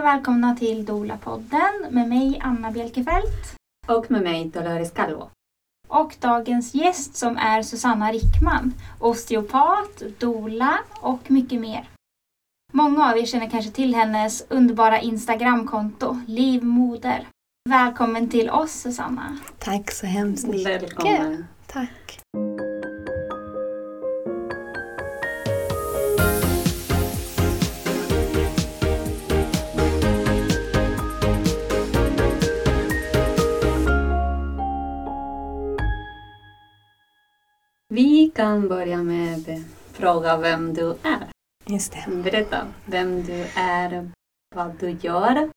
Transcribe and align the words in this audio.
och 0.00 0.06
välkomna 0.06 0.56
till 0.56 0.84
Dola-podden 0.84 1.90
med 1.90 2.08
mig 2.08 2.40
Anna 2.42 2.70
Bjelkefelt. 2.70 3.56
Och 3.88 4.10
med 4.10 4.22
mig 4.22 4.44
Dolores 4.44 4.90
Calvo. 4.90 5.30
Och 5.88 6.16
dagens 6.20 6.74
gäst 6.74 7.16
som 7.16 7.36
är 7.36 7.62
Susanna 7.62 8.12
Rickman, 8.12 8.74
osteopat, 8.98 10.02
dola 10.18 10.78
och 11.00 11.30
mycket 11.30 11.60
mer. 11.60 11.88
Många 12.72 13.10
av 13.10 13.18
er 13.18 13.26
känner 13.26 13.50
kanske 13.50 13.70
till 13.70 13.94
hennes 13.94 14.46
underbara 14.48 15.00
Instagramkonto, 15.00 16.20
Livmoder. 16.26 17.26
Välkommen 17.68 18.28
till 18.28 18.50
oss 18.50 18.72
Susanna. 18.72 19.38
Tack 19.58 19.90
så 19.90 20.06
hemskt 20.06 20.46
mycket. 20.46 20.82
Välkommen. 20.82 21.44
Tack. 21.66 22.20
Vi 37.92 38.30
kan 38.34 38.68
börja 38.68 39.02
med 39.02 39.48
att 39.48 39.96
fråga 39.96 40.36
vem 40.36 40.74
du 40.74 40.90
är. 40.90 41.30
Just 41.66 41.92
det. 41.92 42.22
Berätta 42.22 42.66
vem 42.86 43.22
du 43.22 43.46
är, 43.56 44.10
vad 44.54 44.78
du 44.80 44.90
gör. 44.90 45.50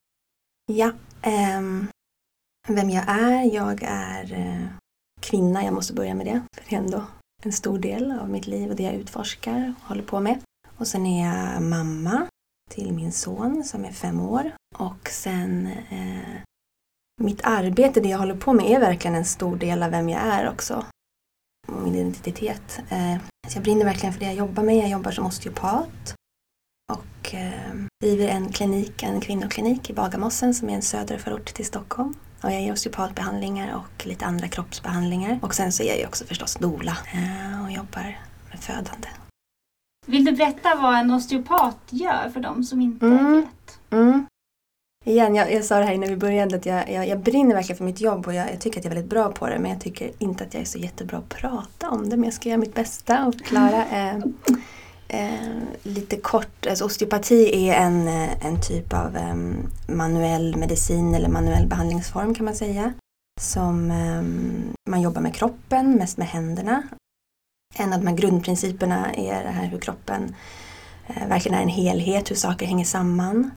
Ja, 0.65 0.91
ehm, 1.21 1.87
vem 2.67 2.89
jag 2.89 3.03
är? 3.07 3.55
Jag 3.55 3.83
är 3.83 4.33
eh, 4.33 4.67
kvinna, 5.19 5.63
jag 5.63 5.73
måste 5.73 5.93
börja 5.93 6.15
med 6.15 6.25
det. 6.25 6.41
För 6.55 6.69
det 6.69 6.75
är 6.75 6.79
ändå 6.79 7.03
en 7.43 7.51
stor 7.51 7.79
del 7.79 8.11
av 8.11 8.29
mitt 8.29 8.47
liv 8.47 8.69
och 8.69 8.75
det 8.75 8.83
jag 8.83 8.95
utforskar 8.95 9.73
och 9.77 9.87
håller 9.87 10.03
på 10.03 10.19
med. 10.19 10.39
Och 10.77 10.87
sen 10.87 11.05
är 11.05 11.27
jag 11.27 11.61
mamma 11.61 12.27
till 12.69 12.93
min 12.93 13.11
son 13.11 13.63
som 13.63 13.85
är 13.85 13.91
fem 13.91 14.21
år. 14.21 14.51
Och 14.75 15.09
sen 15.09 15.67
eh, 15.89 16.41
mitt 17.21 17.41
arbete, 17.43 17.99
det 17.99 18.09
jag 18.09 18.19
håller 18.19 18.37
på 18.37 18.53
med, 18.53 18.65
är 18.65 18.79
verkligen 18.79 19.15
en 19.15 19.25
stor 19.25 19.55
del 19.55 19.83
av 19.83 19.91
vem 19.91 20.09
jag 20.09 20.21
är 20.21 20.49
också. 20.49 20.85
Min 21.67 21.95
identitet. 21.95 22.79
Eh, 22.89 23.15
så 23.47 23.57
jag 23.57 23.63
brinner 23.63 23.85
verkligen 23.85 24.13
för 24.13 24.19
det 24.19 24.25
jag 24.25 24.35
jobbar 24.35 24.63
med. 24.63 24.75
Jag 24.77 24.89
jobbar 24.89 25.11
som 25.11 25.25
osteopat 25.25 26.15
och 26.93 27.33
eh, 27.33 27.73
driver 28.03 28.27
en 28.27 28.49
klinik, 28.51 29.03
en 29.03 29.21
kvinnoklinik 29.21 29.89
i 29.89 29.93
Bagarmossen 29.93 30.53
som 30.53 30.69
är 30.69 30.73
en 30.75 30.81
södra 30.81 31.17
förort 31.19 31.45
till 31.53 31.65
Stockholm. 31.65 32.13
Och 32.41 32.51
jag 32.51 32.61
ger 32.61 32.73
osteopatbehandlingar 32.73 33.75
och 33.75 34.05
lite 34.07 34.25
andra 34.25 34.47
kroppsbehandlingar. 34.47 35.39
Och 35.41 35.55
sen 35.55 35.71
så 35.71 35.83
är 35.83 35.99
jag 35.99 36.07
också 36.07 36.25
förstås 36.25 36.55
dola 36.55 36.97
eh, 37.13 37.63
och 37.63 37.71
jobbar 37.71 38.19
med 38.49 38.59
födande. 38.59 39.07
Vill 40.05 40.25
du 40.25 40.31
berätta 40.31 40.75
vad 40.75 40.95
en 40.99 41.11
osteopat 41.11 41.77
gör 41.89 42.29
för 42.29 42.39
de 42.39 42.63
som 42.63 42.81
inte 42.81 43.05
Mm. 43.05 43.33
vet? 43.41 43.79
Mm. 43.91 44.25
Igen, 45.03 45.35
jag, 45.35 45.53
jag 45.53 45.65
sa 45.65 45.79
det 45.79 45.85
här 45.85 45.93
innan 45.93 46.09
vi 46.09 46.17
började 46.17 46.55
att 46.55 46.65
jag, 46.65 46.91
jag, 46.91 47.07
jag 47.07 47.19
brinner 47.19 47.55
verkligen 47.55 47.77
för 47.77 47.85
mitt 47.85 48.01
jobb 48.01 48.27
och 48.27 48.33
jag, 48.33 48.51
jag 48.51 48.59
tycker 48.59 48.79
att 48.79 48.85
jag 48.85 48.91
är 48.91 48.95
väldigt 48.95 49.11
bra 49.11 49.31
på 49.31 49.47
det 49.47 49.59
men 49.59 49.71
jag 49.71 49.81
tycker 49.81 50.11
inte 50.19 50.43
att 50.43 50.53
jag 50.53 50.61
är 50.61 50.65
så 50.65 50.77
jättebra 50.77 51.17
att 51.17 51.29
prata 51.29 51.89
om 51.89 52.09
det 52.09 52.17
men 52.17 52.23
jag 52.23 52.33
ska 52.33 52.49
göra 52.49 52.59
mitt 52.59 52.75
bästa 52.75 53.25
och 53.25 53.35
förklara. 53.35 53.85
Eh, 55.07 55.25
eh, 55.35 55.63
lite 55.83 56.17
kort, 56.17 56.67
alltså 56.67 56.85
osteopati 56.85 57.69
är 57.69 57.73
en, 57.73 58.07
eh, 58.07 58.45
en 58.45 58.61
typ 58.61 58.93
av 58.93 59.17
eh, 59.17 59.35
manuell 59.87 60.55
medicin 60.55 61.15
eller 61.15 61.29
manuell 61.29 61.67
behandlingsform 61.67 62.35
kan 62.35 62.45
man 62.45 62.55
säga. 62.55 62.93
Som 63.41 63.91
eh, 63.91 64.21
man 64.89 65.01
jobbar 65.01 65.21
med 65.21 65.35
kroppen, 65.35 65.95
mest 65.95 66.17
med 66.17 66.27
händerna. 66.27 66.83
En 67.75 67.93
av 67.93 67.99
de 67.99 68.07
här 68.07 68.15
grundprinciperna 68.15 69.13
är 69.13 69.43
det 69.43 69.49
här 69.49 69.65
hur 69.65 69.79
kroppen 69.79 70.35
eh, 71.07 71.27
verkligen 71.27 71.57
är 71.57 71.61
en 71.61 71.69
helhet, 71.69 72.31
hur 72.31 72.35
saker 72.35 72.65
hänger 72.65 72.85
samman. 72.85 73.51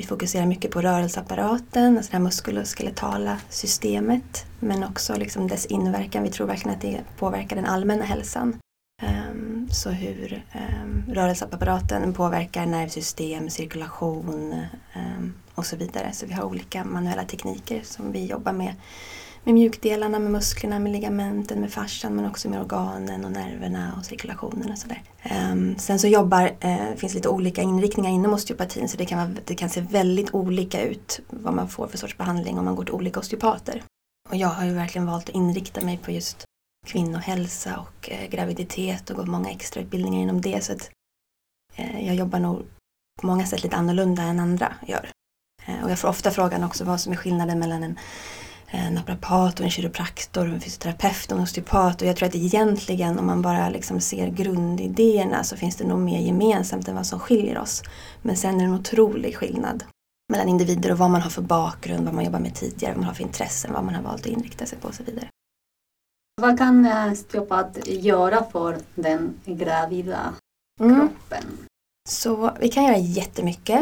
Vi 0.00 0.06
fokuserar 0.06 0.46
mycket 0.46 0.70
på 0.70 0.80
rörelseapparaten, 0.80 1.96
alltså 1.96 2.10
det 2.10 2.16
här 2.16 2.24
muskuloskeletala 2.24 3.38
systemet. 3.48 4.46
Men 4.60 4.84
också 4.84 5.16
liksom 5.16 5.48
dess 5.48 5.66
inverkan. 5.66 6.22
Vi 6.22 6.30
tror 6.30 6.46
verkligen 6.46 6.76
att 6.76 6.82
det 6.82 7.00
påverkar 7.18 7.56
den 7.56 7.64
allmänna 7.64 8.04
hälsan. 8.04 8.56
Ehm, 9.02 9.68
så 9.70 9.90
hur 9.90 10.44
um, 10.54 11.14
rörelseapparaten 11.14 12.12
påverkar 12.12 12.66
nervsystem, 12.66 13.50
cirkulation 13.50 14.64
ehm, 14.92 15.34
och 15.54 15.66
så 15.66 15.76
vidare. 15.76 16.12
Så 16.12 16.26
vi 16.26 16.32
har 16.32 16.44
olika 16.44 16.84
manuella 16.84 17.24
tekniker 17.24 17.80
som 17.84 18.12
vi 18.12 18.26
jobbar 18.26 18.52
med. 18.52 18.74
Med 19.50 19.54
mjukdelarna, 19.54 20.18
med 20.18 20.30
musklerna, 20.30 20.78
med 20.78 20.92
ligamenten, 20.92 21.60
med 21.60 21.72
fascian 21.72 22.14
men 22.14 22.26
också 22.26 22.48
med 22.48 22.60
organen 22.60 23.24
och 23.24 23.32
nerverna 23.32 23.94
och 23.98 24.04
cirkulationen 24.04 24.70
och 24.70 24.78
sådär. 24.78 25.02
Um, 25.52 25.78
sen 25.78 25.98
så 25.98 26.08
jobbar, 26.08 26.56
uh, 26.64 26.94
finns 26.96 27.14
lite 27.14 27.28
olika 27.28 27.62
inriktningar 27.62 28.10
inom 28.10 28.34
osteopatin 28.34 28.88
så 28.88 28.96
det 28.96 29.06
kan, 29.06 29.18
vara, 29.18 29.40
det 29.44 29.54
kan 29.54 29.70
se 29.70 29.80
väldigt 29.80 30.34
olika 30.34 30.82
ut 30.82 31.20
vad 31.30 31.54
man 31.54 31.68
får 31.68 31.86
för 31.86 31.98
sorts 31.98 32.16
behandling 32.16 32.58
om 32.58 32.64
man 32.64 32.76
går 32.76 32.84
till 32.84 32.94
olika 32.94 33.20
osteopater. 33.20 33.82
Och 34.28 34.36
jag 34.36 34.48
har 34.48 34.64
ju 34.64 34.72
verkligen 34.72 35.06
valt 35.06 35.28
att 35.28 35.34
inrikta 35.34 35.80
mig 35.80 35.98
på 35.98 36.10
just 36.10 36.44
kvinnohälsa 36.86 37.78
och 37.78 38.10
uh, 38.12 38.30
graviditet 38.30 39.10
och 39.10 39.16
gått 39.16 39.28
många 39.28 39.50
extra 39.50 39.80
utbildningar 39.80 40.20
inom 40.20 40.40
det 40.40 40.64
så 40.64 40.72
att 40.72 40.90
uh, 41.78 42.06
jag 42.06 42.14
jobbar 42.14 42.38
nog 42.38 42.62
på 43.20 43.26
många 43.26 43.46
sätt 43.46 43.62
lite 43.62 43.76
annorlunda 43.76 44.22
än 44.22 44.40
andra 44.40 44.74
gör. 44.86 45.10
Och 45.82 45.90
jag 45.90 45.98
får 45.98 46.08
ofta 46.08 46.30
frågan 46.30 46.64
också 46.64 46.84
vad 46.84 47.00
som 47.00 47.12
är 47.12 47.16
skillnaden 47.16 47.58
mellan 47.58 47.82
en 47.82 47.98
en 48.72 48.94
naprapat 48.94 49.58
och 49.58 49.64
en 49.64 49.70
kiropraktor 49.70 50.48
och 50.48 50.54
en 50.54 50.60
fysioterapeut 50.60 51.32
och 51.32 51.36
en 51.38 51.42
osteopat. 51.42 52.02
Och 52.02 52.08
jag 52.08 52.16
tror 52.16 52.28
att 52.28 52.34
egentligen 52.34 53.18
om 53.18 53.26
man 53.26 53.42
bara 53.42 53.68
liksom 53.68 54.00
ser 54.00 54.30
grundidéerna 54.30 55.44
så 55.44 55.56
finns 55.56 55.76
det 55.76 55.86
nog 55.86 55.98
mer 55.98 56.20
gemensamt 56.20 56.88
än 56.88 56.94
vad 56.94 57.06
som 57.06 57.20
skiljer 57.20 57.58
oss. 57.58 57.82
Men 58.22 58.36
sen 58.36 58.54
är 58.54 58.58
det 58.58 58.64
en 58.64 58.74
otrolig 58.74 59.36
skillnad 59.36 59.84
mellan 60.32 60.48
individer 60.48 60.92
och 60.92 60.98
vad 60.98 61.10
man 61.10 61.22
har 61.22 61.30
för 61.30 61.42
bakgrund, 61.42 62.04
vad 62.04 62.14
man 62.14 62.24
jobbar 62.24 62.40
med 62.40 62.54
tidigare, 62.54 62.92
vad 62.92 62.98
man 62.98 63.06
har 63.08 63.14
för 63.14 63.22
intressen, 63.22 63.72
vad 63.72 63.84
man 63.84 63.94
har 63.94 64.02
valt 64.02 64.20
att 64.20 64.26
inrikta 64.26 64.66
sig 64.66 64.78
på 64.78 64.88
och 64.88 64.94
så 64.94 65.02
vidare. 65.02 65.28
Vad 66.42 66.58
kan 66.58 66.86
osteopat 67.12 67.78
göra 67.86 68.44
för 68.44 68.78
den 68.94 69.34
gravida 69.44 70.34
Mm. 70.80 70.94
kroppen? 71.00 71.44
Så 72.08 72.56
vi 72.60 72.68
kan 72.68 72.84
göra 72.84 72.96
jättemycket. 72.96 73.80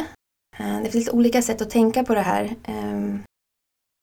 Eh, 0.58 0.76
Det 0.76 0.82
finns 0.82 0.94
lite 0.94 1.10
olika 1.10 1.42
sätt 1.42 1.62
att 1.62 1.70
tänka 1.70 2.04
på 2.04 2.14
det 2.14 2.20
här. 2.20 2.56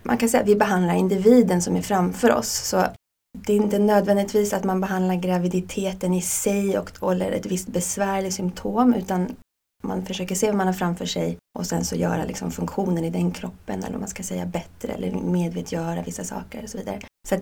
Man 0.05 0.17
kan 0.17 0.29
säga 0.29 0.43
att 0.43 0.49
vi 0.49 0.55
behandlar 0.55 0.95
individen 0.95 1.61
som 1.61 1.75
är 1.75 1.81
framför 1.81 2.31
oss. 2.31 2.49
Så 2.49 2.85
det 3.37 3.53
är 3.53 3.57
inte 3.57 3.79
nödvändigtvis 3.79 4.53
att 4.53 4.63
man 4.63 4.81
behandlar 4.81 5.15
graviditeten 5.15 6.13
i 6.13 6.21
sig 6.21 6.79
och 6.79 7.11
eller 7.11 7.31
ett 7.31 7.45
visst 7.45 7.67
besvärligt 7.67 8.33
symptom 8.33 8.93
utan 8.93 9.35
man 9.83 10.05
försöker 10.05 10.35
se 10.35 10.47
vad 10.47 10.55
man 10.55 10.67
har 10.67 10.73
framför 10.73 11.05
sig 11.05 11.37
och 11.59 11.65
sen 11.65 11.85
så 11.85 11.95
göra 11.95 12.25
liksom 12.25 12.51
funktionen 12.51 13.03
i 13.03 13.09
den 13.09 13.31
kroppen 13.31 13.83
eller 13.83 13.93
om 13.93 13.99
man 13.99 14.09
ska 14.09 14.23
säga 14.23 14.45
bättre 14.45 14.93
eller 14.93 15.11
medvetgöra 15.11 16.01
vissa 16.01 16.23
saker 16.23 16.63
och 16.63 16.69
så 16.69 16.77
vidare. 16.77 17.01
Så 17.27 17.35
att 17.35 17.41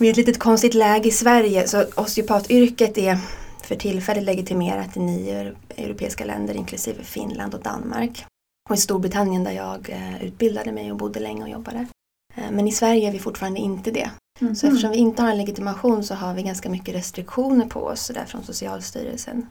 vi 0.00 0.06
är 0.06 0.10
ett 0.10 0.16
litet 0.16 0.38
konstigt 0.38 0.74
läge 0.74 1.08
i 1.08 1.12
Sverige 1.12 1.68
så 1.68 1.84
osteopatyrket 1.94 2.98
är 2.98 3.18
för 3.62 3.74
tillfället 3.74 4.24
legitimerat 4.24 4.96
i 4.96 5.00
nio 5.00 5.54
europeiska 5.76 6.24
länder 6.24 6.54
inklusive 6.54 7.04
Finland 7.04 7.54
och 7.54 7.62
Danmark. 7.62 8.24
Och 8.70 8.76
i 8.76 8.78
Storbritannien 8.78 9.44
där 9.44 9.52
jag 9.52 9.90
eh, 9.90 10.24
utbildade 10.24 10.72
mig 10.72 10.90
och 10.90 10.96
bodde 10.98 11.20
länge 11.20 11.42
och 11.42 11.48
jobbade. 11.48 11.86
Eh, 12.40 12.50
Men 12.50 12.68
i 12.68 12.72
Sverige 12.72 13.08
är 13.08 13.12
vi 13.12 13.18
fortfarande 13.18 13.60
inte 13.60 13.90
det. 13.90 14.10
Mhm. 14.40 14.54
Så 14.54 14.66
eftersom 14.66 14.90
vi 14.90 14.96
inte 14.96 15.22
har 15.22 15.30
en 15.30 15.38
legitimation 15.38 16.04
så 16.04 16.14
har 16.14 16.34
vi 16.34 16.42
ganska 16.42 16.70
mycket 16.70 16.94
restriktioner 16.94 17.66
på 17.66 17.80
oss 17.80 18.10
där 18.14 18.24
från 18.24 18.42
Socialstyrelsen. 18.42 19.46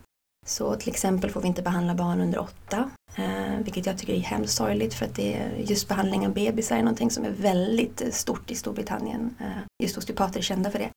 Så 0.45 0.75
till 0.75 0.89
exempel 0.89 1.31
får 1.31 1.41
vi 1.41 1.47
inte 1.47 1.61
behandla 1.61 1.95
barn 1.95 2.21
under 2.21 2.39
åtta. 2.39 2.89
Eh, 3.15 3.57
vilket 3.63 3.85
jag 3.85 3.97
tycker 3.97 4.13
är 4.13 4.19
hemskt 4.19 4.53
sorgligt 4.53 4.93
för 4.93 5.05
att 5.05 5.15
det 5.15 5.33
är, 5.33 5.55
just 5.57 5.87
behandling 5.87 6.27
av 6.27 6.33
bebisar 6.33 6.75
är 6.77 6.81
någonting 6.81 7.11
som 7.11 7.25
är 7.25 7.29
väldigt 7.29 8.13
stort 8.13 8.51
i 8.51 8.55
Storbritannien. 8.55 9.35
Eh, 9.39 9.83
just 9.83 9.97
osteopater 9.97 10.39
är 10.39 10.43
kända 10.43 10.71
för 10.71 10.79
det. 10.79 10.89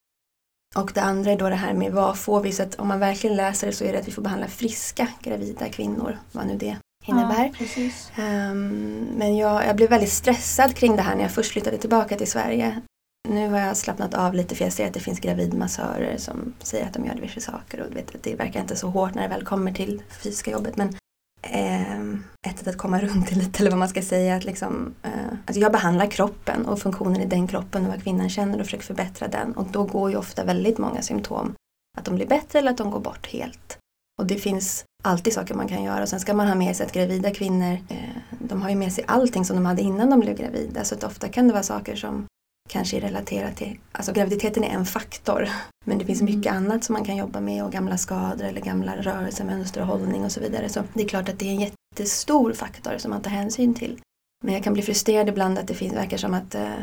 Och 0.76 0.90
det 0.94 1.02
andra 1.02 1.30
är 1.30 1.38
då 1.38 1.48
det 1.48 1.54
här 1.54 1.74
med 1.74 1.92
vad 1.92 2.18
får 2.18 2.40
vi? 2.40 2.52
Så 2.52 2.62
att 2.62 2.74
om 2.74 2.88
man 2.88 2.98
verkligen 2.98 3.36
läser 3.36 3.66
det 3.66 3.72
så 3.72 3.84
är 3.84 3.92
det 3.92 3.98
att 3.98 4.08
vi 4.08 4.12
får 4.12 4.22
behandla 4.22 4.48
friska 4.48 5.08
gravida 5.22 5.68
kvinnor. 5.68 6.18
Vad 6.32 6.46
nu 6.46 6.56
det 6.56 6.76
innebär. 7.04 7.50
Ja. 7.58 8.22
Ehm, 8.22 9.08
men 9.16 9.36
jag, 9.36 9.66
jag 9.66 9.76
blev 9.76 9.90
väldigt 9.90 10.12
stressad 10.12 10.76
kring 10.76 10.96
det 10.96 11.02
här 11.02 11.14
när 11.14 11.22
jag 11.22 11.32
först 11.32 11.52
flyttade 11.52 11.78
tillbaka 11.78 12.16
till 12.16 12.30
Sverige. 12.30 12.80
Nu 13.28 13.48
har 13.48 13.58
jag 13.58 13.76
slappnat 13.76 14.14
av 14.14 14.34
lite 14.34 14.54
för 14.54 14.64
jag 14.64 14.72
ser 14.72 14.86
att 14.86 14.94
det 14.94 15.00
finns 15.00 15.20
gravidmassörer 15.20 16.16
som 16.18 16.54
säger 16.62 16.86
att 16.86 16.94
de 16.94 17.06
gör 17.06 17.14
diverse 17.14 17.40
saker 17.40 17.80
och 17.80 17.96
vet, 17.96 18.22
det 18.22 18.34
verkar 18.34 18.60
inte 18.60 18.76
så 18.76 18.88
hårt 18.88 19.14
när 19.14 19.22
det 19.22 19.28
väl 19.28 19.44
kommer 19.44 19.72
till 19.72 20.02
fysiska 20.22 20.50
jobbet. 20.50 20.76
Men 20.76 20.96
ehm, 21.42 22.24
ett 22.48 22.58
sätt 22.58 22.68
att 22.68 22.78
komma 22.78 23.00
runt 23.00 23.28
det 23.28 23.34
lite 23.34 23.58
eller 23.60 23.70
vad 23.70 23.78
man 23.78 23.88
ska 23.88 24.02
säga. 24.02 24.36
Att 24.36 24.44
liksom, 24.44 24.94
eh, 25.02 25.10
alltså 25.46 25.60
jag 25.60 25.72
behandlar 25.72 26.10
kroppen 26.10 26.66
och 26.66 26.78
funktionen 26.78 27.20
i 27.20 27.26
den 27.26 27.46
kroppen 27.46 27.84
och 27.84 27.90
vad 27.90 28.02
kvinnan 28.02 28.30
känner 28.30 28.60
och 28.60 28.66
försöker 28.66 28.84
förbättra 28.84 29.28
den. 29.28 29.52
Och 29.52 29.66
då 29.66 29.84
går 29.84 30.10
ju 30.10 30.16
ofta 30.16 30.44
väldigt 30.44 30.78
många 30.78 31.02
symptom 31.02 31.54
att 31.98 32.04
de 32.04 32.14
blir 32.14 32.26
bättre 32.26 32.58
eller 32.58 32.70
att 32.70 32.78
de 32.78 32.90
går 32.90 33.00
bort 33.00 33.26
helt. 33.26 33.78
Och 34.20 34.26
det 34.26 34.36
finns 34.36 34.84
alltid 35.02 35.32
saker 35.32 35.54
man 35.54 35.68
kan 35.68 35.82
göra. 35.82 36.02
Och 36.02 36.08
sen 36.08 36.20
ska 36.20 36.34
man 36.34 36.48
ha 36.48 36.54
med 36.54 36.76
sig 36.76 36.86
att 36.86 36.92
gravida 36.92 37.30
kvinnor, 37.30 37.78
eh, 37.88 37.98
de 38.38 38.62
har 38.62 38.70
ju 38.70 38.76
med 38.76 38.92
sig 38.92 39.04
allting 39.08 39.44
som 39.44 39.56
de 39.56 39.66
hade 39.66 39.82
innan 39.82 40.10
de 40.10 40.20
blev 40.20 40.36
gravida. 40.36 40.84
Så 40.84 40.94
att 40.94 41.04
ofta 41.04 41.28
kan 41.28 41.46
det 41.46 41.52
vara 41.52 41.62
saker 41.62 41.96
som 41.96 42.26
kanske 42.68 42.96
är 42.96 43.00
relaterat 43.00 43.56
till, 43.56 43.78
alltså 43.92 44.12
graviditeten 44.12 44.64
är 44.64 44.68
en 44.68 44.86
faktor. 44.86 45.48
Men 45.84 45.98
det 45.98 46.04
finns 46.04 46.22
mycket 46.22 46.52
annat 46.52 46.84
som 46.84 46.92
man 46.92 47.04
kan 47.04 47.16
jobba 47.16 47.40
med 47.40 47.64
och 47.64 47.72
gamla 47.72 47.98
skador 47.98 48.44
eller 48.44 48.60
gamla 48.60 48.96
rörelsemönster 48.96 49.80
och 49.80 49.86
hållning 49.86 50.24
och 50.24 50.32
så 50.32 50.40
vidare. 50.40 50.68
Så 50.68 50.82
det 50.94 51.02
är 51.02 51.08
klart 51.08 51.28
att 51.28 51.38
det 51.38 51.44
är 51.44 51.50
en 51.50 51.60
jätte, 51.60 51.76
jättestor 51.92 52.52
faktor 52.52 52.98
som 52.98 53.10
man 53.10 53.22
tar 53.22 53.30
hänsyn 53.30 53.74
till. 53.74 54.00
Men 54.44 54.54
jag 54.54 54.64
kan 54.64 54.72
bli 54.72 54.82
frustrerad 54.82 55.28
ibland 55.28 55.58
att 55.58 55.68
det 55.68 55.74
finns, 55.74 55.94
verkar 55.94 56.16
som 56.16 56.34
att 56.34 56.54
eh, 56.54 56.74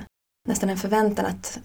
nästan 0.47 0.69
en 0.69 0.77
förväntan 0.77 1.25
att 1.25 1.59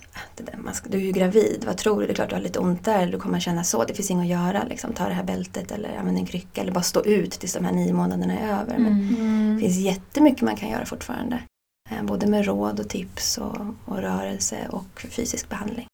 ska, 0.72 0.88
du 0.88 0.98
är 0.98 1.02
ju 1.02 1.12
gravid, 1.12 1.64
vad 1.66 1.76
tror 1.76 2.00
du? 2.00 2.06
Det 2.06 2.12
är 2.12 2.14
klart 2.14 2.28
du 2.28 2.34
har 2.34 2.42
lite 2.42 2.58
ont 2.58 2.84
där, 2.84 3.06
du 3.06 3.18
kommer 3.18 3.40
känna 3.40 3.64
så, 3.64 3.84
det 3.84 3.94
finns 3.94 4.10
inget 4.10 4.22
att 4.24 4.44
göra. 4.44 4.64
Liksom, 4.64 4.92
ta 4.92 5.08
det 5.08 5.14
här 5.14 5.24
bältet 5.24 5.72
eller 5.72 5.96
använd 5.96 6.18
en 6.18 6.26
krycka 6.26 6.60
eller 6.60 6.72
bara 6.72 6.82
stå 6.82 7.04
ut 7.04 7.32
tills 7.32 7.52
de 7.54 7.64
här 7.64 7.72
nio 7.72 7.92
månaderna 7.92 8.38
är 8.38 8.60
över. 8.60 8.78
Men 8.78 8.92
Mm. 8.92 9.54
det 9.54 9.60
finns 9.60 9.76
jättemycket 9.78 10.42
man 10.42 10.56
kan 10.56 10.68
göra 10.68 10.84
fortfarande. 10.86 11.42
Eh, 11.90 12.02
både 12.02 12.26
med 12.26 12.44
råd 12.46 12.80
och 12.80 12.88
tips 12.88 13.38
och, 13.38 13.56
och 13.84 13.96
rörelse 13.98 14.68
och 14.70 15.00
fysisk 15.10 15.48
behandling. 15.48 15.86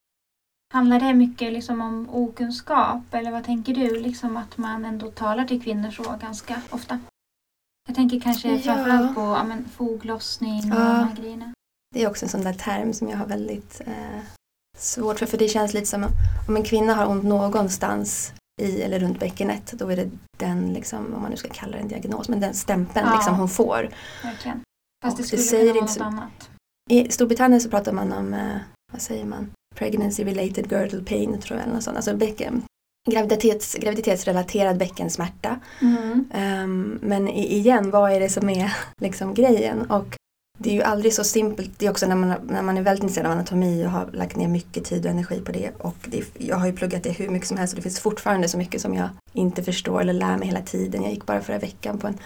Handlar 0.73 1.00
det 1.00 1.15
mycket 1.15 1.53
liksom 1.53 1.81
om 1.81 2.09
okunskap 2.11 3.03
eller 3.15 3.31
vad 3.31 3.44
tänker 3.44 3.75
du? 3.75 4.00
Liksom 4.00 4.37
att 4.37 4.59
man 4.59 4.85
ändå 4.85 5.11
talar 5.11 5.44
till 5.44 5.62
kvinnor 5.62 5.91
så 5.91 6.17
ganska 6.21 6.61
ofta? 6.71 6.99
Jag 7.88 7.97
tänker 7.97 8.21
kanske 8.21 8.49
Ja. 8.53 8.59
framförallt 8.59 9.15
på 9.15 9.21
ja, 9.21 9.44
men, 9.44 9.65
foglossning 9.76 10.73
och 10.73 10.79
Ja. 10.79 10.85
de 10.85 11.09
här 11.09 11.17
grejerna. 11.17 11.53
Det 11.95 12.03
är 12.03 12.09
också 12.09 12.25
en 12.25 12.29
sån 12.29 12.43
där 12.45 12.53
term 12.53 12.93
som 12.93 13.09
jag 13.09 13.17
har 13.17 13.27
väldigt 13.27 13.81
eh, 13.87 14.21
svårt 14.79 15.19
för. 15.19 15.27
För 15.27 15.39
det 15.39 15.49
känns 15.49 15.75
lite 15.75 15.87
som 15.87 16.07
om 16.49 16.57
en 16.57 16.63
kvinna 16.63 16.95
har 16.95 17.07
ont 17.07 17.25
någonstans 17.25 18.33
i 18.63 18.83
eller 18.83 18.99
runt 19.01 19.21
bäckenet. 19.21 19.73
Då 19.73 19.89
är 19.89 19.97
det 19.97 20.11
den, 20.39 20.73
liksom, 20.73 21.15
om 21.15 21.23
man 21.23 21.31
nu 21.31 21.37
ska 21.37 21.49
kalla 21.49 21.73
det 21.73 21.79
en 21.83 21.89
diagnos, 21.89 22.29
men 22.29 22.41
den 22.41 22.55
stämpeln 22.55 23.07
Ja. 23.09 23.15
liksom 23.17 23.35
hon 23.35 23.49
får. 23.49 23.89
Verkligen. 24.25 24.61
Fast 25.05 25.17
det 25.17 25.23
det 25.23 25.27
skulle 25.27 25.43
säger 25.43 25.73
kunna 25.73 25.81
vara 25.81 25.91
inte 25.91 26.05
något 26.05 26.13
så- 26.15 26.17
annat. 26.21 26.51
I 26.91 27.11
Storbritannien 27.13 27.61
så 27.61 27.71
pratar 27.71 27.93
man 27.93 28.13
om, 28.13 28.35
eh, 28.35 28.57
vad 28.93 29.03
säger 29.03 29.25
man, 29.25 29.51
pregnancy 29.75 30.25
related 30.25 30.67
girdle 30.71 31.05
pain 31.05 31.41
tror 31.41 31.59
jag. 31.59 31.65
Eller 31.65 31.75
något 31.75 31.85
sånt. 31.85 31.97
Alltså 31.97 32.17
bäcken, 32.17 32.63
graviditets, 33.11 33.75
graviditetsrelaterad 33.75 34.79
bäckensmärta. 34.79 35.61
Ehm, 36.33 36.99
men 37.03 37.29
i- 37.29 37.55
igen, 37.57 37.91
vad 37.91 38.13
är 38.13 38.21
det 38.21 38.29
som 38.29 38.49
är 38.49 38.73
liksom 39.01 39.35
grejen? 39.35 39.91
Och 39.91 40.17
det 40.62 40.71
är 40.71 40.75
ju 40.75 40.83
aldrig 40.83 41.15
så 41.15 41.25
simpelt. 41.25 41.71
Det 41.79 41.87
är 41.87 41.91
också 41.91 42.07
när 42.07 42.17
man, 42.17 42.35
när 42.49 42.62
man 42.62 42.77
är 42.77 42.83
väldigt 42.83 43.03
intresserad 43.03 43.27
av 43.27 43.33
anatomi 43.33 43.87
och 43.87 43.91
har 43.91 44.11
lagt 44.12 44.37
ner 44.37 44.49
mycket 44.49 44.85
tid 44.85 45.05
och 45.05 45.11
energi 45.11 45.41
på 45.41 45.53
det. 45.53 45.71
Och 45.79 45.97
det, 46.05 46.25
jag 46.39 46.57
har 46.57 46.67
ju 46.67 46.73
pluggat 46.73 47.03
det 47.03 47.11
hur 47.11 47.29
mycket 47.29 47.49
som 47.49 47.57
helst 47.57 47.73
och 47.73 47.77
det 47.77 47.83
finns 47.83 48.01
fortfarande 48.01 48.49
så 48.49 48.59
mycket 48.59 48.81
som 48.81 48.95
jag 48.95 49.09
inte 49.33 49.62
förstår 49.62 50.01
eller 50.01 50.12
lär 50.12 50.37
mig 50.37 50.49
hela 50.49 50.61
tiden. 50.61 51.03
Jag 51.03 51.12
gick 51.12 51.27
bara 51.27 51.41
förra 51.41 51.59
veckan 51.59 51.99
på 51.99 52.07
en 52.07 52.19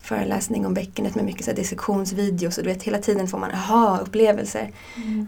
föreläsning 0.00 0.66
om 0.66 0.74
bäckenet 0.74 1.14
med 1.14 1.24
mycket 1.24 1.44
så 1.44 1.50
här 1.50 1.56
dissektionsvideos 1.56 2.58
och 2.58 2.64
du 2.64 2.70
vet 2.70 2.82
hela 2.82 2.98
tiden 2.98 3.28
får 3.28 3.38
man 3.38 3.50
aha-upplevelser. 3.50 4.70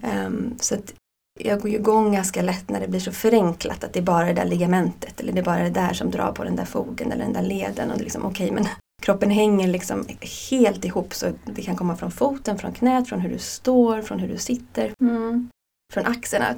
Ehm, 0.03 0.55
så 0.61 0.75
att 0.75 0.95
jag 1.41 1.61
går 1.61 1.71
ju 1.71 1.77
igång 1.77 2.13
ganska 2.13 2.43
lätt 2.43 2.71
när 2.71 2.81
det 2.81 2.89
blir 2.89 3.01
så 3.01 3.13
förenklat 3.13 3.85
att 3.85 3.93
det 3.93 3.99
är 3.99 4.03
bara 4.03 4.27
det 4.27 4.33
där 4.33 4.45
ligamentet 4.45 5.21
eller 5.21 5.33
det 5.33 5.41
är 5.41 5.45
bara 5.45 5.63
det 5.63 5.71
där 5.71 5.93
som 5.93 6.11
drar 6.11 6.33
på 6.33 6.45
den 6.45 6.57
där 6.57 6.65
fogen 6.65 7.13
eller 7.13 7.25
den 7.25 7.33
där 7.33 7.43
leden. 7.43 7.91
Och 7.91 8.01
liksom, 8.01 8.25
okej, 8.25 8.51
men 8.51 8.67
kroppen 9.03 9.31
hänger 9.31 9.69
liksom 9.69 10.07
helt 10.51 10.85
ihop 10.85 11.15
så 11.15 11.27
det 11.45 11.63
kan 11.63 11.77
komma 11.77 11.97
från 11.97 12.11
foten, 12.11 12.59
från 12.59 12.73
knät, 12.73 13.09
från 13.09 13.21
hur 13.21 13.31
du 13.31 13.39
står, 13.39 14.03
från 14.03 14.19
hur 14.19 14.29
du 14.29 14.39
sitter, 14.39 14.93
Mm. 15.01 15.49
från 15.95 16.07
axlarna. 16.07 16.55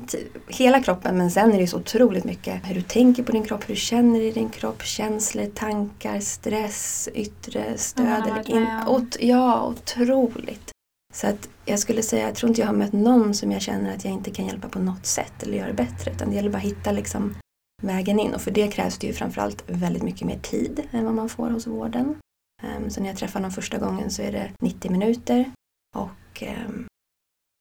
Hela 0.49 0.83
kroppen 0.83 1.19
men 1.19 1.31
sen 1.31 1.53
är 1.53 1.59
det 1.59 1.67
så 1.67 1.77
otroligt 1.77 2.25
mycket 2.25 2.61
hur 2.69 2.75
du 2.75 2.83
tänker 2.83 3.23
på 3.23 3.33
din 3.33 3.45
kropp, 3.45 3.69
hur 3.69 3.75
du 3.75 3.81
känner 3.81 4.21
i 4.21 4.31
din 4.31 4.49
kropp, 4.49 4.83
känslor, 4.83 5.47
tankar, 5.55 6.21
stress, 6.21 7.09
yttre 7.15 7.79
stöd. 7.79 8.23
Eller 8.27 8.51
in, 8.51 8.67
ot, 8.89 9.17
ja, 9.21 9.67
otroligt. 9.67 10.71
Så 11.15 11.27
att 11.27 11.49
jag 11.65 11.79
skulle 11.79 12.03
säga, 12.03 12.27
jag 12.27 12.35
tror 12.35 12.49
inte 12.49 12.61
jag 12.61 12.69
har 12.69 12.75
mött 12.75 12.93
någon 12.93 13.35
som 13.35 13.53
jag 13.53 13.63
känner 13.63 13.95
att 13.95 14.05
jag 14.05 14.13
inte 14.15 14.31
kan 14.31 14.47
hjälpa 14.47 14.69
på 14.69 14.79
något 14.79 15.07
sätt 15.07 15.43
eller 15.43 15.59
göra 15.59 15.73
bättre. 15.73 16.11
Utan 16.11 16.31
det 16.31 16.37
gäller 16.37 16.51
bara 16.51 16.59
att 16.59 16.65
hitta 16.65 16.93
liksom 16.93 17.35
vägen 17.83 18.21
in 18.21 18.35
och 18.35 18.41
för 18.41 18.51
det 18.51 18.69
krävs 18.69 18.99
det 18.99 19.07
ju 19.07 19.13
framförallt 19.13 19.65
väldigt 19.67 20.03
mycket 20.03 20.27
mer 20.27 20.39
tid 20.39 20.83
än 20.91 21.05
vad 21.05 21.15
man 21.15 21.29
får 21.29 21.51
hos 21.51 21.67
vården. 21.67 22.15
Ehm, 22.61 22.91
så 22.91 23.01
när 23.01 23.09
jag 23.09 23.17
träffar 23.17 23.41
någon 23.41 23.51
första 23.51 23.79
gången 23.79 24.11
så 24.11 24.23
är 24.23 24.33
det 24.33 24.51
90 24.63 24.91
minuter 24.91 25.51
och 25.97 26.43
ehm, 26.43 26.87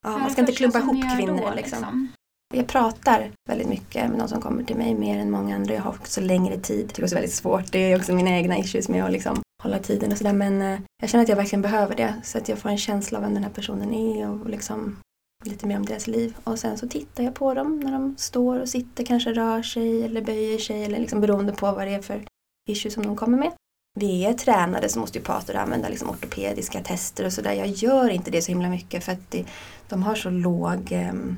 ja, 0.06 0.18
man 0.18 0.30
ska 0.30 0.42
inte 0.42 0.54
klumpa 0.54 0.80
ihop 0.80 1.18
kvinnor. 1.18 1.42
då, 1.42 1.54
liksom. 1.56 2.08
Jag 2.54 2.68
pratar 2.68 3.32
väldigt 3.50 3.70
mycket 3.70 4.10
med 4.10 4.20
de 4.20 4.28
som 4.28 4.42
kommer 4.42 4.64
till 4.64 4.76
mig, 4.76 4.96
mer 4.96 5.20
än 5.20 5.32
många 5.32 5.56
andra. 5.56 5.74
Jag 5.74 5.82
har 5.82 5.92
också 5.92 6.22
längre 6.22 6.58
tid. 6.58 6.92
Det 6.96 7.02
är 7.02 7.04
också 7.04 7.16
väldigt 7.16 7.34
svårt. 7.34 7.72
Det 7.72 7.80
är 7.80 7.98
också 7.98 8.14
mina 8.14 8.30
egna 8.30 8.58
issues 8.58 8.90
med 8.90 9.06
att 9.06 9.12
liksom 9.12 9.42
hålla 9.64 9.80
tiden 9.80 10.12
och 10.12 10.18
sådär. 10.18 10.34
Men 10.34 10.62
eh, 10.62 10.80
jag 11.02 11.10
känner 11.10 11.24
att 11.24 11.30
jag 11.30 11.36
verkligen 11.36 11.62
behöver 11.62 11.96
det. 11.96 12.14
Så 12.24 12.38
att 12.38 12.50
jag 12.50 12.58
får 12.58 12.70
en 12.70 12.78
känsla 12.78 13.18
av 13.18 13.24
vem 13.24 13.34
den 13.34 13.44
här 13.44 13.52
personen 13.52 13.94
är 13.94 14.30
och 14.30 14.50
liksom 14.50 15.00
lite 15.46 15.68
mer 15.68 15.78
om 15.78 15.86
deras 15.86 16.08
liv. 16.08 16.38
Och 16.44 16.60
sen 16.60 16.78
så 16.78 16.88
tittar 16.88 17.24
jag 17.24 17.36
på 17.36 17.54
dem 17.54 17.80
när 17.80 17.92
de 17.92 18.18
står 18.18 18.60
och 18.60 18.70
sitter, 18.70 19.06
kanske 19.06 19.34
rör 19.34 19.62
sig 19.64 20.04
eller 20.04 20.22
böjer 20.22 20.58
sig 20.58 20.84
eller 20.84 21.00
liksom 21.00 21.22
beroende 21.22 21.54
på 21.54 21.72
vad 21.72 21.88
det 21.88 21.94
är 21.94 22.02
för 22.02 22.26
issue 22.70 22.92
som 22.92 23.04
de 23.06 23.16
kommer 23.16 23.38
med. 23.38 23.52
Vi 23.94 24.26
är 24.26 24.34
tränade 24.34 24.90
som 24.90 25.04
osteopater 25.04 25.54
att 25.56 25.62
använda 25.62 25.90
liksom 25.90 26.10
ortopediska 26.10 26.82
tester 26.82 27.26
och 27.26 27.34
sådär. 27.34 27.54
Jag 27.54 27.68
gör 27.68 28.10
inte 28.10 28.32
det 28.32 28.42
så 28.42 28.52
himla 28.52 28.70
mycket 28.70 29.04
för 29.04 29.12
att 29.12 29.32
det, 29.32 29.46
de 29.90 30.04
har 30.04 30.16
så 30.16 30.30
låg 30.30 30.92
ehm, 30.92 31.38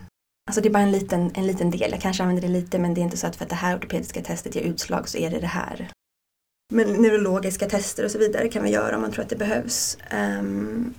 Alltså 0.50 0.62
det 0.62 0.69
är 0.69 0.74
bara 0.74 0.83
en 0.83 0.92
liten, 0.92 1.31
en 1.33 1.48
liten 1.48 1.71
del. 1.71 1.92
Jag 1.92 2.01
kanske 2.01 2.24
använder 2.24 2.42
det 2.42 2.53
lite 2.53 2.80
men 2.80 2.94
det 2.94 3.01
är 3.01 3.03
inte 3.03 3.18
så 3.18 3.27
att 3.27 3.36
för 3.36 3.45
att 3.45 3.50
det 3.50 3.56
här 3.56 3.77
ortopediska 3.77 4.21
testet 4.21 4.56
ger 4.56 4.63
utslag 4.63 5.09
så 5.09 5.18
är 5.18 5.30
det 5.30 5.39
det 5.39 5.48
här. 5.48 5.92
Men 6.74 6.88
neurologiska 6.88 7.69
tester 7.69 8.06
och 8.06 8.12
så 8.12 8.18
vidare 8.18 8.50
kan 8.50 8.63
vi 8.63 8.69
göra 8.69 8.95
om 8.95 9.01
man 9.01 9.12
tror 9.12 9.24
att 9.24 9.30
det 9.30 9.36
behövs. 9.36 9.97
Um, 10.12 10.94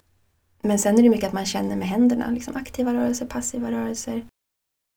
men 0.62 0.78
sen 0.78 0.98
är 0.98 1.02
det 1.02 1.08
mycket 1.08 1.26
att 1.26 1.32
man 1.32 1.46
känner 1.46 1.76
med 1.76 1.88
händerna, 1.88 2.30
liksom 2.30 2.56
aktiva 2.56 2.94
rörelser, 2.94 3.26
passiva 3.26 3.70
rörelser. 3.70 4.26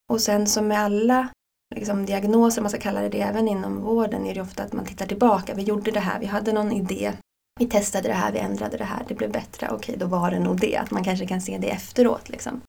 Och 0.10 0.22
sen 0.22 0.48
som 0.48 0.68
med 0.68 0.80
alla 0.80 1.28
liksom, 1.76 2.06
diagnoser, 2.06 2.62
man 2.62 2.70
ska 2.70 2.80
kalla 2.80 3.02
det 3.02 3.10
det, 3.10 3.22
även 3.22 3.48
inom 3.48 3.82
vården 3.82 4.26
är 4.26 4.36
det 4.36 4.42
ofta 4.42 4.64
att 4.64 4.74
man 4.74 4.86
tittar 4.86 5.06
tillbaka. 5.06 5.54
Vi 5.54 5.64
gjorde 5.64 5.92
det 5.92 6.00
här, 6.00 6.20
vi 6.20 6.26
hade 6.26 6.54
någon 6.54 6.72
idé, 6.72 7.14
vi 7.60 7.68
testade 7.68 8.08
det 8.08 8.14
här, 8.14 8.32
vi 8.32 8.40
ändrade 8.40 8.78
det 8.78 8.84
här, 8.84 9.06
det 9.08 9.16
blev 9.16 9.32
bättre, 9.32 9.70
okej 9.72 9.98
då 9.98 10.06
var 10.06 10.32
det 10.32 10.40
nog 10.40 10.60
det. 10.60 10.78
Att 10.78 10.92
man 10.92 11.04
kanske 11.04 11.28
kan 11.28 11.42
se 11.42 11.58
det 11.58 11.70
efteråt. 11.70 12.30
Liksom. 12.30 12.62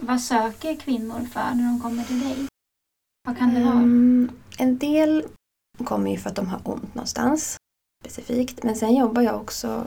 Vad 0.00 0.20
söker 0.20 0.76
kvinnor 0.76 1.20
för 1.32 1.54
när 1.54 1.64
de 1.64 1.80
kommer 1.80 2.04
till 2.04 2.20
dig? 2.20 2.36
Vad 3.24 3.38
kan 3.38 3.54
det 3.54 3.64
vara? 3.64 3.74
Mm, 3.74 4.30
en 4.58 4.78
del 4.78 5.24
kommer 5.84 6.10
ju 6.10 6.18
för 6.18 6.30
att 6.30 6.36
de 6.36 6.46
har 6.46 6.60
ont 6.64 6.94
någonstans 6.94 7.56
specifikt. 8.04 8.62
Men 8.62 8.76
sen 8.76 8.96
jobbar 8.96 9.22
jag 9.22 9.40
också, 9.40 9.86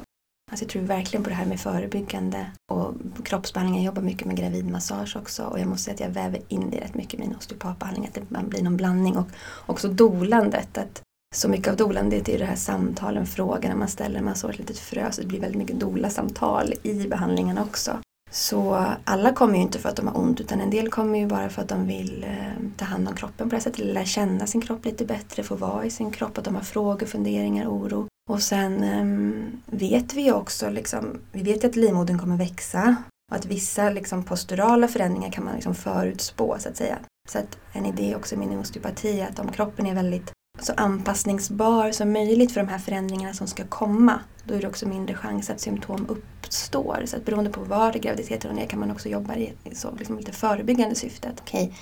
alltså 0.52 0.64
jag 0.66 0.70
tror 0.70 0.82
verkligen 0.82 1.24
på 1.24 1.30
det 1.30 1.36
här 1.36 1.46
med 1.46 1.60
förebyggande 1.60 2.46
och 2.72 2.94
kroppsbehandling. 3.24 3.84
Jag 3.84 3.86
jobbar 3.86 4.02
mycket 4.02 4.28
med 4.28 4.38
gravidmassage 4.38 5.16
också 5.16 5.44
och 5.44 5.60
jag 5.60 5.68
måste 5.68 5.84
säga 5.84 5.94
att 5.94 6.00
jag 6.00 6.24
väver 6.24 6.42
in 6.48 6.70
det 6.70 6.78
rätt 6.78 6.96
mycket 6.96 7.14
i 7.14 7.18
min 7.18 7.36
osteopatbehandling. 7.36 8.08
Att 8.08 8.14
det 8.14 8.50
blir 8.50 8.64
någon 8.64 8.78
blandning 8.78 9.18
och 9.18 9.28
också 9.66 9.88
dolandet. 9.88 10.78
Att 10.78 11.02
så 11.36 11.50
mycket 11.50 11.68
av 11.68 11.76
dolandet 11.78 12.30
är 12.30 12.40
det 12.40 12.46
här 12.46 12.56
samtalen, 12.56 13.26
frågorna 13.26 13.76
man 13.76 13.88
ställer. 13.88 14.22
Man 14.22 14.36
sår 14.36 14.50
ett 14.50 14.60
litet 14.60 14.80
frö 14.80 15.12
så 15.12 15.22
det 15.22 15.28
blir 15.28 15.40
väldigt 15.40 15.58
mycket 15.58 15.80
dola-samtal 15.80 16.74
i 16.84 17.08
behandlingen 17.08 17.58
också. 17.58 18.00
Så 18.32 18.86
alla 19.04 19.34
kommer 19.34 19.56
ju 19.56 19.62
inte 19.62 19.80
för 19.80 19.90
att 19.90 19.96
de 19.96 20.08
har 20.08 20.18
ont 20.20 20.42
utan 20.42 20.62
en 20.62 20.70
del 20.70 20.90
kommer 20.90 21.20
ju 21.20 21.28
bara 21.28 21.50
för 21.50 21.62
att 21.62 21.70
de 21.70 21.88
vill 21.88 22.24
eh, 22.24 22.70
ta 22.78 22.86
hand 22.86 23.08
om 23.08 23.16
kroppen 23.16 23.50
på 23.50 23.50
det 23.50 23.56
här 23.56 23.64
sättet. 23.64 23.86
Lära 23.86 24.06
känna 24.06 24.48
sin 24.48 24.62
kropp 24.62 24.86
lite 24.86 25.06
bättre, 25.06 25.44
få 25.44 25.56
vara 25.56 25.86
i 25.86 25.90
sin 25.90 26.12
kropp, 26.12 26.38
att 26.38 26.44
de 26.44 26.56
har 26.56 26.62
frågor, 26.62 27.06
funderingar, 27.06 27.68
oro. 27.68 28.08
Och 28.30 28.42
sen 28.42 28.84
ehm, 28.84 29.62
vet 29.66 30.14
vi 30.14 30.22
ju 30.22 30.34
också, 30.34 30.70
liksom, 30.70 31.20
vi 31.32 31.44
vet 31.44 31.66
att 31.66 31.76
livmodern 31.76 32.20
kommer 32.20 32.38
växa 32.38 32.96
och 33.32 33.38
att 33.38 33.46
vissa 33.46 33.90
liksom, 33.90 34.24
posturala 34.24 34.88
förändringar 34.88 35.32
kan 35.32 35.46
man 35.46 35.54
liksom 35.54 35.76
förutspå 35.76 36.56
så 36.60 36.70
att 36.70 36.78
säga. 36.78 36.98
Så 37.30 37.40
att 37.40 37.58
en 37.74 37.86
idé 37.86 38.16
också 38.16 38.38
med 38.38 38.48
min 38.48 38.60
osteopati 38.60 39.20
är 39.20 39.28
att 39.28 39.40
om 39.40 39.52
kroppen 39.52 39.88
är 39.88 39.96
väldigt 39.96 40.32
så 40.60 40.74
anpassningsbar 40.78 41.92
som 41.92 42.14
möjligt 42.14 42.52
för 42.52 42.62
de 42.62 42.68
här 42.68 42.80
förändringarna 42.80 43.34
som 43.34 43.48
ska 43.48 43.64
komma, 43.64 44.20
då 44.44 44.54
är 44.54 44.62
det 44.62 44.68
också 44.68 44.88
mindre 44.88 45.16
chans 45.16 45.50
att 45.50 45.60
symptom 45.60 46.06
uppstår. 46.10 47.04
Så 47.06 47.18
att 47.18 47.26
beroende 47.26 47.50
på 47.50 47.62
var 47.62 47.94
graviditeten 47.94 48.60
är 48.60 48.66
kan 48.66 48.80
man 48.80 48.92
också 48.92 49.10
jobba 49.10 49.36
i 49.36 49.54
så 49.74 49.96
liksom 49.96 50.18
lite 50.18 50.32
förebyggande 50.32 50.96
syfte. 50.96 51.32
Okej, 51.42 51.64
okay 51.64 51.78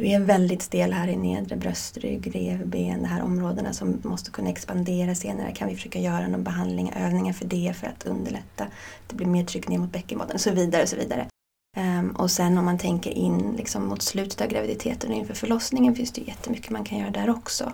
du 0.00 0.08
är 0.08 0.20
väldigt 0.20 0.62
stel 0.62 0.92
här 0.92 1.08
i 1.08 1.16
nedre 1.16 1.56
bröstrygg, 1.56 2.36
revben, 2.36 3.02
de 3.02 3.08
här 3.08 3.22
områdena 3.22 3.72
som 3.72 4.00
måste 4.02 4.30
kunna 4.30 4.50
expandera 4.50 5.14
senare. 5.14 5.52
Kan 5.52 5.68
vi 5.68 5.74
försöka 5.74 5.98
göra 5.98 6.28
någon 6.28 6.44
behandling, 6.44 6.92
övningar 6.96 7.32
för 7.32 7.44
det 7.44 7.76
för 7.76 7.86
att 7.86 8.06
underlätta? 8.06 8.66
Det 9.06 9.14
blir 9.14 9.26
mer 9.26 9.44
tryck 9.44 9.68
ner 9.68 9.78
mot 9.78 9.92
bäckenbotten 9.92 10.34
och 10.34 10.40
så 10.40 10.50
vidare. 10.50 10.82
Och 10.82 10.88
så 10.88 10.96
vidare. 10.96 11.26
Um, 11.78 12.10
och 12.10 12.30
sen 12.30 12.58
om 12.58 12.64
man 12.64 12.78
tänker 12.78 13.10
in 13.10 13.54
liksom 13.56 13.86
mot 13.86 14.02
slutet 14.02 14.40
av 14.40 14.46
graviditeten 14.46 15.10
och 15.10 15.16
inför 15.16 15.34
förlossningen 15.34 15.94
finns 15.94 16.12
det 16.12 16.20
jättemycket 16.20 16.70
man 16.70 16.84
kan 16.84 16.98
göra 16.98 17.10
där 17.10 17.30
också. 17.30 17.72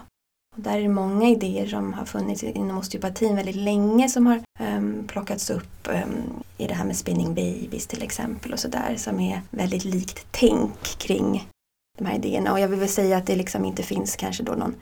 Och 0.56 0.62
där 0.62 0.78
är 0.78 0.82
det 0.82 0.88
många 0.88 1.28
idéer 1.28 1.66
som 1.66 1.92
har 1.92 2.04
funnits 2.04 2.42
inom 2.42 2.78
osteopatin 2.78 3.36
väldigt 3.36 3.56
länge 3.56 4.08
som 4.08 4.26
har 4.26 4.40
um, 4.60 5.04
plockats 5.06 5.50
upp 5.50 5.88
um, 5.88 6.44
i 6.58 6.66
det 6.66 6.74
här 6.74 6.84
med 6.84 6.96
spinning 6.96 7.34
babies 7.34 7.86
till 7.86 8.02
exempel 8.02 8.52
och 8.52 8.58
sådär 8.58 8.94
som 8.96 9.20
är 9.20 9.42
väldigt 9.50 9.84
likt 9.84 10.26
tänk 10.30 10.98
kring 10.98 11.48
de 11.96 12.06
här 12.06 12.14
idéerna. 12.14 12.52
Och 12.52 12.60
jag 12.60 12.68
vill 12.68 12.80
väl 12.80 12.88
säga 12.88 13.16
att 13.16 13.26
det 13.26 13.36
liksom 13.36 13.64
inte 13.64 13.82
finns 13.82 14.16
kanske 14.16 14.42
då 14.42 14.52
någon 14.52 14.74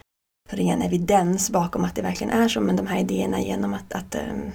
ren 0.50 0.82
evidens 0.82 1.50
bakom 1.50 1.84
att 1.84 1.94
det 1.94 2.02
verkligen 2.02 2.32
är 2.32 2.48
så 2.48 2.60
men 2.60 2.76
de 2.76 2.86
här 2.86 3.00
idéerna 3.00 3.40
genom 3.40 3.74
att, 3.74 3.92
att 3.92 4.14
ehm, 4.14 4.50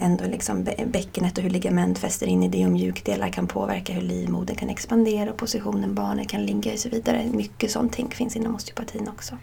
ändå 0.00 0.24
liksom 0.24 0.64
bäckenet 0.86 1.38
och 1.38 1.44
hur 1.44 1.50
ligament 1.50 1.98
fäster 1.98 2.26
in 2.26 2.42
i 2.42 2.48
det 2.48 2.66
och 2.66 2.72
mjukdelar 2.72 3.28
kan 3.28 3.46
påverka 3.46 3.92
hur 3.92 4.02
livmodern 4.02 4.56
kan 4.56 4.68
expandera 4.68 5.30
och 5.30 5.36
positionen 5.36 5.94
barnet 5.94 6.28
kan 6.28 6.46
ligga 6.46 6.72
i 6.72 6.76
och 6.76 6.80
så 6.80 6.88
vidare. 6.88 7.30
Mycket 7.32 7.70
sånt 7.70 7.92
tänk 7.92 8.14
finns 8.14 8.36
inom 8.36 8.54
osteopatin 8.54 9.08
också. 9.08 9.38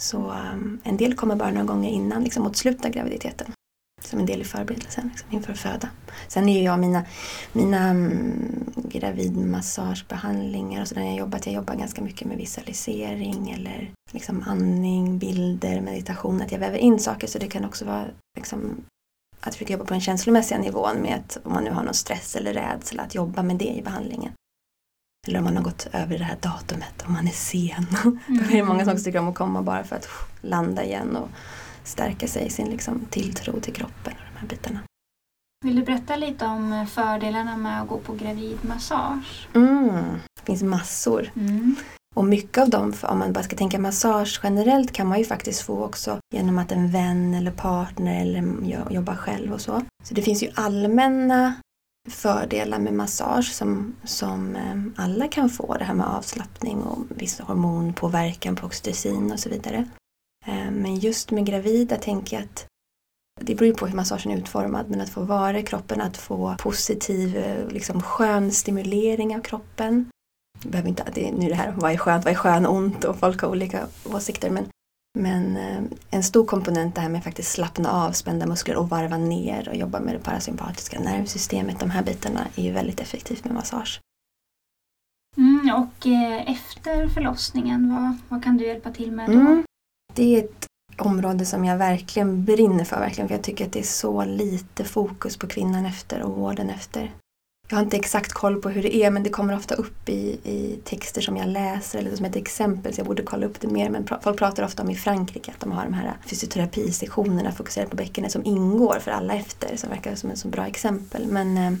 Så 0.00 0.18
um, 0.18 0.80
en 0.84 0.96
del 0.96 1.14
kommer 1.14 1.36
bara 1.36 1.50
några 1.50 1.66
gånger 1.66 1.90
innan, 1.90 2.24
liksom 2.24 2.42
mot 2.42 2.56
slutet 2.56 2.84
av 2.84 2.90
graviditeten. 2.90 3.52
Som 4.00 4.18
en 4.18 4.26
del 4.26 4.40
i 4.40 4.44
förberedelsen 4.44 5.08
liksom, 5.08 5.32
inför 5.32 5.54
föda. 5.54 5.88
Sen 6.28 6.48
är 6.48 6.58
ju 6.58 6.64
jag 6.64 6.78
mina, 6.78 7.04
mina 7.52 7.90
um, 7.90 8.72
gravidmassagebehandlingar 8.76 10.82
och 10.82 10.88
sådär 10.88 11.02
jag 11.02 11.16
jobbat, 11.16 11.46
jag 11.46 11.54
jobbar 11.54 11.74
ganska 11.74 12.02
mycket 12.02 12.28
med 12.28 12.36
visualisering 12.36 13.50
eller 13.50 13.90
liksom 14.12 14.44
andning, 14.46 15.18
bilder, 15.18 15.80
meditation. 15.80 16.42
Att 16.42 16.52
jag 16.52 16.58
väver 16.58 16.78
in 16.78 16.98
saker 16.98 17.26
så 17.26 17.38
det 17.38 17.48
kan 17.48 17.64
också 17.64 17.84
vara 17.84 18.06
liksom, 18.36 18.76
att 19.40 19.54
försöka 19.54 19.72
jobba 19.72 19.84
på 19.84 19.94
den 19.94 20.00
känslomässiga 20.00 20.58
nivån 20.58 21.02
med 21.02 21.16
att 21.16 21.38
om 21.44 21.52
man 21.52 21.64
nu 21.64 21.70
har 21.70 21.82
någon 21.82 21.94
stress 21.94 22.36
eller 22.36 22.54
rädsla 22.54 23.02
att 23.02 23.14
jobba 23.14 23.42
med 23.42 23.56
det 23.56 23.76
i 23.78 23.82
behandlingen. 23.82 24.32
Eller 25.28 25.38
om 25.38 25.44
man 25.44 25.56
har 25.56 25.64
gått 25.64 25.88
över 25.92 26.18
det 26.18 26.24
här 26.24 26.36
datumet, 26.40 27.02
om 27.06 27.12
man 27.12 27.26
är 27.26 27.32
sen. 27.32 27.86
Mm. 28.28 28.42
Då 28.42 28.44
är 28.44 28.56
det 28.56 28.62
många 28.62 28.84
som 28.84 28.92
också 28.92 29.04
tycker 29.04 29.18
om 29.18 29.28
att 29.28 29.34
komma 29.34 29.62
bara 29.62 29.84
för 29.84 29.96
att 29.96 30.08
landa 30.40 30.84
igen 30.84 31.16
och 31.16 31.28
stärka 31.84 32.28
sig 32.28 32.46
i 32.46 32.50
sin 32.50 32.70
liksom, 32.70 33.00
tilltro 33.10 33.60
till 33.60 33.74
kroppen 33.74 34.12
och 34.12 34.34
de 34.34 34.40
här 34.40 34.48
bitarna. 34.48 34.80
Vill 35.64 35.76
du 35.76 35.82
berätta 35.82 36.16
lite 36.16 36.44
om 36.44 36.86
fördelarna 36.90 37.56
med 37.56 37.82
att 37.82 37.88
gå 37.88 37.98
på 37.98 38.14
gravidmassage? 38.14 39.48
Mm. 39.54 39.94
Det 40.40 40.46
finns 40.46 40.62
massor. 40.62 41.30
Mm. 41.36 41.76
Och 42.14 42.24
mycket 42.24 42.58
av 42.58 42.70
dem, 42.70 42.94
om 43.02 43.18
man 43.18 43.32
bara 43.32 43.44
ska 43.44 43.56
tänka 43.56 43.78
massage 43.78 44.40
generellt, 44.42 44.92
kan 44.92 45.06
man 45.06 45.18
ju 45.18 45.24
faktiskt 45.24 45.62
få 45.62 45.84
också 45.84 46.18
genom 46.34 46.58
att 46.58 46.72
en 46.72 46.90
vän 46.90 47.34
eller 47.34 47.50
partner 47.50 48.20
eller 48.20 48.44
jobbar 48.90 49.14
själv 49.14 49.52
och 49.52 49.60
så. 49.60 49.82
Så 50.04 50.14
det 50.14 50.22
finns 50.22 50.42
ju 50.42 50.50
allmänna 50.54 51.54
fördelar 52.08 52.78
med 52.78 52.94
massage 52.94 53.52
som, 53.52 53.96
som 54.04 54.56
eh, 54.56 55.04
alla 55.04 55.28
kan 55.28 55.50
få. 55.50 55.76
Det 55.78 55.84
här 55.84 55.94
med 55.94 56.06
avslappning 56.06 56.82
och 56.82 56.98
viss 57.08 57.40
hormonpåverkan 57.40 58.56
på 58.56 58.66
oxytocin 58.66 59.32
och 59.32 59.40
så 59.40 59.48
vidare. 59.48 59.88
Eh, 60.46 60.70
men 60.70 60.96
just 60.96 61.30
med 61.30 61.46
gravida 61.46 61.96
tänker 61.96 62.36
jag 62.36 62.44
att 62.44 62.66
det 63.40 63.54
beror 63.54 63.66
ju 63.66 63.74
på 63.74 63.86
hur 63.86 63.96
massagen 63.96 64.32
är 64.32 64.36
utformad 64.36 64.90
men 64.90 65.00
att 65.00 65.10
få 65.10 65.20
vara 65.20 65.58
i 65.58 65.62
kroppen, 65.62 66.00
att 66.00 66.16
få 66.16 66.56
positiv, 66.58 67.36
eh, 67.36 67.68
liksom 67.68 68.02
skön 68.02 68.52
stimulering 68.52 69.36
av 69.36 69.40
kroppen. 69.40 70.10
Behöver 70.64 70.88
inte, 70.88 71.04
det, 71.14 71.32
nu 71.32 71.46
är 71.46 71.50
det 71.50 71.54
här, 71.54 71.74
vad 71.76 71.92
är 71.92 71.96
skönt, 71.96 72.24
vad 72.24 72.32
är 72.32 72.38
skön 72.38 72.66
ont 72.66 73.04
och 73.04 73.18
folk 73.18 73.42
har 73.42 73.48
olika 73.48 73.86
åsikter 74.04 74.50
men, 74.50 74.68
men 75.18 75.56
eh, 75.56 75.82
en 76.10 76.22
stor 76.22 76.46
komponent 76.46 76.94
det 76.94 77.00
här 77.00 77.08
med 77.08 77.24
faktiskt 77.24 77.52
slappna 77.52 77.90
av 77.90 78.12
spända 78.12 78.46
muskler 78.46 78.76
och 78.76 78.88
varva 78.88 79.16
ner 79.16 79.68
och 79.68 79.76
jobba 79.76 80.00
med 80.00 80.14
det 80.14 80.18
parasympatiska 80.18 81.00
nervsystemet. 81.00 81.80
De 81.80 81.90
här 81.90 82.02
bitarna 82.02 82.46
är 82.56 82.62
ju 82.62 82.72
väldigt 82.72 83.00
effektivt 83.00 83.44
med 83.44 83.54
massage. 83.54 84.00
Mm, 85.36 85.74
och 85.74 86.06
efter 86.46 87.08
förlossningen, 87.08 87.94
vad, 87.94 88.16
vad 88.28 88.44
kan 88.44 88.56
du 88.56 88.66
hjälpa 88.66 88.90
till 88.90 89.12
med 89.12 89.26
då? 89.26 89.32
Mm, 89.32 89.64
det 90.14 90.36
är 90.36 90.44
ett 90.44 90.66
område 90.98 91.46
som 91.46 91.64
jag 91.64 91.76
verkligen 91.76 92.44
brinner 92.44 92.84
för. 92.84 93.00
Verkligen, 93.00 93.28
för 93.28 93.34
Jag 93.34 93.44
tycker 93.44 93.66
att 93.66 93.72
det 93.72 93.78
är 93.78 93.82
så 93.82 94.24
lite 94.24 94.84
fokus 94.84 95.36
på 95.36 95.46
kvinnan 95.46 95.86
efter 95.86 96.22
och 96.22 96.36
vården 96.36 96.70
efter. 96.70 97.12
Jag 97.68 97.76
har 97.76 97.84
inte 97.84 97.96
exakt 97.96 98.32
koll 98.32 98.62
på 98.62 98.68
hur 98.68 98.82
det 98.82 98.96
är 98.96 99.10
men 99.10 99.22
det 99.22 99.30
kommer 99.30 99.56
ofta 99.56 99.74
upp 99.74 100.08
i, 100.08 100.38
i 100.44 100.80
texter 100.84 101.20
som 101.20 101.36
jag 101.36 101.48
läser 101.48 101.98
eller 101.98 102.16
som 102.16 102.24
ett 102.24 102.36
exempel 102.36 102.94
så 102.94 103.00
jag 103.00 103.06
borde 103.06 103.22
kolla 103.22 103.46
upp 103.46 103.60
det 103.60 103.68
mer. 103.68 103.90
Men 103.90 104.06
folk 104.22 104.38
pratar 104.38 104.62
ofta 104.62 104.82
om 104.82 104.90
i 104.90 104.94
Frankrike 104.94 105.50
att 105.50 105.60
de 105.60 105.72
har 105.72 105.84
de 105.84 105.94
här 105.94 106.12
fysioterapisektionerna 106.26 107.52
fokuserade 107.52 107.90
på 107.90 107.96
bäckenet 107.96 108.32
som 108.32 108.44
ingår 108.44 108.98
för 109.00 109.10
alla 109.10 109.34
efter. 109.34 109.76
Som 109.76 109.90
verkar 109.90 110.14
som 110.14 110.30
ett 110.30 110.38
så 110.38 110.48
bra 110.48 110.66
exempel. 110.66 111.26
Men 111.26 111.80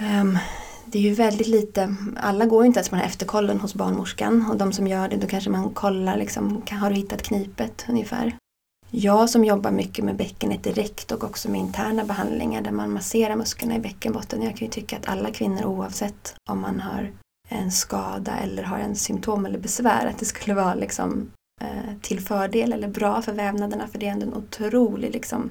um, 0.00 0.38
det 0.86 0.98
är 0.98 1.02
ju 1.02 1.14
väldigt 1.14 1.46
lite, 1.46 1.94
alla 2.16 2.46
går 2.46 2.62
ju 2.62 2.66
inte 2.66 2.78
ens 2.78 2.88
på 2.88 2.94
den 2.94 3.00
här 3.00 3.08
efterkollen 3.08 3.60
hos 3.60 3.74
barnmorskan 3.74 4.46
och 4.50 4.56
de 4.56 4.72
som 4.72 4.86
gör 4.86 5.08
det 5.08 5.16
då 5.16 5.26
kanske 5.26 5.50
man 5.50 5.70
kollar 5.70 6.16
liksom, 6.16 6.62
har 6.70 6.90
du 6.90 6.96
hittat 6.96 7.22
knipet 7.22 7.86
ungefär. 7.88 8.36
Jag 8.90 9.30
som 9.30 9.44
jobbar 9.44 9.70
mycket 9.70 10.04
med 10.04 10.16
bäckenet 10.16 10.64
direkt 10.64 11.12
och 11.12 11.24
också 11.24 11.50
med 11.50 11.60
interna 11.60 12.04
behandlingar 12.04 12.62
där 12.62 12.70
man 12.70 12.92
masserar 12.92 13.36
musklerna 13.36 13.76
i 13.76 13.80
bäckenbotten. 13.80 14.42
Jag 14.42 14.56
kan 14.56 14.66
ju 14.66 14.72
tycka 14.72 14.96
att 14.96 15.08
alla 15.08 15.30
kvinnor 15.30 15.64
oavsett 15.64 16.34
om 16.50 16.60
man 16.60 16.80
har 16.80 17.12
en 17.48 17.70
skada 17.70 18.38
eller 18.38 18.62
har 18.62 18.78
en 18.78 18.96
symptom 18.96 19.46
eller 19.46 19.58
besvär 19.58 20.06
att 20.06 20.18
det 20.18 20.24
skulle 20.24 20.54
vara 20.54 20.74
liksom, 20.74 21.30
eh, 21.60 21.98
till 22.02 22.20
fördel 22.20 22.72
eller 22.72 22.88
bra 22.88 23.22
för 23.22 23.32
vävnaderna 23.32 23.86
för 23.88 23.98
det 23.98 24.06
är 24.06 24.10
ändå 24.10 24.26
en 24.26 24.34
otrolig 24.34 25.12
liksom, 25.12 25.50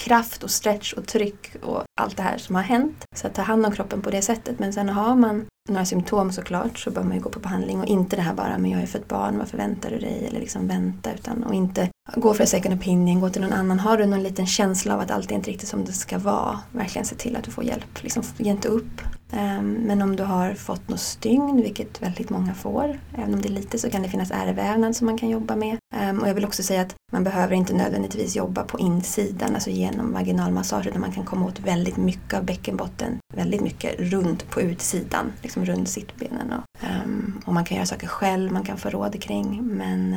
kraft 0.00 0.42
och 0.42 0.50
stretch 0.50 0.92
och 0.92 1.06
tryck 1.06 1.56
och 1.62 1.82
allt 2.00 2.16
det 2.16 2.22
här 2.22 2.38
som 2.38 2.54
har 2.54 2.62
hänt. 2.62 3.04
Så 3.16 3.26
att 3.26 3.34
ta 3.34 3.42
hand 3.42 3.66
om 3.66 3.72
kroppen 3.72 4.02
på 4.02 4.10
det 4.10 4.22
sättet. 4.22 4.58
Men 4.58 4.72
sen 4.72 4.88
har 4.88 5.14
man 5.14 5.46
några 5.68 5.84
symptom 5.84 6.32
såklart 6.32 6.78
så 6.78 6.90
bör 6.90 7.02
man 7.02 7.16
ju 7.16 7.22
gå 7.22 7.30
på 7.30 7.40
behandling 7.40 7.80
och 7.80 7.86
inte 7.86 8.16
det 8.16 8.22
här 8.22 8.34
bara 8.34 8.58
men 8.58 8.70
jag 8.70 8.78
har 8.78 8.82
ju 8.82 8.86
fött 8.86 9.08
barn, 9.08 9.38
varför 9.38 9.56
väntar 9.56 9.90
du 9.90 9.98
dig? 9.98 10.26
Eller 10.28 10.40
liksom 10.40 10.68
vänta 10.68 11.12
utan 11.14 11.44
och 11.44 11.54
inte 11.54 11.88
gå 12.16 12.34
för 12.34 12.42
en 12.42 12.46
second 12.46 12.74
opinion, 12.74 13.20
gå 13.20 13.30
till 13.30 13.42
någon 13.42 13.52
annan. 13.52 13.78
Har 13.78 13.98
du 13.98 14.06
någon 14.06 14.22
liten 14.22 14.46
känsla 14.46 14.94
av 14.94 15.00
att 15.00 15.10
allt 15.10 15.30
är 15.30 15.34
inte 15.34 15.50
riktigt 15.50 15.68
som 15.68 15.84
det 15.84 15.92
ska 15.92 16.18
vara, 16.18 16.60
verkligen 16.72 17.06
se 17.06 17.14
till 17.14 17.36
att 17.36 17.44
du 17.44 17.50
får 17.50 17.64
hjälp. 17.64 18.02
Liksom, 18.02 18.22
ge 18.36 18.50
inte 18.50 18.68
upp. 18.68 19.00
Ehm, 19.32 19.72
men 19.72 20.02
om 20.02 20.16
du 20.16 20.22
har 20.22 20.54
fått 20.54 20.88
något 20.88 21.00
stygn, 21.00 21.62
vilket 21.62 22.02
väldigt 22.02 22.30
många 22.30 22.54
får, 22.54 23.00
även 23.14 23.34
om 23.34 23.42
det 23.42 23.48
är 23.48 23.52
lite 23.52 23.78
så 23.78 23.90
kan 23.90 24.02
det 24.02 24.08
finnas 24.08 24.30
ärrvävnad 24.30 24.96
som 24.96 25.06
man 25.06 25.18
kan 25.18 25.28
jobba 25.28 25.56
med. 25.56 25.76
Ehm, 25.94 26.18
och 26.18 26.28
jag 26.28 26.34
vill 26.34 26.44
också 26.44 26.62
säga 26.62 26.82
att 26.82 26.94
man 27.12 27.24
behöver 27.24 27.54
inte 27.54 27.74
nödvändigtvis 27.74 28.36
jobba 28.36 28.64
på 28.64 28.78
insidan, 28.78 29.54
alltså 29.54 29.70
genom 29.70 30.12
vaginalmassage, 30.12 30.86
utan 30.86 31.00
man 31.00 31.12
kan 31.12 31.24
komma 31.24 31.46
åt 31.46 31.60
väldigt 31.60 31.96
mycket 31.96 32.34
av 32.34 32.44
bäckenbotten, 32.44 33.18
väldigt 33.34 33.60
mycket 33.60 34.00
runt 34.00 34.50
på 34.50 34.60
utsidan, 34.60 35.32
liksom 35.42 35.64
runt 35.64 35.88
sittbenen. 35.88 36.52
Och, 36.52 36.84
ehm, 36.84 37.40
och 37.46 37.54
man 37.54 37.64
kan 37.64 37.76
göra 37.76 37.86
saker 37.86 38.06
själv, 38.06 38.52
man 38.52 38.64
kan 38.64 38.78
få 38.78 38.90
råd 38.90 39.22
kring, 39.22 39.62
men 39.62 40.14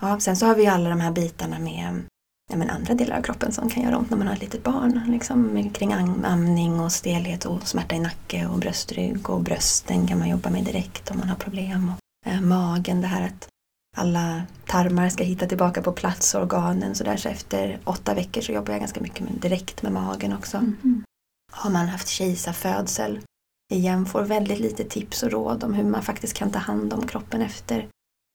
Ja, 0.00 0.20
sen 0.20 0.36
så 0.36 0.46
har 0.46 0.54
vi 0.54 0.66
alla 0.66 0.90
de 0.90 1.00
här 1.00 1.12
bitarna 1.12 1.58
med 1.58 2.02
ja, 2.50 2.56
men 2.56 2.70
andra 2.70 2.94
delar 2.94 3.18
av 3.18 3.22
kroppen 3.22 3.52
som 3.52 3.68
kan 3.68 3.82
göra 3.82 3.98
ont 3.98 4.10
när 4.10 4.18
man 4.18 4.26
har 4.26 4.34
ett 4.34 4.40
litet 4.40 4.64
barn. 4.64 5.00
Liksom, 5.08 5.70
kring 5.70 5.92
amning 6.24 6.80
och 6.80 6.92
stelhet 6.92 7.44
och 7.44 7.68
smärta 7.68 7.94
i 7.94 8.00
nacke 8.00 8.46
och 8.46 8.58
bröstrygg 8.58 9.30
och 9.30 9.40
brösten 9.40 10.06
kan 10.06 10.18
man 10.18 10.28
jobba 10.28 10.50
med 10.50 10.64
direkt 10.64 11.10
om 11.10 11.18
man 11.18 11.28
har 11.28 11.36
problem. 11.36 11.92
Och, 11.92 12.30
eh, 12.30 12.40
magen, 12.40 13.00
det 13.00 13.06
här 13.06 13.26
att 13.26 13.48
alla 13.96 14.42
tarmar 14.66 15.08
ska 15.08 15.24
hitta 15.24 15.46
tillbaka 15.46 15.82
på 15.82 15.92
plats, 15.92 16.34
organen 16.34 16.94
så 16.94 17.04
där. 17.04 17.16
Så 17.16 17.28
efter 17.28 17.78
åtta 17.84 18.14
veckor 18.14 18.40
så 18.40 18.52
jobbar 18.52 18.72
jag 18.72 18.80
ganska 18.80 19.00
mycket 19.00 19.20
med, 19.20 19.32
direkt 19.32 19.82
med 19.82 19.92
magen 19.92 20.32
också. 20.32 20.56
Mm. 20.56 21.04
Har 21.52 21.70
man 21.70 21.88
haft 21.88 22.08
kejsarfödsel 22.08 23.20
igen 23.72 24.06
får 24.06 24.22
väldigt 24.22 24.60
lite 24.60 24.84
tips 24.84 25.22
och 25.22 25.30
råd 25.30 25.64
om 25.64 25.74
hur 25.74 25.84
man 25.84 26.02
faktiskt 26.02 26.36
kan 26.36 26.50
ta 26.50 26.58
hand 26.58 26.92
om 26.92 27.06
kroppen 27.06 27.42
efter. 27.42 27.88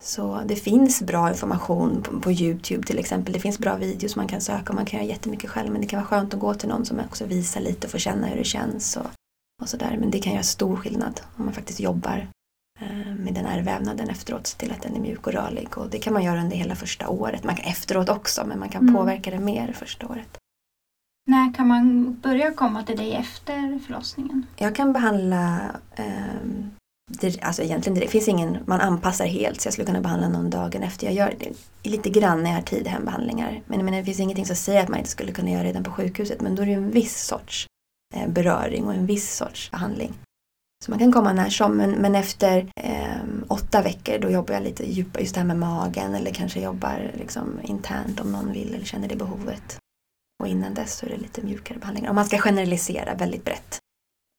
Så 0.04 0.42
det 0.46 0.56
finns 0.56 1.02
bra 1.02 1.30
information 1.30 2.02
på, 2.04 2.20
på, 2.20 2.32
Youtube 2.32 2.84
till 2.84 3.00
exempel. 3.00 3.34
Det 3.34 3.40
finns 3.40 3.60
bra 3.60 3.76
videos 3.76 4.16
man 4.16 4.28
kan 4.28 4.42
söka 4.42 4.70
och 4.70 4.76
man 4.76 4.86
kan 4.86 5.00
göra 5.00 5.10
jättemycket 5.10 5.50
själv. 5.50 5.72
Men 5.72 5.82
det 5.82 5.88
kan 5.88 6.00
vara 6.00 6.08
skönt 6.08 6.34
att 6.34 6.40
gå 6.40 6.54
till 6.54 6.70
någon 6.70 6.86
som 6.86 7.00
också 7.00 7.26
visar 7.26 7.62
lite 7.62 7.88
och 7.88 7.92
får 7.92 8.00
känna 8.00 8.28
hur 8.28 8.38
det 8.38 8.44
känns. 8.44 8.98
Och, 8.98 9.06
och 9.62 9.70
sådär. 9.70 9.98
Men 10.00 10.12
det 10.12 10.20
kan 10.20 10.34
göra 10.34 10.44
stor 10.44 10.76
skillnad 10.76 11.22
om 11.38 11.46
man 11.46 11.54
faktiskt 11.54 11.80
jobbar 11.80 12.28
eh, 12.80 13.16
med 13.16 13.34
den 13.34 13.46
här 13.46 13.62
vävnaden 13.62 14.10
efteråt. 14.10 14.48
Se 14.48 14.58
till 14.58 14.72
att 14.72 14.82
den 14.82 14.96
är 14.96 15.00
mjuk 15.00 15.28
och 15.28 15.34
rörlig. 15.34 15.78
Och 15.78 15.90
det 15.90 16.00
kan 16.00 16.14
man 16.14 16.24
göra 16.24 16.42
under 16.42 16.58
hela 16.58 16.76
första 16.76 17.10
året. 17.10 17.44
Man 17.44 17.56
kan 17.56 17.66
efteråt 17.66 18.10
också 18.10 18.46
men 18.46 18.60
man 18.60 18.70
kan 18.70 18.82
mm. 18.82 18.96
påverka 18.96 19.32
det 19.32 19.40
mer 19.40 19.74
första 19.74 20.08
året. 20.08 20.38
När 21.28 21.54
kan 21.54 21.68
man 21.68 22.14
börja 22.20 22.54
komma 22.54 22.84
till 22.84 22.98
dig 22.98 23.16
efter 23.16 23.80
förlossningen? 23.86 24.46
Jag 24.58 24.76
kan 24.76 24.94
behandla 24.94 25.72
eh, 25.96 26.06
det, 27.10 27.42
alltså 27.42 27.64
egentligen 27.64 28.00
det 28.00 28.08
finns 28.08 28.28
ingen, 28.28 28.58
man 28.66 28.82
anpassar 28.82 29.26
helt 29.26 29.62
så 29.62 29.68
jag 29.68 29.74
skulle 29.74 29.86
kunna 29.86 30.02
behandla 30.02 30.30
någon 30.30 30.50
dagen 30.50 30.84
efter. 30.84 31.06
Jag 31.06 31.16
gör 31.16 31.36
det 31.40 31.54
lite 31.90 32.10
grann 32.10 32.44
när 32.44 32.50
jag 32.50 32.58
har 32.58 32.64
tid 32.64 32.88
hembehandlingar. 32.88 33.62
Men, 33.68 33.86
men 33.86 33.94
det 33.94 34.04
finns 34.04 34.20
ingenting 34.20 34.46
som 34.46 34.56
säger 34.56 34.84
att 34.84 34.90
man 34.90 35.00
inte 35.00 35.12
skulle 35.12 35.32
kunna 35.32 35.52
göra 35.52 35.64
det 35.64 35.70
redan 35.70 35.84
på 35.84 35.92
sjukhuset. 35.92 36.42
Men 36.42 36.56
då 36.56 36.62
är 36.62 36.66
det 36.66 36.74
en 36.74 36.92
viss 36.92 37.26
sorts 37.26 37.66
eh, 38.16 38.30
beröring 38.30 38.86
och 38.86 38.94
en 38.94 39.06
viss 39.06 39.36
sorts 39.36 39.72
behandling. 39.72 40.14
Så 40.86 40.92
man 40.92 41.00
kan 41.00 41.12
komma 41.12 41.34
när 41.34 41.50
som, 41.50 41.78
men, 41.78 41.92
men 41.92 42.16
efter 42.16 42.72
eh, 42.76 43.22
åtta 43.48 43.82
veckor 43.82 44.20
då 44.20 44.30
jobbar 44.30 44.54
jag 44.54 44.64
lite 44.64 44.92
djupare, 44.92 45.24
just 45.24 45.34
det 45.36 45.40
här 45.40 45.48
med 45.48 45.58
magen 45.58 46.16
eller 46.16 46.32
kanske 46.32 46.62
jobbar 46.62 47.12
liksom 47.18 47.60
internt 47.64 48.20
om 48.20 48.32
någon 48.32 48.52
vill 48.52 48.74
eller 48.76 48.86
känner 48.86 49.08
det 49.08 49.16
behovet. 49.16 49.78
Och 50.44 50.48
innan 50.48 50.74
dess 50.74 50.98
så 50.98 51.06
är 51.06 51.10
det 51.10 51.18
lite 51.18 51.42
mjukare 51.42 51.78
behandlingar. 51.78 52.10
Om 52.10 52.16
man 52.16 52.26
ska 52.26 52.38
generalisera 52.38 53.16
väldigt 53.16 53.46
brett. 53.46 53.80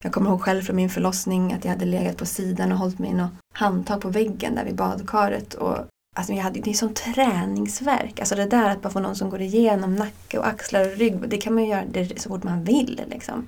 Jag 0.04 0.12
kommer 0.12 0.30
ihåg 0.30 0.40
själv 0.40 0.62
från 0.62 0.76
min 0.76 0.90
förlossning 0.90 1.52
att 1.52 1.64
jag 1.64 1.73
hade 1.73 1.85
legat 1.85 2.16
på 2.16 2.26
sidan 2.26 2.73
och 2.73 2.78
hållit 2.78 2.99
mig 2.99 3.11
i 3.11 3.14
något 3.14 3.33
handtag 3.54 4.00
på 4.00 4.09
väggen 4.09 4.54
där 4.54 4.64
vid 4.64 4.75
badkaret. 4.75 5.54
Och, 5.54 5.78
alltså 6.16 6.33
jag 6.33 6.42
hade, 6.42 6.61
det 6.61 6.71
är 6.71 6.75
sån 6.75 6.95
träningsverk. 6.95 8.21
Alltså 8.21 8.35
det 8.35 8.47
där 8.47 8.71
att 8.71 8.83
bara 8.83 8.92
få 8.92 9.00
någon 9.00 9.16
som 9.16 9.30
går 9.30 9.40
igenom 9.40 9.97
nacke 9.97 10.38
och 10.38 10.47
axlar 10.47 10.80
och 10.80 10.97
rygg. 10.97 11.28
Det 11.28 11.37
kan 11.37 11.54
man 11.54 11.64
ju 11.64 11.71
göra 11.71 12.07
så 12.16 12.28
fort 12.28 12.42
man 12.42 12.64
vill. 12.64 13.02
Liksom. 13.11 13.47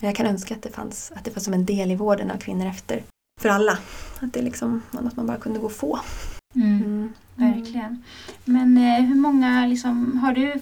Jag 0.00 0.14
kan 0.14 0.26
önska 0.26 0.54
att 0.54 0.62
det 0.62 0.70
fanns 0.70 1.12
att 1.16 1.24
det 1.24 1.34
var 1.36 1.40
som 1.40 1.54
en 1.54 1.64
del 1.64 1.90
i 1.90 1.96
vården 1.96 2.30
av 2.30 2.36
kvinnor 2.36 2.66
efter. 2.66 3.02
För 3.40 3.48
alla. 3.48 3.78
Att 4.20 4.32
det 4.32 4.42
liksom 4.42 4.82
var 4.90 5.02
något 5.02 5.16
man 5.16 5.26
bara 5.26 5.38
kunde 5.38 5.58
gå 5.58 5.66
och 5.66 5.72
få. 5.72 6.00
Mm. 6.54 6.82
Mm. 6.84 7.12
Verkligen. 7.34 8.02
Men 8.44 8.78
eh, 8.78 9.04
hur 9.04 9.14
många 9.14 9.66
liksom, 9.66 10.18
har 10.18 10.32
du 10.32 10.60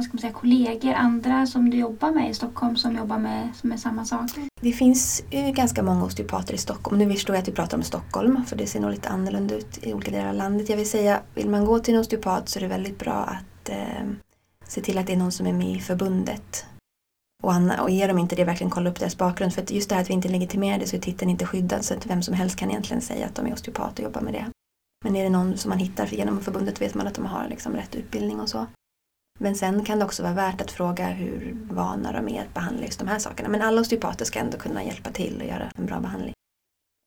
vad 0.00 0.04
ska 0.04 0.12
man 0.12 0.20
säga, 0.20 0.32
kollegor, 0.32 0.92
andra 0.92 1.46
som 1.46 1.70
du 1.70 1.76
jobbar 1.76 2.10
med 2.10 2.30
i 2.30 2.34
Stockholm 2.34 2.76
som 2.76 2.96
jobbar 2.96 3.18
med, 3.18 3.48
med 3.62 3.80
samma 3.80 4.04
saker? 4.04 4.42
Det 4.60 4.72
finns 4.72 5.22
ju 5.30 5.52
ganska 5.52 5.82
många 5.82 6.04
osteopater 6.04 6.54
i 6.54 6.58
Stockholm. 6.58 6.98
Nu 6.98 7.10
förstår 7.10 7.36
jag 7.36 7.42
att 7.42 7.48
vi 7.48 7.52
pratar 7.52 7.76
om 7.76 7.82
Stockholm 7.82 8.44
för 8.44 8.56
det 8.56 8.66
ser 8.66 8.80
nog 8.80 8.90
lite 8.90 9.08
annorlunda 9.08 9.54
ut 9.54 9.78
i 9.82 9.94
olika 9.94 10.10
delar 10.10 10.28
av 10.28 10.34
landet. 10.34 10.68
Jag 10.68 10.76
vill 10.76 10.90
säga, 10.90 11.20
vill 11.34 11.50
man 11.50 11.64
gå 11.64 11.78
till 11.78 11.94
en 11.94 12.00
osteopat 12.00 12.48
så 12.48 12.58
är 12.58 12.60
det 12.60 12.68
väldigt 12.68 12.98
bra 12.98 13.12
att 13.12 13.68
eh, 13.68 14.06
se 14.66 14.80
till 14.80 14.98
att 14.98 15.06
det 15.06 15.12
är 15.12 15.16
någon 15.16 15.32
som 15.32 15.46
är 15.46 15.52
med 15.52 15.70
i 15.76 15.80
förbundet. 15.80 16.64
Och, 17.42 17.52
Anna, 17.52 17.82
och 17.82 17.90
ger 17.90 18.08
de 18.08 18.18
inte 18.18 18.36
det, 18.36 18.44
verkligen 18.44 18.70
kolla 18.70 18.90
upp 18.90 18.98
deras 18.98 19.18
bakgrund. 19.18 19.54
För 19.54 19.62
att 19.62 19.70
just 19.70 19.88
det 19.88 19.94
här 19.94 20.02
att 20.02 20.10
vi 20.10 20.14
inte 20.14 20.28
är 20.28 20.32
legitimerade 20.32 20.86
så 20.86 20.96
är 20.96 21.00
titeln 21.00 21.30
inte 21.30 21.46
skyddad 21.46 21.84
så 21.84 21.94
att 21.94 22.06
vem 22.06 22.22
som 22.22 22.34
helst 22.34 22.56
kan 22.56 22.70
egentligen 22.70 23.02
säga 23.02 23.26
att 23.26 23.34
de 23.34 23.46
är 23.46 23.52
osteopat 23.52 23.98
och 23.98 24.04
jobbar 24.04 24.20
med 24.20 24.32
det. 24.32 24.46
Men 25.04 25.16
är 25.16 25.24
det 25.24 25.30
någon 25.30 25.56
som 25.56 25.68
man 25.68 25.78
hittar 25.78 26.06
genom 26.06 26.40
förbundet 26.40 26.80
vet 26.80 26.94
man 26.94 27.06
att 27.06 27.14
de 27.14 27.26
har 27.26 27.48
liksom 27.48 27.72
rätt 27.72 27.94
utbildning 27.94 28.40
och 28.40 28.48
så. 28.48 28.66
Men 29.42 29.54
sen 29.54 29.84
kan 29.84 29.98
det 29.98 30.04
också 30.04 30.22
vara 30.22 30.32
värt 30.32 30.60
att 30.60 30.70
fråga 30.70 31.06
hur 31.06 31.56
vana 31.70 32.12
de 32.12 32.28
är 32.28 32.42
att 32.42 32.54
behandla 32.54 32.84
just 32.84 32.98
de 32.98 33.08
här 33.08 33.18
sakerna. 33.18 33.48
Men 33.48 33.62
alla 33.62 33.80
osteopater 33.80 34.24
ska 34.24 34.38
ändå 34.38 34.58
kunna 34.58 34.84
hjälpa 34.84 35.10
till 35.10 35.40
och 35.40 35.46
göra 35.46 35.70
en 35.76 35.86
bra 35.86 36.00
behandling. 36.00 36.34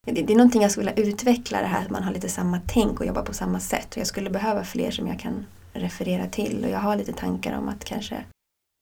Det, 0.08 0.12
det 0.12 0.34
är 0.34 0.38
någonting 0.38 0.62
jag 0.62 0.72
skulle 0.72 0.94
vilja 0.94 1.12
utveckla 1.12 1.62
det 1.62 1.68
här 1.68 1.82
att 1.82 1.90
man 1.90 2.04
har 2.04 2.14
lite 2.14 2.30
samma 2.30 2.62
tänk 2.68 3.00
och 3.00 3.06
jobbar 3.06 3.24
på 3.24 3.34
samma 3.34 3.60
sätt. 3.60 3.92
Och 3.92 3.98
jag 3.98 4.08
skulle 4.08 4.30
behöva 4.30 4.64
fler 4.64 4.92
som 4.92 5.08
jag 5.08 5.20
kan 5.20 5.46
referera 5.74 6.28
till 6.28 6.64
och 6.64 6.70
jag 6.70 6.80
har 6.80 6.96
lite 6.96 7.14
tankar 7.14 7.58
om 7.58 7.70
att 7.70 7.86
kanske 7.86 8.24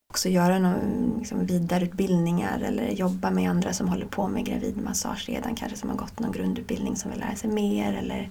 också 0.09 0.29
göra 0.29 0.59
någon 0.59 1.15
liksom, 1.19 1.45
vidareutbildningar 1.45 2.59
eller 2.59 2.89
jobba 2.89 3.31
med 3.31 3.49
andra 3.49 3.73
som 3.73 3.89
håller 3.89 4.05
på 4.05 4.27
med 4.27 4.45
gravidmassage 4.45 5.29
redan, 5.29 5.55
kanske 5.55 5.77
som 5.77 5.89
har 5.89 5.97
gått 5.97 6.19
någon 6.19 6.31
grundutbildning 6.31 6.95
som 6.95 7.11
vill 7.11 7.19
lära 7.19 7.35
sig 7.35 7.49
mer 7.49 7.93
eller 7.93 8.29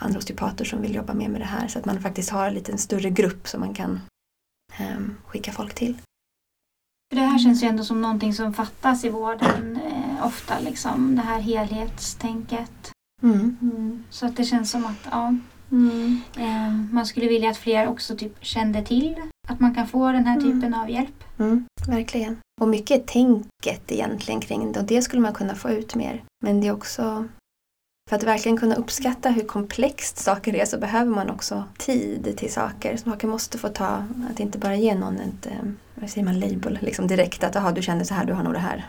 andra 0.00 0.18
osteopater 0.18 0.64
som 0.64 0.82
vill 0.82 0.94
jobba 0.94 1.14
mer 1.14 1.28
med 1.28 1.40
det 1.40 1.44
här 1.44 1.68
så 1.68 1.78
att 1.78 1.84
man 1.84 2.00
faktiskt 2.00 2.30
har 2.30 2.46
en 2.46 2.54
lite 2.54 2.78
större 2.78 3.10
grupp 3.10 3.48
som 3.48 3.60
man 3.60 3.74
kan 3.74 4.00
skicka 5.26 5.52
folk 5.52 5.74
till. 5.74 5.96
det 7.14 7.20
här 7.20 7.38
känns 7.38 7.62
ju 7.62 7.66
ändå 7.68 7.84
som 7.84 8.02
någonting 8.02 8.34
som 8.34 8.54
fattas 8.54 9.04
i 9.04 9.08
vården 9.08 9.78
eh, 9.86 10.26
ofta, 10.26 10.58
liksom 10.60 11.16
det 11.16 11.22
här 11.22 11.40
helhetstänket. 11.40 12.90
Mm. 13.22 13.56
Mm. 13.62 14.04
Så 14.10 14.26
att 14.26 14.36
det 14.36 14.44
känns 14.44 14.70
som 14.70 14.84
att 14.86 15.08
ja, 15.10 15.34
mm. 15.70 16.20
eh, 16.36 16.72
man 16.92 17.06
skulle 17.06 17.28
vilja 17.28 17.50
att 17.50 17.56
fler 17.56 17.88
också 17.88 18.16
typ 18.16 18.44
kände 18.44 18.82
till 18.84 19.14
att 19.48 19.60
man 19.60 19.74
kan 19.74 19.86
få 19.88 20.12
den 20.12 20.26
här 20.26 20.36
Mm. 20.40 20.52
typen 20.52 20.74
av 20.74 20.90
hjälp. 20.90 21.24
Mm, 21.38 21.66
verkligen. 21.88 22.38
Och 22.60 22.68
mycket 22.68 23.06
tänket 23.06 23.92
egentligen 23.92 24.40
kring 24.40 24.72
det 24.72 24.80
och 24.80 24.86
det 24.86 25.02
skulle 25.02 25.22
man 25.22 25.34
kunna 25.34 25.54
få 25.54 25.70
ut 25.70 25.94
mer. 25.94 26.24
Men 26.44 26.60
det 26.60 26.66
är 26.66 26.72
också 26.72 27.28
för 28.08 28.16
att 28.16 28.22
verkligen 28.22 28.56
kunna 28.58 28.74
uppskatta 28.74 29.28
hur 29.30 29.42
komplext 29.44 30.18
saker 30.18 30.54
är 30.54 30.64
så 30.64 30.78
behöver 30.78 31.10
man 31.10 31.30
också 31.30 31.64
tid 31.78 32.34
till 32.36 32.52
saker. 32.52 32.96
Saker 32.96 33.28
måste 33.28 33.58
få 33.58 33.68
ta, 33.68 34.04
att 34.30 34.40
inte 34.40 34.58
bara 34.58 34.76
ge 34.76 34.94
någon 34.94 35.14
ett, 35.16 35.46
eh, 35.46 35.52
vad 35.94 36.10
säger 36.10 36.24
man, 36.24 36.40
label 36.40 36.78
liksom 36.82 37.06
direkt 37.06 37.44
att 37.44 37.56
aha, 37.56 37.70
du 37.72 37.82
känner 37.82 38.04
så 38.04 38.14
här, 38.14 38.24
du 38.24 38.32
har 38.32 38.42
nog 38.42 38.52
det 38.52 38.58
här. 38.58 38.84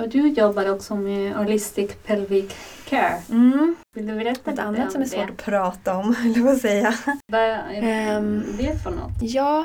Och 0.00 0.08
du 0.08 0.28
jobbar 0.28 0.70
också 0.70 0.96
med 0.96 1.34
Holistic 1.36 1.90
Pelvic 2.06 2.52
Care. 2.88 3.22
Mm. 3.30 3.76
Vill 3.94 4.06
du 4.06 4.14
berätta 4.14 4.40
Ett 4.40 4.46
lite 4.46 4.62
annat 4.62 4.84
om 4.86 4.90
som 4.90 5.00
är 5.00 5.04
det? 5.04 5.10
svårt 5.10 5.30
att 5.30 5.36
prata 5.44 5.96
om, 5.96 6.16
eller 6.24 6.40
vad 6.44 6.56
säga. 6.56 6.94
Vad 7.32 7.40
är 7.40 7.82
Ehm. 7.82 8.44
det 8.58 8.82
för 8.82 8.90
något? 8.90 9.12
Ja, 9.20 9.64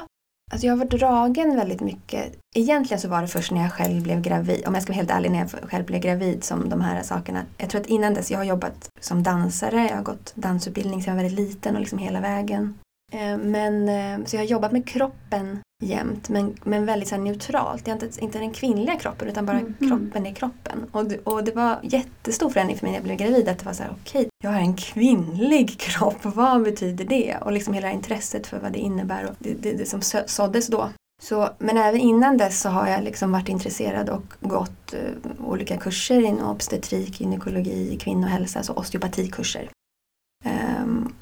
alltså 0.51 0.67
jag 0.67 0.77
var 0.77 0.85
dragen 0.85 1.55
väldigt 1.55 1.81
mycket. 1.81 2.33
Egentligen 2.55 3.01
så 3.01 3.07
var 3.07 3.21
det 3.21 3.27
först 3.27 3.51
när 3.51 3.61
jag 3.61 3.71
själv 3.71 4.03
blev 4.03 4.21
gravid, 4.21 4.67
om 4.67 4.73
jag 4.73 4.83
ska 4.83 4.91
vara 4.91 4.97
helt 4.97 5.11
ärlig, 5.11 5.31
när 5.31 5.39
jag 5.39 5.49
själv 5.49 5.85
blev 5.85 6.01
gravid 6.01 6.43
som 6.43 6.69
de 6.69 6.81
här 6.81 7.03
sakerna. 7.03 7.41
Jag 7.57 7.69
tror 7.69 7.81
att 7.81 7.87
innan 7.87 8.13
dess, 8.13 8.31
jag 8.31 8.37
har 8.37 8.45
jobbat 8.45 8.89
som 8.99 9.23
dansare, 9.23 9.87
jag 9.89 9.95
har 9.95 10.03
gått 10.03 10.33
dansutbildning 10.35 11.03
sedan 11.03 11.11
jag 11.11 11.23
var 11.23 11.29
väldigt 11.29 11.47
liten 11.49 11.75
och 11.75 11.81
liksom 11.81 11.97
hela 11.97 12.21
vägen. 12.21 12.73
Eh, 13.11 13.37
Men, 13.37 13.89
eh, 13.89 14.25
så 14.25 14.35
jag 14.35 14.41
har 14.41 14.47
jobbat 14.47 14.71
med 14.71 14.87
kroppen 14.87 15.59
jämt, 15.83 16.29
men, 16.29 16.55
men 16.63 16.85
väldigt 16.85 17.09
så 17.09 17.17
neutralt. 17.17 17.87
Jag 17.87 17.97
är 18.01 18.05
inte, 18.05 18.21
inte 18.23 18.39
den 18.39 18.51
kvinnliga 18.53 18.95
kroppen 18.95 19.27
utan 19.27 19.45
bara 19.45 19.59
Mhm. 19.59 19.75
kroppen 19.89 20.25
är 20.25 20.33
kroppen. 20.33 20.85
Och, 20.91 21.05
det- 21.05 21.17
och 21.23 21.43
det 21.43 21.55
var 21.55 21.79
jättestor 21.83 22.49
förändring 22.49 22.77
för 22.77 22.85
mig 22.85 22.91
när 22.91 22.99
jag 22.99 23.03
blev 23.03 23.17
gravid 23.17 23.49
att 23.49 23.59
det 23.59 23.65
var 23.65 23.73
så 23.73 23.83
här, 23.83 23.91
okej, 24.01 24.27
jag 24.43 24.51
har 24.51 24.59
en 24.59 24.75
kvinnlig 24.75 25.69
kropp, 25.79 26.17
vad 26.23 26.63
betyder 26.63 27.05
det? 27.05 27.37
Och 27.41 27.51
liksom 27.51 27.73
hela 27.73 27.91
intresset 27.91 28.47
för 28.47 28.59
vad 28.59 28.71
det 28.71 28.79
innebär 28.79 29.25
och 29.25 29.35
det, 29.39 29.53
det, 29.53 29.71
det 29.73 29.85
som 29.85 30.01
såddes 30.25 30.67
då. 30.67 30.89
Så, 31.23 31.49
men 31.59 31.77
även 31.77 32.01
innan 32.01 32.37
dess 32.37 32.61
så 32.61 32.69
har 32.69 32.87
jag 32.87 33.03
liksom 33.03 33.31
varit 33.31 33.49
intresserad 33.49 34.09
och 34.09 34.23
gått 34.39 34.93
eh, 34.93 35.45
olika 35.45 35.77
kurser 35.77 36.21
inom 36.25 36.49
obstetrik, 36.49 37.21
gynekologi, 37.21 37.97
kvinnohälsa, 38.01 38.59
alltså 38.59 38.73
osteopatikurser. 38.73 39.69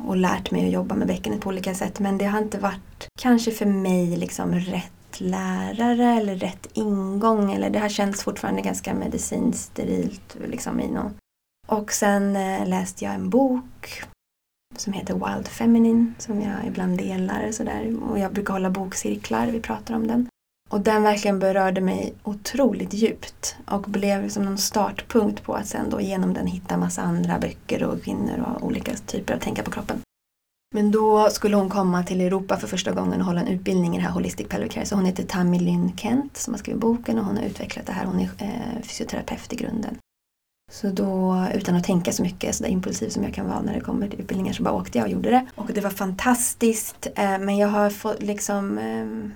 Och 0.10 0.17
lärt 0.17 0.52
mig 0.52 0.65
att 0.65 0.72
jobba 0.72 0.95
med 0.95 1.08
bäckenet 1.08 1.41
på 1.41 1.50
olika 1.50 1.76
sätt. 1.76 2.00
Men 2.00 2.17
det 2.17 2.26
har 2.26 2.39
inte 2.39 2.60
varit 2.60 3.08
kanske 3.19 3.52
för 3.52 3.65
mig 3.65 4.17
liksom 4.17 4.56
rätt 4.56 5.19
lärare 5.19 6.06
eller 6.06 6.36
rätt 6.36 6.67
ingång. 6.74 7.54
Eller 7.54 7.69
det 7.69 7.80
har 7.80 7.89
känts 7.89 8.24
fortfarande 8.24 8.62
ganska 8.62 8.93
medicinskt 8.93 9.72
sterilt. 9.72 10.38
Liksom 10.45 10.80
i 10.80 10.88
någon. 10.88 11.13
Och 11.67 11.91
sen 11.91 12.36
eh, 12.36 12.67
läste 12.67 13.06
jag 13.06 13.13
en 13.13 13.30
bok 13.30 14.04
som 14.78 14.93
heter 14.93 15.13
Wild 15.13 15.48
Feminine 15.48 16.13
som 16.17 16.41
jag 16.41 16.65
ibland 16.67 16.98
delar. 16.98 17.52
Sådär. 17.52 17.98
Och 18.10 18.19
jag 18.19 18.34
brukar 18.34 18.54
hålla 18.54 18.69
bokcirklar, 18.69 19.48
vi 19.48 19.60
pratar 19.60 19.95
om 19.95 20.08
den. 20.08 20.28
Och 20.69 20.82
den 20.82 21.03
verkligen 21.03 21.39
berörde 21.39 21.82
mig 21.82 22.13
otroligt 22.23 22.93
djupt 22.93 23.55
och 23.65 23.82
blev 23.82 24.29
som 24.29 24.45
någon 24.45 24.58
startpunkt 24.58 25.43
på 25.43 25.53
att 25.53 25.67
sen 25.67 25.89
då 25.89 26.01
genom 26.01 26.34
den 26.34 26.47
hitta 26.47 26.77
massa 26.77 27.01
andra 27.01 27.39
böcker 27.39 27.84
och 27.84 28.03
kvinnor 28.03 28.45
och 28.45 28.65
olika 28.65 28.91
typer 28.95 29.34
av 29.34 29.39
tänka 29.39 29.63
på 29.63 29.71
kroppen. 29.71 30.01
Men 30.75 30.91
då 30.91 31.29
skulle 31.29 31.55
hon 31.55 31.69
komma 31.69 32.03
till 32.03 32.21
Europa 32.21 32.58
för 32.58 32.67
första 32.67 32.91
gången 32.91 33.19
och 33.19 33.25
hålla 33.25 33.41
en 33.41 33.47
utbildning 33.47 33.95
i 33.95 33.97
det 33.97 34.03
här 34.03 34.12
Holistic 34.12 34.47
Pelvic 34.47 34.73
Care. 34.73 34.86
Så 34.86 34.95
hon 34.95 35.05
heter 35.05 35.23
Tammy 35.23 35.60
Lynn 35.60 35.97
Kent 35.97 36.38
som 36.38 36.53
har 36.53 36.60
skrivit 36.60 36.82
boken 36.82 37.19
och 37.19 37.25
hon 37.25 37.38
har 37.38 37.43
utvecklat 37.43 37.86
det 37.86 37.93
här. 37.93 38.05
Hon 38.05 38.19
är 38.19 38.29
eh, 38.38 38.82
fysioterapeut 38.84 39.53
i 39.53 39.55
grunden. 39.55 39.97
Så 40.71 40.89
då, 40.89 41.45
utan 41.53 41.75
att 41.75 41.84
tänka 41.84 42.12
så 42.12 42.23
mycket, 42.23 42.55
så 42.55 42.63
där 42.63 42.69
impulsiv 42.69 43.10
som 43.10 43.23
jag 43.23 43.34
kan 43.34 43.47
vara 43.47 43.62
när 43.62 43.73
det 43.73 43.79
kommer 43.79 44.08
till 44.08 44.19
utbildningar, 44.19 44.53
så 44.53 44.63
bara 44.63 44.73
åkte 44.73 44.97
jag 44.97 45.05
och 45.05 45.12
gjorde 45.12 45.29
det. 45.29 45.45
Och 45.55 45.67
det 45.73 45.82
var 45.82 45.89
fantastiskt, 45.89 47.08
eh, 47.15 47.39
men 47.39 47.58
jag 47.58 47.67
har 47.67 47.89
fått 47.89 48.23
liksom 48.23 48.77
ehm, 48.77 49.32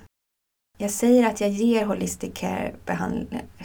jag 0.78 0.92
säger 0.92 1.28
att 1.28 1.42
jag 1.42 1.50
ger 1.50 1.86
Holistic, 1.86 2.32
care 2.34 2.74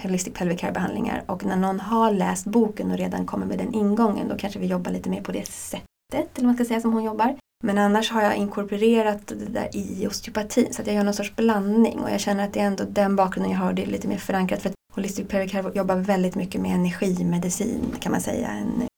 holistic 0.02 0.34
pelvic 0.34 0.60
care-behandlingar 0.60 1.22
och 1.26 1.44
när 1.44 1.56
någon 1.56 1.80
har 1.80 2.12
läst 2.12 2.46
boken 2.46 2.90
och 2.90 2.98
redan 2.98 3.26
kommer 3.26 3.46
med 3.46 3.58
den 3.58 3.74
ingången 3.74 4.28
då 4.28 4.36
kanske 4.36 4.58
vi 4.58 4.66
jobbar 4.66 4.92
lite 4.92 5.10
mer 5.10 5.20
på 5.20 5.32
det 5.32 5.46
sättet, 5.48 5.84
eller 6.12 6.28
vad 6.34 6.44
man 6.44 6.54
ska 6.54 6.64
säga, 6.64 6.80
som 6.80 6.92
hon 6.92 7.04
jobbar. 7.04 7.36
Men 7.64 7.78
annars 7.78 8.10
har 8.10 8.22
jag 8.22 8.36
inkorporerat 8.36 9.26
det 9.26 9.52
där 9.52 9.76
i 9.76 10.06
osteopatin 10.06 10.74
så 10.74 10.80
att 10.80 10.86
jag 10.86 10.96
gör 10.96 11.04
någon 11.04 11.14
sorts 11.14 11.36
blandning 11.36 11.98
och 11.98 12.10
jag 12.10 12.20
känner 12.20 12.44
att 12.44 12.52
det 12.52 12.60
är 12.60 12.66
ändå 12.66 12.84
den 12.84 13.16
bakgrunden 13.16 13.52
jag 13.52 13.58
har, 13.58 13.72
det 13.72 13.82
är 13.82 13.86
lite 13.86 14.08
mer 14.08 14.18
förankrat 14.18 14.62
för 14.62 14.68
att 14.68 14.74
Holistic 14.94 15.28
Pelvic 15.28 15.52
Care 15.52 15.72
jobbar 15.74 15.96
väldigt 15.96 16.34
mycket 16.34 16.60
med 16.60 16.74
energimedicin 16.74 17.94
kan 18.00 18.12
man 18.12 18.20
säga. 18.20 18.48
En, 18.48 18.88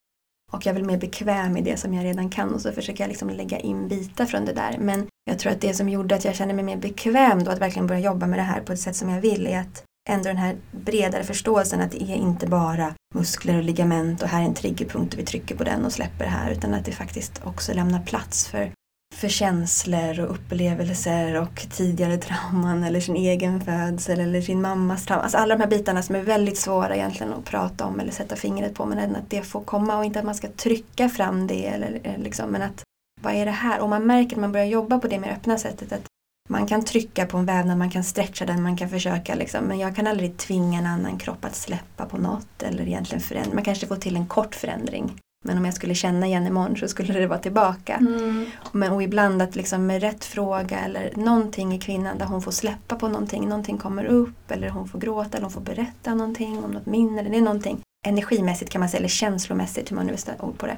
och 0.50 0.66
jag 0.66 0.70
är 0.70 0.74
väl 0.74 0.86
mer 0.86 0.98
bekväm 0.98 1.56
i 1.56 1.60
det 1.60 1.76
som 1.76 1.94
jag 1.94 2.04
redan 2.04 2.30
kan 2.30 2.54
och 2.54 2.60
så 2.60 2.72
försöker 2.72 3.04
jag 3.04 3.08
liksom 3.08 3.30
lägga 3.30 3.58
in 3.58 3.88
bitar 3.88 4.26
från 4.26 4.44
det 4.44 4.52
där. 4.52 4.78
Men 4.78 5.06
jag 5.24 5.38
tror 5.38 5.52
att 5.52 5.60
det 5.60 5.74
som 5.74 5.88
gjorde 5.88 6.14
att 6.14 6.24
jag 6.24 6.34
kände 6.34 6.54
mig 6.54 6.64
mer 6.64 6.76
bekväm 6.76 7.44
då 7.44 7.50
att 7.50 7.60
verkligen 7.60 7.86
börja 7.86 8.00
jobba 8.00 8.26
med 8.26 8.38
det 8.38 8.42
här 8.42 8.60
på 8.60 8.72
ett 8.72 8.80
sätt 8.80 8.96
som 8.96 9.08
jag 9.08 9.20
vill 9.20 9.46
är 9.46 9.60
att 9.60 9.84
ändå 10.08 10.28
den 10.28 10.36
här 10.36 10.56
bredare 10.72 11.24
förståelsen 11.24 11.80
att 11.80 11.90
det 11.90 12.02
är 12.02 12.16
inte 12.16 12.46
bara 12.46 12.94
muskler 13.14 13.56
och 13.56 13.64
ligament 13.64 14.22
och 14.22 14.28
här 14.28 14.42
är 14.42 14.46
en 14.46 14.54
triggerpunkt 14.54 15.14
och 15.14 15.20
vi 15.20 15.24
trycker 15.24 15.56
på 15.56 15.64
den 15.64 15.84
och 15.84 15.92
släpper 15.92 16.24
här 16.24 16.50
utan 16.50 16.74
att 16.74 16.84
det 16.84 16.92
faktiskt 16.92 17.40
också 17.44 17.74
lämnar 17.74 18.02
plats 18.02 18.48
för, 18.48 18.72
för 19.20 19.28
känslor 19.28 20.20
och 20.20 20.30
upplevelser 20.30 21.40
och 21.40 21.66
tidigare 21.70 22.16
trauman 22.16 22.84
eller 22.84 23.00
sin 23.00 23.16
egen 23.16 23.60
födsel 23.60 24.20
eller 24.20 24.40
sin 24.40 24.62
mammas 24.62 25.06
trauma. 25.06 25.22
Alltså 25.22 25.38
alla 25.38 25.54
de 25.56 25.60
här 25.60 25.70
bitarna 25.70 26.02
som 26.02 26.14
är 26.14 26.22
väldigt 26.22 26.58
svåra 26.58 26.96
egentligen 26.96 27.32
att 27.32 27.44
prata 27.44 27.84
om 27.84 28.00
eller 28.00 28.12
sätta 28.12 28.36
fingret 28.36 28.74
på 28.74 28.86
men 28.86 29.16
att 29.16 29.30
det 29.30 29.42
får 29.42 29.60
komma 29.60 29.98
och 29.98 30.04
inte 30.04 30.18
att 30.18 30.24
man 30.24 30.34
ska 30.34 30.48
trycka 30.48 31.08
fram 31.08 31.46
det 31.46 31.66
eller, 31.66 32.00
eller 32.04 32.18
liksom, 32.18 32.50
men 32.50 32.62
att 32.62 32.82
vad 33.20 33.34
är 33.34 33.44
det 33.44 33.50
här? 33.50 33.80
Och 33.80 33.88
man 33.88 34.06
märker 34.06 34.36
när 34.36 34.40
man 34.40 34.52
börjar 34.52 34.66
jobba 34.66 34.98
på 34.98 35.08
det 35.08 35.18
mer 35.18 35.30
öppna 35.30 35.58
sättet 35.58 35.92
att 35.92 36.06
man 36.48 36.66
kan 36.66 36.84
trycka 36.84 37.26
på 37.26 37.38
en 37.38 37.46
vävnad, 37.46 37.78
man 37.78 37.90
kan 37.90 38.04
stretcha 38.04 38.46
den, 38.46 38.62
man 38.62 38.76
kan 38.76 38.88
försöka 38.88 39.34
liksom, 39.34 39.64
men 39.64 39.78
jag 39.78 39.96
kan 39.96 40.06
aldrig 40.06 40.36
tvinga 40.36 40.78
en 40.78 40.86
annan 40.86 41.18
kropp 41.18 41.44
att 41.44 41.54
släppa 41.54 42.06
på 42.06 42.18
något 42.18 42.62
eller 42.62 42.88
egentligen 42.88 43.22
förändra. 43.22 43.54
Man 43.54 43.64
kanske 43.64 43.86
får 43.86 43.96
till 43.96 44.16
en 44.16 44.26
kort 44.26 44.54
förändring. 44.54 45.12
Men 45.44 45.58
om 45.58 45.64
jag 45.64 45.74
skulle 45.74 45.94
känna 45.94 46.26
igen 46.26 46.46
imorgon 46.46 46.76
så 46.76 46.88
skulle 46.88 47.12
det 47.12 47.26
vara 47.26 47.38
tillbaka. 47.38 47.94
Mm. 47.94 48.46
Men, 48.72 48.92
och 48.92 49.02
ibland 49.02 49.42
att 49.42 49.56
liksom 49.56 49.86
med 49.86 50.00
rätt 50.00 50.24
fråga 50.24 50.78
eller 50.78 51.12
någonting 51.16 51.74
i 51.74 51.78
kvinnan 51.78 52.18
där 52.18 52.26
hon 52.26 52.42
får 52.42 52.52
släppa 52.52 52.96
på 52.96 53.08
någonting, 53.08 53.48
någonting 53.48 53.78
kommer 53.78 54.04
upp 54.04 54.50
eller 54.50 54.68
hon 54.68 54.88
får 54.88 54.98
gråta 54.98 55.36
eller 55.36 55.44
hon 55.44 55.52
får 55.52 55.60
berätta 55.60 56.14
någonting 56.14 56.64
om 56.64 56.70
något 56.70 56.86
minne. 56.86 57.20
Eller 57.20 57.30
det 57.30 57.36
är 57.36 57.42
någonting 57.42 57.80
energimässigt 58.06 58.70
kan 58.70 58.80
man 58.80 58.88
säga, 58.88 58.98
eller 58.98 59.08
känslomässigt 59.08 59.90
hur 59.90 59.96
man 59.96 60.06
nu 60.06 60.12
vill 60.12 60.20
sätta 60.20 60.44
ord 60.44 60.58
på 60.58 60.66
det, 60.66 60.76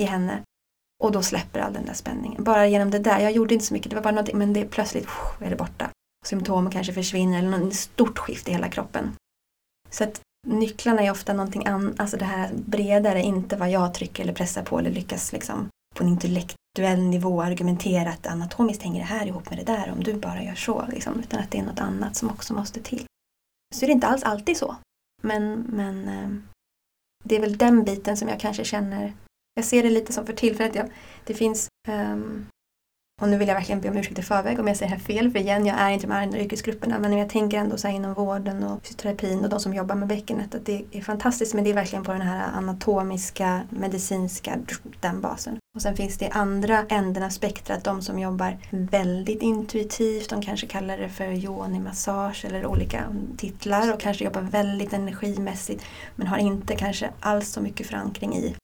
i 0.00 0.04
henne. 0.04 0.42
Och 1.02 1.12
då 1.12 1.22
släpper 1.22 1.60
all 1.60 1.72
den 1.72 1.86
där 1.86 1.94
spänningen. 1.94 2.44
Bara 2.44 2.66
genom 2.66 2.90
det 2.90 2.98
där, 2.98 3.20
jag 3.20 3.32
gjorde 3.32 3.54
inte 3.54 3.66
så 3.66 3.74
mycket, 3.74 3.90
det 3.90 3.96
var 3.96 4.02
bara 4.02 4.14
någonting, 4.14 4.38
men 4.38 4.52
det 4.52 4.60
är 4.60 4.66
plötsligt 4.66 5.08
är 5.40 5.50
det 5.50 5.56
borta. 5.56 5.90
Symptomen 6.24 6.72
kanske 6.72 6.92
försvinner 6.92 7.38
eller 7.38 7.58
något 7.58 7.74
stort 7.74 8.18
skift 8.18 8.48
i 8.48 8.52
hela 8.52 8.68
kroppen. 8.68 9.12
Så 9.90 10.04
att 10.04 10.20
nycklarna 10.46 11.02
är 11.02 11.10
ofta 11.10 11.32
någonting 11.32 11.66
annat, 11.66 12.00
alltså 12.00 12.16
det 12.16 12.24
här 12.24 12.50
bredare, 12.54 13.22
inte 13.22 13.56
vad 13.56 13.70
jag 13.70 13.94
trycker 13.94 14.22
eller 14.22 14.32
pressar 14.32 14.62
på 14.62 14.78
eller 14.78 14.90
lyckas 14.90 15.32
liksom 15.32 15.68
på 15.94 16.04
en 16.04 16.10
intellektuell 16.10 17.02
nivå 17.02 17.42
argumentera 17.42 18.10
att 18.10 18.26
anatomiskt 18.26 18.82
hänger 18.82 19.00
det 19.00 19.06
här 19.06 19.26
ihop 19.26 19.50
med 19.50 19.58
det 19.58 19.64
där 19.64 19.92
om 19.92 20.02
du 20.02 20.14
bara 20.14 20.42
gör 20.42 20.54
så. 20.54 20.86
Liksom, 20.88 21.20
utan 21.20 21.40
att 21.40 21.50
det 21.50 21.58
är 21.58 21.62
något 21.62 21.80
annat 21.80 22.16
som 22.16 22.30
också 22.30 22.54
måste 22.54 22.82
till. 22.82 23.04
Så 23.74 23.84
är 23.84 23.86
det 23.86 23.92
inte 23.92 24.06
alls 24.06 24.22
alltid 24.22 24.56
så. 24.56 24.76
Men, 25.22 25.60
men 25.60 26.08
eh, 26.08 26.30
det 27.24 27.36
är 27.36 27.40
väl 27.40 27.58
den 27.58 27.84
biten 27.84 28.16
som 28.16 28.28
jag 28.28 28.40
kanske 28.40 28.64
känner 28.64 29.12
jag 29.54 29.64
ser 29.64 29.82
det 29.82 29.90
lite 29.90 30.12
som 30.12 30.26
för 30.26 30.32
tillfället. 30.32 30.74
Jag, 30.74 30.90
det 31.24 31.34
finns 31.34 31.68
um, 31.88 32.46
och 33.22 33.28
nu 33.28 33.36
vill 33.36 33.48
jag 33.48 33.54
verkligen 33.54 33.80
be 33.80 33.88
om 33.88 33.96
ursäkt 33.96 34.18
i 34.18 34.22
förväg 34.22 34.60
om 34.60 34.68
jag 34.68 34.76
säger 34.76 34.90
här 34.90 34.98
fel, 34.98 35.30
för 35.30 35.38
igen, 35.38 35.66
jag 35.66 35.80
är 35.80 35.90
inte 35.90 36.06
de 36.06 36.12
andra 36.12 36.38
yrkesgrupperna, 36.38 36.98
men 36.98 37.18
jag 37.18 37.28
tänker 37.28 37.58
ändå 37.58 37.76
så 37.76 37.88
inom 37.88 38.14
vården 38.14 38.64
och 38.64 38.86
fysioterapin 38.86 39.44
och 39.44 39.48
de 39.48 39.60
som 39.60 39.74
jobbar 39.74 39.94
med 39.94 40.08
bäckenet 40.08 40.54
att 40.54 40.66
det 40.66 40.84
är 40.92 41.00
fantastiskt, 41.00 41.54
men 41.54 41.64
det 41.64 41.70
är 41.70 41.74
verkligen 41.74 42.04
på 42.04 42.12
den 42.12 42.20
här 42.20 42.48
anatomiska, 42.54 43.60
medicinska, 43.70 44.58
den 45.00 45.20
basen. 45.20 45.58
Och 45.74 45.82
sen 45.82 45.96
finns 45.96 46.18
det 46.18 46.28
andra 46.28 46.84
änden 46.88 47.22
av 47.22 47.30
spektrat, 47.30 47.84
de 47.84 48.02
som 48.02 48.18
jobbar 48.18 48.58
väldigt 48.70 49.42
intuitivt, 49.42 50.30
de 50.30 50.42
kanske 50.42 50.66
kallar 50.66 50.98
det 50.98 51.08
för 51.08 51.32
yoni-massage 51.32 52.44
eller 52.44 52.66
olika 52.66 53.04
titlar 53.36 53.92
och 53.94 54.00
kanske 54.00 54.24
jobbar 54.24 54.42
väldigt 54.42 54.92
energimässigt, 54.92 55.84
men 56.16 56.26
har 56.26 56.38
inte 56.38 56.76
kanske 56.76 57.10
alls 57.20 57.52
så 57.52 57.60
mycket 57.60 57.86
förankring 57.86 58.36
i 58.36 58.54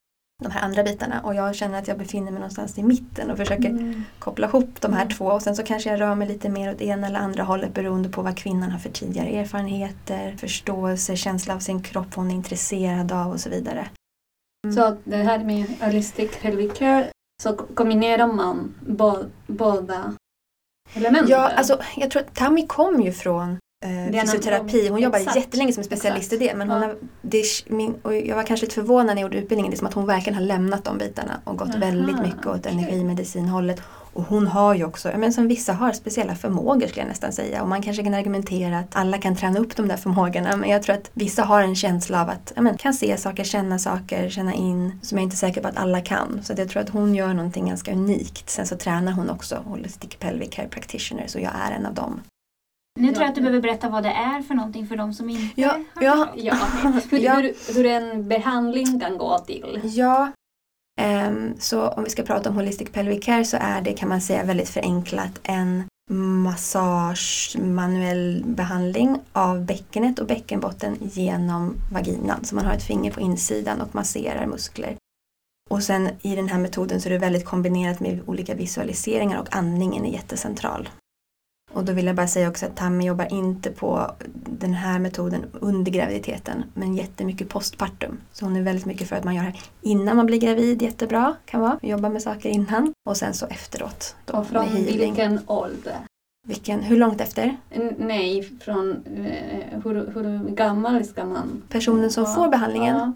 de 0.42 0.50
här 0.50 0.62
andra 0.62 0.82
bitarna 0.82 1.20
och 1.20 1.34
jag 1.34 1.54
känner 1.54 1.78
att 1.78 1.88
jag 1.88 1.98
befinner 1.98 2.30
mig 2.30 2.40
någonstans 2.40 2.78
i 2.78 2.82
mitten 2.82 3.30
och 3.30 3.36
försöker 3.36 3.68
mm. 3.68 4.04
koppla 4.18 4.46
ihop 4.46 4.80
de 4.80 4.92
här 4.92 5.02
mm. 5.02 5.16
två 5.16 5.24
och 5.24 5.42
sen 5.42 5.56
så 5.56 5.62
kanske 5.62 5.90
jag 5.90 6.00
rör 6.00 6.14
mig 6.14 6.28
lite 6.28 6.48
mer 6.48 6.74
åt 6.74 6.80
ena 6.80 7.06
eller 7.06 7.18
andra 7.18 7.42
hållet 7.42 7.74
beroende 7.74 8.08
på 8.08 8.22
vad 8.22 8.36
kvinnan 8.36 8.70
har 8.70 8.78
för 8.78 8.90
tidigare 8.90 9.28
erfarenheter, 9.28 10.36
förståelse, 10.36 11.16
känsla 11.16 11.54
av 11.54 11.58
sin 11.58 11.82
kropp, 11.82 12.06
vad 12.16 12.16
hon 12.16 12.30
är 12.30 12.34
intresserad 12.34 13.12
av 13.12 13.32
och 13.32 13.40
så 13.40 13.50
vidare. 13.50 13.88
Mm. 14.66 14.76
Så 14.76 14.96
det 15.04 15.16
här 15.16 15.38
med 15.38 15.66
holistic 15.80 16.30
pelvic 16.42 16.78
care 16.78 17.10
så 17.42 17.56
kombinerar 17.56 18.26
man 18.26 18.74
båda 19.46 20.14
elementen? 20.94 21.30
Ja, 21.30 21.48
alltså 21.48 21.80
jag 21.96 22.10
tror 22.10 22.22
att 22.22 22.34
Tammy 22.34 22.66
kom 22.66 23.00
ju 23.00 23.12
från 23.12 23.58
eh, 23.84 24.20
fysioterapi. 24.20 24.88
Hon 24.88 25.00
jobbade 25.00 25.24
jättelänge 25.34 25.72
som 25.72 25.84
specialist 25.84 26.32
exakt. 26.32 26.42
i 26.42 26.46
det. 26.48 26.54
Men 26.54 26.70
hon 26.70 26.82
ja. 26.82 26.88
har, 26.88 26.96
det 27.22 27.44
min, 27.66 27.94
och 28.02 28.14
jag 28.14 28.36
var 28.36 28.42
kanske 28.42 28.66
lite 28.66 28.74
förvånad 28.74 29.06
när 29.06 29.14
jag 29.14 29.22
gjorde 29.22 29.38
utbildningen. 29.38 29.70
Det 29.70 29.74
är 29.74 29.78
som 29.78 29.86
att 29.86 29.94
hon 29.94 30.06
verkligen 30.06 30.34
har 30.34 30.44
lämnat 30.44 30.84
de 30.84 30.98
bitarna 30.98 31.40
och 31.44 31.58
gått 31.58 31.68
Aha, 31.68 31.78
väldigt 31.78 32.20
mycket 32.20 32.46
åt 32.46 32.58
okay. 32.58 32.72
energimedicinhållet. 32.72 33.82
Och 34.12 34.24
hon 34.24 34.46
har 34.46 34.74
ju 34.74 34.84
också, 34.84 35.12
men 35.16 35.32
som 35.32 35.48
vissa 35.48 35.72
har, 35.72 35.92
speciella 35.92 36.34
förmågor 36.34 36.86
skulle 36.86 37.00
jag 37.00 37.08
nästan 37.08 37.32
säga. 37.32 37.62
Och 37.62 37.68
man 37.68 37.82
kanske 37.82 38.02
kan 38.02 38.14
argumentera 38.14 38.78
att 38.78 38.96
alla 38.96 39.18
kan 39.18 39.36
träna 39.36 39.58
upp 39.58 39.76
de 39.76 39.88
där 39.88 39.96
förmågorna. 39.96 40.56
Men 40.56 40.70
jag 40.70 40.82
tror 40.82 40.94
att 40.94 41.10
vissa 41.14 41.42
har 41.44 41.62
en 41.62 41.76
känsla 41.76 42.22
av 42.22 42.28
att, 42.30 42.52
men, 42.56 42.76
kan 42.76 42.94
se 42.94 43.16
saker, 43.16 43.44
känna 43.44 43.78
saker, 43.78 44.28
känna 44.28 44.54
in. 44.54 45.00
Som 45.02 45.18
jag 45.18 45.22
är 45.22 45.24
inte 45.24 45.36
säker 45.36 45.60
på 45.60 45.68
att 45.68 45.76
alla 45.76 46.00
kan. 46.00 46.40
Så 46.44 46.54
jag 46.56 46.68
tror 46.68 46.82
att 46.82 46.88
hon 46.88 47.14
gör 47.14 47.34
någonting 47.34 47.68
ganska 47.68 47.92
unikt. 47.92 48.50
Sen 48.50 48.66
så 48.66 48.76
tränar 48.76 49.12
hon 49.12 49.30
också 49.30 49.62
Holistic 49.64 50.16
Pelvic 50.18 50.50
Care 50.50 50.68
Practitioner. 50.68 51.24
Så 51.26 51.38
jag 51.38 51.52
är 51.66 51.76
en 51.76 51.86
av 51.86 51.94
dem. 51.94 52.20
Nu 52.98 53.08
tror 53.08 53.22
jag 53.22 53.28
att 53.28 53.34
du 53.34 53.40
behöver 53.40 53.60
berätta 53.60 53.88
vad 53.88 54.02
det 54.02 54.08
är 54.08 54.42
för 54.42 54.54
någonting 54.54 54.86
för 54.86 54.96
de 54.96 55.14
som 55.14 55.30
inte 55.30 55.60
ja, 55.60 55.78
har 55.94 56.02
ja. 56.04 56.28
ja. 56.36 56.56
Hur, 57.10 57.18
ja. 57.18 57.34
Hur, 57.34 57.74
hur 57.74 57.86
en 57.86 58.28
behandling 58.28 59.00
kan 59.00 59.18
gå 59.18 59.38
till. 59.38 59.80
Ja, 59.84 60.32
um, 61.28 61.52
så 61.58 61.88
om 61.88 62.04
vi 62.04 62.10
ska 62.10 62.22
prata 62.22 62.48
om 62.50 62.56
Holistic 62.56 62.92
Pelvic 62.92 63.24
Care 63.24 63.44
så 63.44 63.56
är 63.60 63.80
det 63.80 63.92
kan 63.92 64.08
man 64.08 64.20
säga 64.20 64.44
väldigt 64.44 64.68
förenklat 64.68 65.40
en 65.42 65.84
massage, 66.10 67.56
manuell 67.60 68.44
behandling 68.46 69.20
av 69.32 69.64
bäckenet 69.64 70.18
och 70.18 70.26
bäckenbotten 70.26 70.96
genom 71.00 71.74
vaginan. 71.92 72.44
Så 72.44 72.54
man 72.54 72.64
har 72.64 72.72
ett 72.72 72.82
finger 72.82 73.10
på 73.10 73.20
insidan 73.20 73.80
och 73.80 73.94
masserar 73.94 74.46
muskler. 74.46 74.96
Och 75.70 75.82
sen 75.82 76.08
i 76.22 76.36
den 76.36 76.48
här 76.48 76.58
metoden 76.58 77.00
så 77.00 77.08
är 77.08 77.12
det 77.12 77.18
väldigt 77.18 77.44
kombinerat 77.44 78.00
med 78.00 78.20
olika 78.26 78.54
visualiseringar 78.54 79.40
och 79.40 79.56
andningen 79.56 80.04
är 80.04 80.12
jättecentral. 80.12 80.88
Och 81.78 81.84
då 81.84 81.92
vill 81.92 82.06
jag 82.06 82.16
bara 82.16 82.26
säga 82.28 82.48
också 82.48 82.66
att 82.66 82.76
Tammy 82.76 83.04
jobbar 83.04 83.32
inte 83.32 83.70
på 83.70 84.10
den 84.46 84.74
här 84.74 84.98
metoden 84.98 85.44
under 85.52 85.92
graviditeten 85.92 86.64
men 86.74 86.96
jättemycket 86.96 87.48
postpartum. 87.48 88.20
Så 88.32 88.44
hon 88.44 88.56
är 88.56 88.62
väldigt 88.62 88.84
mycket 88.84 89.08
för 89.08 89.16
att 89.16 89.24
man 89.24 89.34
gör 89.34 89.42
det 89.42 89.48
här 89.48 89.60
innan 89.82 90.16
man 90.16 90.26
blir 90.26 90.38
gravid, 90.40 90.82
jättebra 90.82 91.36
kan 91.44 91.60
vara. 91.60 91.78
Jobba 91.82 92.08
med 92.08 92.22
saker 92.22 92.48
innan 92.48 92.92
och 93.08 93.16
sen 93.16 93.34
så 93.34 93.46
efteråt. 93.46 94.16
Då, 94.24 94.38
och 94.38 94.46
från 94.46 94.74
vilken 94.74 95.40
ålder? 95.46 95.96
Vilken, 96.46 96.80
hur 96.80 96.96
långt 96.96 97.20
efter? 97.20 97.56
Nej, 97.98 98.50
från 98.60 98.90
eh, 98.90 99.82
hur, 99.84 100.12
hur 100.14 100.48
gammal 100.54 101.04
ska 101.04 101.24
man? 101.24 101.62
Personen 101.68 102.10
som 102.10 102.24
ja. 102.24 102.34
får 102.34 102.48
behandlingen? 102.48 102.96
Ja. 102.96 103.12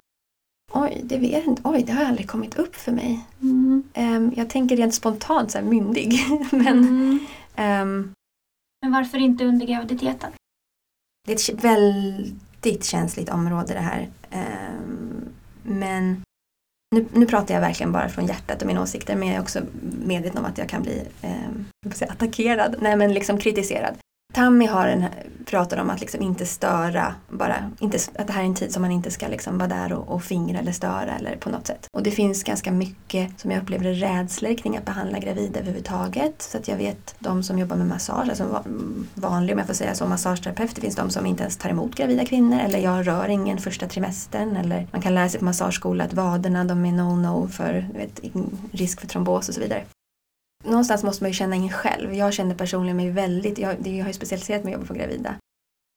Oj, 0.72 1.00
det 1.04 1.18
vet 1.18 1.46
inte. 1.46 1.62
Oj, 1.64 1.82
det 1.86 1.92
har 1.92 2.04
aldrig 2.04 2.28
kommit 2.28 2.58
upp 2.58 2.76
för 2.76 2.92
mig. 2.92 3.20
Mm. 3.40 3.82
Um, 3.96 4.32
jag 4.36 4.50
tänker 4.50 4.76
rent 4.76 4.94
spontant 4.94 5.50
så 5.50 5.58
här 5.58 5.64
myndig. 5.64 6.20
men 6.50 6.78
mm. 6.78 7.18
um, 7.82 8.12
men 8.82 8.92
varför 8.92 9.18
inte 9.18 9.44
under 9.44 9.66
graviditeten? 9.66 10.32
Det 11.26 11.32
är 11.32 11.54
ett 11.54 11.64
väldigt 11.64 12.84
känsligt 12.84 13.28
område 13.28 13.74
det 13.74 13.80
här. 13.80 14.08
Ehm, 14.30 15.24
men 15.62 16.22
nu, 16.94 17.06
nu 17.12 17.26
pratar 17.26 17.54
jag 17.54 17.60
verkligen 17.60 17.92
bara 17.92 18.08
från 18.08 18.26
hjärtat 18.26 18.62
och 18.62 18.68
mina 18.68 18.82
åsikter 18.82 19.16
men 19.16 19.28
jag 19.28 19.36
är 19.36 19.40
också 19.40 19.62
medveten 20.04 20.38
om 20.38 20.44
att 20.44 20.58
jag 20.58 20.68
kan 20.68 20.82
bli 20.82 21.02
eh, 21.22 22.10
attackerad, 22.10 22.76
nej 22.80 22.96
men 22.96 23.14
liksom 23.14 23.38
kritiserad. 23.38 23.94
Tammy 24.32 24.66
har 24.66 24.88
en, 24.88 25.04
pratar 25.46 25.76
om 25.76 25.90
att 25.90 26.00
liksom 26.00 26.22
inte 26.22 26.46
störa, 26.46 27.14
bara, 27.28 27.70
inte, 27.78 27.98
att 28.18 28.26
det 28.26 28.32
här 28.32 28.42
är 28.42 28.46
en 28.46 28.54
tid 28.54 28.72
som 28.72 28.82
man 28.82 28.90
inte 28.90 29.10
ska 29.10 29.28
liksom 29.28 29.58
vara 29.58 29.68
där 29.68 29.92
och, 29.92 30.08
och 30.08 30.22
fingra 30.22 30.58
eller 30.58 30.72
störa 30.72 31.16
eller 31.18 31.36
på 31.36 31.50
något 31.50 31.66
sätt. 31.66 31.86
Och 31.92 32.02
det 32.02 32.10
finns 32.10 32.44
ganska 32.44 32.72
mycket 32.72 33.40
som 33.40 33.50
jag 33.50 33.62
upplever 33.62 33.92
rädslor 33.94 34.54
kring 34.54 34.76
att 34.76 34.84
behandla 34.84 35.18
gravida 35.18 35.60
överhuvudtaget. 35.60 36.42
Så 36.42 36.58
att 36.58 36.68
jag 36.68 36.76
vet 36.76 37.14
de 37.18 37.42
som 37.42 37.58
jobbar 37.58 37.76
med 37.76 37.86
massage, 37.86 38.28
alltså 38.28 38.64
vanlig 39.14 39.52
om 39.52 39.58
jag 39.58 39.66
får 39.66 39.74
säga 39.74 39.94
så, 39.94 40.06
massageterapeut, 40.06 40.74
det 40.74 40.80
finns 40.80 40.96
de 40.96 41.10
som 41.10 41.26
inte 41.26 41.42
ens 41.42 41.56
tar 41.56 41.70
emot 41.70 41.94
gravida 41.94 42.24
kvinnor 42.24 42.60
eller 42.60 42.78
jag 42.78 43.06
rör 43.06 43.28
ingen 43.28 43.58
första 43.58 43.88
trimestern 43.88 44.56
eller 44.56 44.86
man 44.92 45.02
kan 45.02 45.14
lära 45.14 45.28
sig 45.28 45.38
på 45.38 45.44
massageskola 45.44 46.04
att 46.04 46.14
vaderna 46.14 46.64
de 46.64 46.84
är 46.84 46.92
no-no 46.92 47.48
för 47.48 47.88
vet, 47.94 48.20
risk 48.72 49.00
för 49.00 49.06
trombos 49.06 49.48
och 49.48 49.54
så 49.54 49.60
vidare 49.60 49.84
någonstans 50.64 51.02
måste 51.02 51.24
man 51.24 51.30
ju 51.30 51.34
känna 51.34 51.56
in 51.56 51.70
själv. 51.70 52.14
Jag 52.14 52.32
känner 52.32 52.54
personligen 52.54 52.96
mig 52.96 53.10
väldigt, 53.10 53.58
jag, 53.58 53.86
jag 53.86 54.04
har 54.04 54.08
ju 54.08 54.12
specialiserat 54.12 54.64
mig 54.64 54.74
att 54.74 54.80
jobba 54.80 54.86
på 54.86 54.94
gravida. 54.94 55.34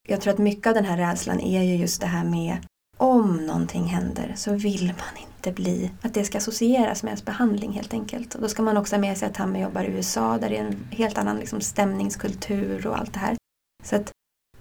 Jag 0.07 0.21
tror 0.21 0.33
att 0.33 0.39
mycket 0.39 0.67
av 0.67 0.73
den 0.73 0.85
här 0.85 0.97
rädslan 0.97 1.39
är 1.39 1.63
ju 1.63 1.75
just 1.75 2.01
det 2.01 2.07
här 2.07 2.25
med 2.25 2.57
om 2.97 3.45
någonting 3.45 3.83
händer 3.83 4.33
så 4.35 4.53
vill 4.53 4.85
man 4.85 5.23
inte 5.27 5.51
bli, 5.51 5.91
att 6.01 6.13
det 6.13 6.23
ska 6.23 6.37
associeras 6.37 7.03
med 7.03 7.09
ens 7.09 7.25
behandling 7.25 7.71
helt 7.71 7.93
enkelt. 7.93 8.35
Och 8.35 8.41
då 8.41 8.47
ska 8.47 8.63
man 8.63 8.77
också 8.77 8.95
ha 8.95 9.01
med 9.01 9.17
sig 9.17 9.29
att 9.29 9.37
han 9.37 9.59
jobbar 9.59 9.83
i 9.83 9.87
USA 9.87 10.37
där 10.37 10.49
det 10.49 10.57
är 10.57 10.65
en 10.65 10.87
helt 10.91 11.17
annan 11.17 11.37
liksom, 11.37 11.61
stämningskultur 11.61 12.87
och 12.87 12.97
allt 12.97 13.13
det 13.13 13.19
här. 13.19 13.35
Så 13.83 13.95
att 13.95 14.11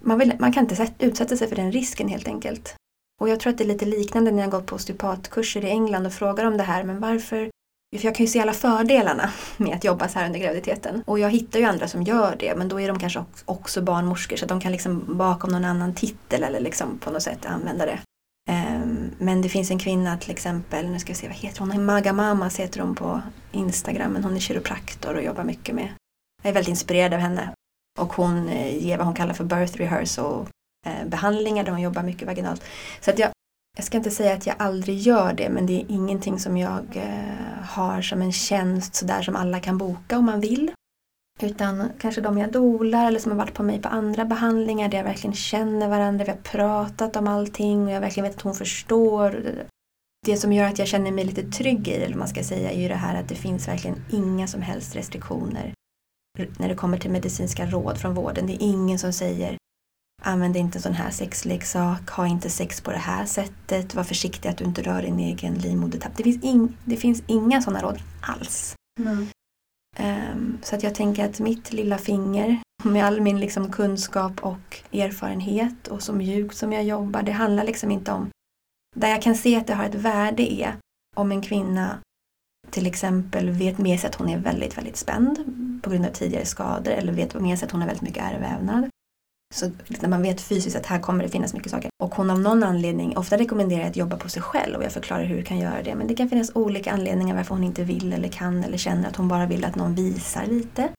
man, 0.01 0.19
vill, 0.19 0.33
man 0.39 0.53
kan 0.53 0.63
inte 0.63 0.93
utsätta 0.99 1.37
sig 1.37 1.47
för 1.47 1.55
den 1.55 1.71
risken 1.71 2.07
helt 2.07 2.27
enkelt. 2.27 2.75
Och 3.21 3.29
jag 3.29 3.39
tror 3.39 3.51
att 3.51 3.57
det 3.57 3.63
är 3.63 3.67
lite 3.67 3.85
liknande 3.85 4.31
när 4.31 4.41
jag 4.41 4.51
gått 4.51 4.65
på 4.65 4.75
osteopatkurser 4.75 5.65
i 5.65 5.69
England 5.69 6.05
och 6.05 6.13
frågar 6.13 6.45
om 6.45 6.57
det 6.57 6.63
här, 6.63 6.83
men 6.83 6.99
varför 6.99 7.49
för 7.97 8.05
jag 8.05 8.15
kan 8.15 8.25
ju 8.25 8.31
se 8.31 8.39
alla 8.39 8.53
fördelarna 8.53 9.29
med 9.57 9.75
att 9.75 9.83
jobba 9.83 10.07
så 10.07 10.19
här 10.19 10.25
under 10.25 10.39
graviditeten. 10.39 11.03
Och 11.05 11.19
jag 11.19 11.29
hittar 11.29 11.59
ju 11.59 11.65
andra 11.65 11.87
som 11.87 12.03
gör 12.03 12.35
det 12.39 12.55
men 12.55 12.67
då 12.67 12.81
är 12.81 12.87
de 12.87 12.99
kanske 12.99 13.25
också 13.45 13.81
barnmorskor 13.81 14.37
så 14.37 14.45
att 14.45 14.49
de 14.49 14.61
kan 14.61 14.71
liksom 14.71 15.17
bakom 15.17 15.51
någon 15.51 15.65
annan 15.65 15.93
titel 15.93 16.43
eller 16.43 16.59
liksom 16.59 16.97
på 16.99 17.11
något 17.11 17.23
sätt 17.23 17.45
använda 17.45 17.85
det. 17.85 17.99
Ehm, 18.49 19.11
men 19.17 19.41
det 19.41 19.49
finns 19.49 19.71
en 19.71 19.79
kvinna 19.79 20.17
till 20.17 20.31
exempel, 20.31 20.89
nu 20.89 20.99
ska 20.99 21.13
vi 21.13 21.17
se 21.17 21.27
vad 21.27 21.35
heter 21.35 21.59
hon? 21.59 21.85
Maga 21.85 22.13
Mamas 22.13 22.59
heter 22.59 22.79
hon 22.79 22.95
på 22.95 23.21
Instagram 23.51 24.11
men 24.11 24.23
hon 24.23 24.35
är 24.35 24.39
kiropraktor 24.39 25.15
och 25.15 25.23
jobbar 25.23 25.43
mycket 25.43 25.75
med, 25.75 25.87
jag 26.43 26.49
är 26.49 26.53
väldigt 26.53 26.69
inspirerad 26.69 27.13
av 27.13 27.19
henne. 27.19 27.49
Och 27.99 28.13
hon 28.13 28.49
eh, 28.49 28.85
ger 28.85 28.97
vad 28.97 29.05
hon 29.05 29.15
kallar 29.15 29.33
för 29.33 29.43
birth 29.43 29.77
rehearsal 29.77 30.47
eh, 30.85 31.07
behandlingar 31.07 31.63
där 31.63 31.71
hon 31.71 31.81
jobbar 31.81 32.03
mycket 32.03 32.27
vaginalt. 32.27 32.63
Så 33.01 33.11
att 33.11 33.19
jag, 33.19 33.29
jag 33.75 33.85
ska 33.85 33.97
inte 33.97 34.11
säga 34.11 34.33
att 34.33 34.45
jag 34.45 34.55
aldrig 34.59 34.97
gör 34.97 35.33
det 35.33 35.49
men 35.49 35.65
det 35.65 35.73
är 35.73 35.85
ingenting 35.91 36.39
som 36.39 36.57
jag 36.57 36.85
eh, 36.95 37.63
har 37.63 38.01
som 38.01 38.21
en 38.21 38.31
tjänst 38.31 38.95
sådär 38.95 39.21
som 39.21 39.35
alla 39.35 39.59
kan 39.59 39.77
boka 39.77 40.17
om 40.17 40.25
man 40.25 40.39
vill. 40.39 40.71
Utan 41.41 41.89
kanske 41.99 42.21
de 42.21 42.37
jag 42.37 42.51
dolar 42.51 43.07
eller 43.07 43.19
som 43.19 43.31
har 43.31 43.39
varit 43.39 43.53
på 43.53 43.63
mig 43.63 43.81
på 43.81 43.89
andra 43.89 44.25
behandlingar 44.25 44.89
där 44.89 44.97
jag 44.97 45.05
verkligen 45.05 45.35
känner 45.35 45.89
varandra, 45.89 46.25
vi 46.25 46.31
har 46.31 46.37
pratat 46.37 47.15
om 47.15 47.27
allting 47.27 47.85
och 47.85 47.91
jag 47.91 48.01
verkligen 48.01 48.29
vet 48.29 48.35
att 48.35 48.41
hon 48.41 48.55
förstår. 48.55 49.43
Det 50.25 50.37
som 50.37 50.53
gör 50.53 50.67
att 50.67 50.79
jag 50.79 50.87
känner 50.87 51.11
mig 51.11 51.25
lite 51.25 51.43
trygg 51.43 51.87
i 51.87 51.91
det, 51.91 52.05
eller 52.05 52.15
man 52.15 52.27
ska 52.27 52.43
säga, 52.43 52.71
är 52.71 52.81
ju 52.81 52.87
det 52.87 52.95
här 52.95 53.19
att 53.19 53.29
det 53.29 53.35
finns 53.35 53.67
verkligen 53.67 54.03
inga 54.11 54.47
som 54.47 54.61
helst 54.61 54.95
restriktioner 54.95 55.73
när 56.57 56.69
det 56.69 56.75
kommer 56.75 56.97
till 56.97 57.11
medicinska 57.11 57.65
råd 57.65 57.97
från 57.97 58.13
vården. 58.13 58.47
Det 58.47 58.53
är 58.53 58.61
ingen 58.61 58.99
som 58.99 59.13
säger 59.13 59.57
Använd 60.21 60.57
inte 60.57 60.77
en 60.77 60.81
sån 60.81 60.93
här 60.93 61.11
sexleksak, 61.11 62.09
ha 62.09 62.27
inte 62.27 62.49
sex 62.49 62.81
på 62.81 62.91
det 62.91 62.97
här 62.97 63.25
sättet, 63.25 63.95
var 63.95 64.03
försiktig 64.03 64.49
att 64.49 64.57
du 64.57 64.65
inte 64.65 64.81
rör 64.81 65.01
din 65.01 65.19
egen 65.19 65.53
livmodertapp. 65.53 66.17
Det 66.17 66.23
finns, 66.23 66.43
in, 66.43 66.77
det 66.85 66.97
finns 66.97 67.23
inga 67.27 67.61
sådana 67.61 67.81
råd 67.81 67.99
alls. 68.21 68.75
Mm. 68.99 69.27
Um, 69.99 70.57
så 70.61 70.75
att 70.75 70.83
jag 70.83 70.95
tänker 70.95 71.25
att 71.25 71.39
mitt 71.39 71.73
lilla 71.73 71.97
finger 71.97 72.61
med 72.83 73.05
all 73.05 73.21
min 73.21 73.39
liksom 73.39 73.71
kunskap 73.71 74.43
och 74.43 74.81
erfarenhet 74.91 75.87
och 75.87 76.03
så 76.03 76.13
mjukt 76.13 76.57
som 76.57 76.73
jag 76.73 76.83
jobbar, 76.83 77.23
det 77.23 77.31
handlar 77.31 77.63
liksom 77.63 77.91
inte 77.91 78.11
om... 78.11 78.29
Där 78.95 79.09
jag 79.09 79.21
kan 79.21 79.35
se 79.35 79.57
att 79.57 79.67
det 79.67 79.73
har 79.73 79.85
ett 79.85 79.95
värde 79.95 80.53
är 80.53 80.75
om 81.15 81.31
en 81.31 81.41
kvinna 81.41 81.99
till 82.69 82.87
exempel 82.87 83.49
vet 83.49 83.77
med 83.77 83.99
sig 83.99 84.09
att 84.09 84.15
hon 84.15 84.29
är 84.29 84.37
väldigt, 84.37 84.77
väldigt 84.77 84.97
spänd 84.97 85.39
på 85.83 85.89
grund 85.89 86.05
av 86.05 86.09
tidigare 86.09 86.45
skador 86.45 86.91
eller 86.91 87.13
vet 87.13 87.33
med 87.33 87.59
sig 87.59 87.65
att 87.65 87.71
hon 87.71 87.81
har 87.81 87.87
väldigt 87.87 88.07
mycket 88.07 88.23
ärrvävnad. 88.23 88.89
Så 89.55 89.71
när 89.99 90.09
man 90.09 90.21
vet 90.21 90.41
fysiskt 90.41 90.75
att 90.75 90.85
här 90.85 90.99
kommer 90.99 91.23
det 91.23 91.29
finnas 91.29 91.53
mycket 91.53 91.71
saker. 91.71 91.89
Och 92.03 92.15
hon 92.15 92.29
av 92.29 92.39
någon 92.39 92.63
anledning, 92.63 93.17
ofta 93.17 93.37
rekommenderar 93.37 93.81
jag 93.81 93.89
att 93.89 93.95
jobba 93.95 94.17
på 94.17 94.29
sig 94.29 94.41
själv 94.41 94.75
och 94.75 94.83
jag 94.83 94.91
förklarar 94.91 95.23
hur 95.23 95.37
du 95.37 95.43
kan 95.43 95.59
göra 95.59 95.83
det. 95.83 95.95
Men 95.95 96.07
det 96.07 96.15
kan 96.15 96.29
finnas 96.29 96.51
olika 96.55 96.91
anledningar 96.91 97.35
varför 97.35 97.55
hon 97.55 97.63
inte 97.63 97.83
vill 97.83 98.13
eller 98.13 98.27
kan 98.27 98.63
eller 98.63 98.77
känner 98.77 99.09
att 99.09 99.15
hon 99.15 99.27
bara 99.27 99.45
vill 99.45 99.65
att 99.65 99.75
någon 99.75 99.95
visar 99.95 100.45
lite. 100.45 100.89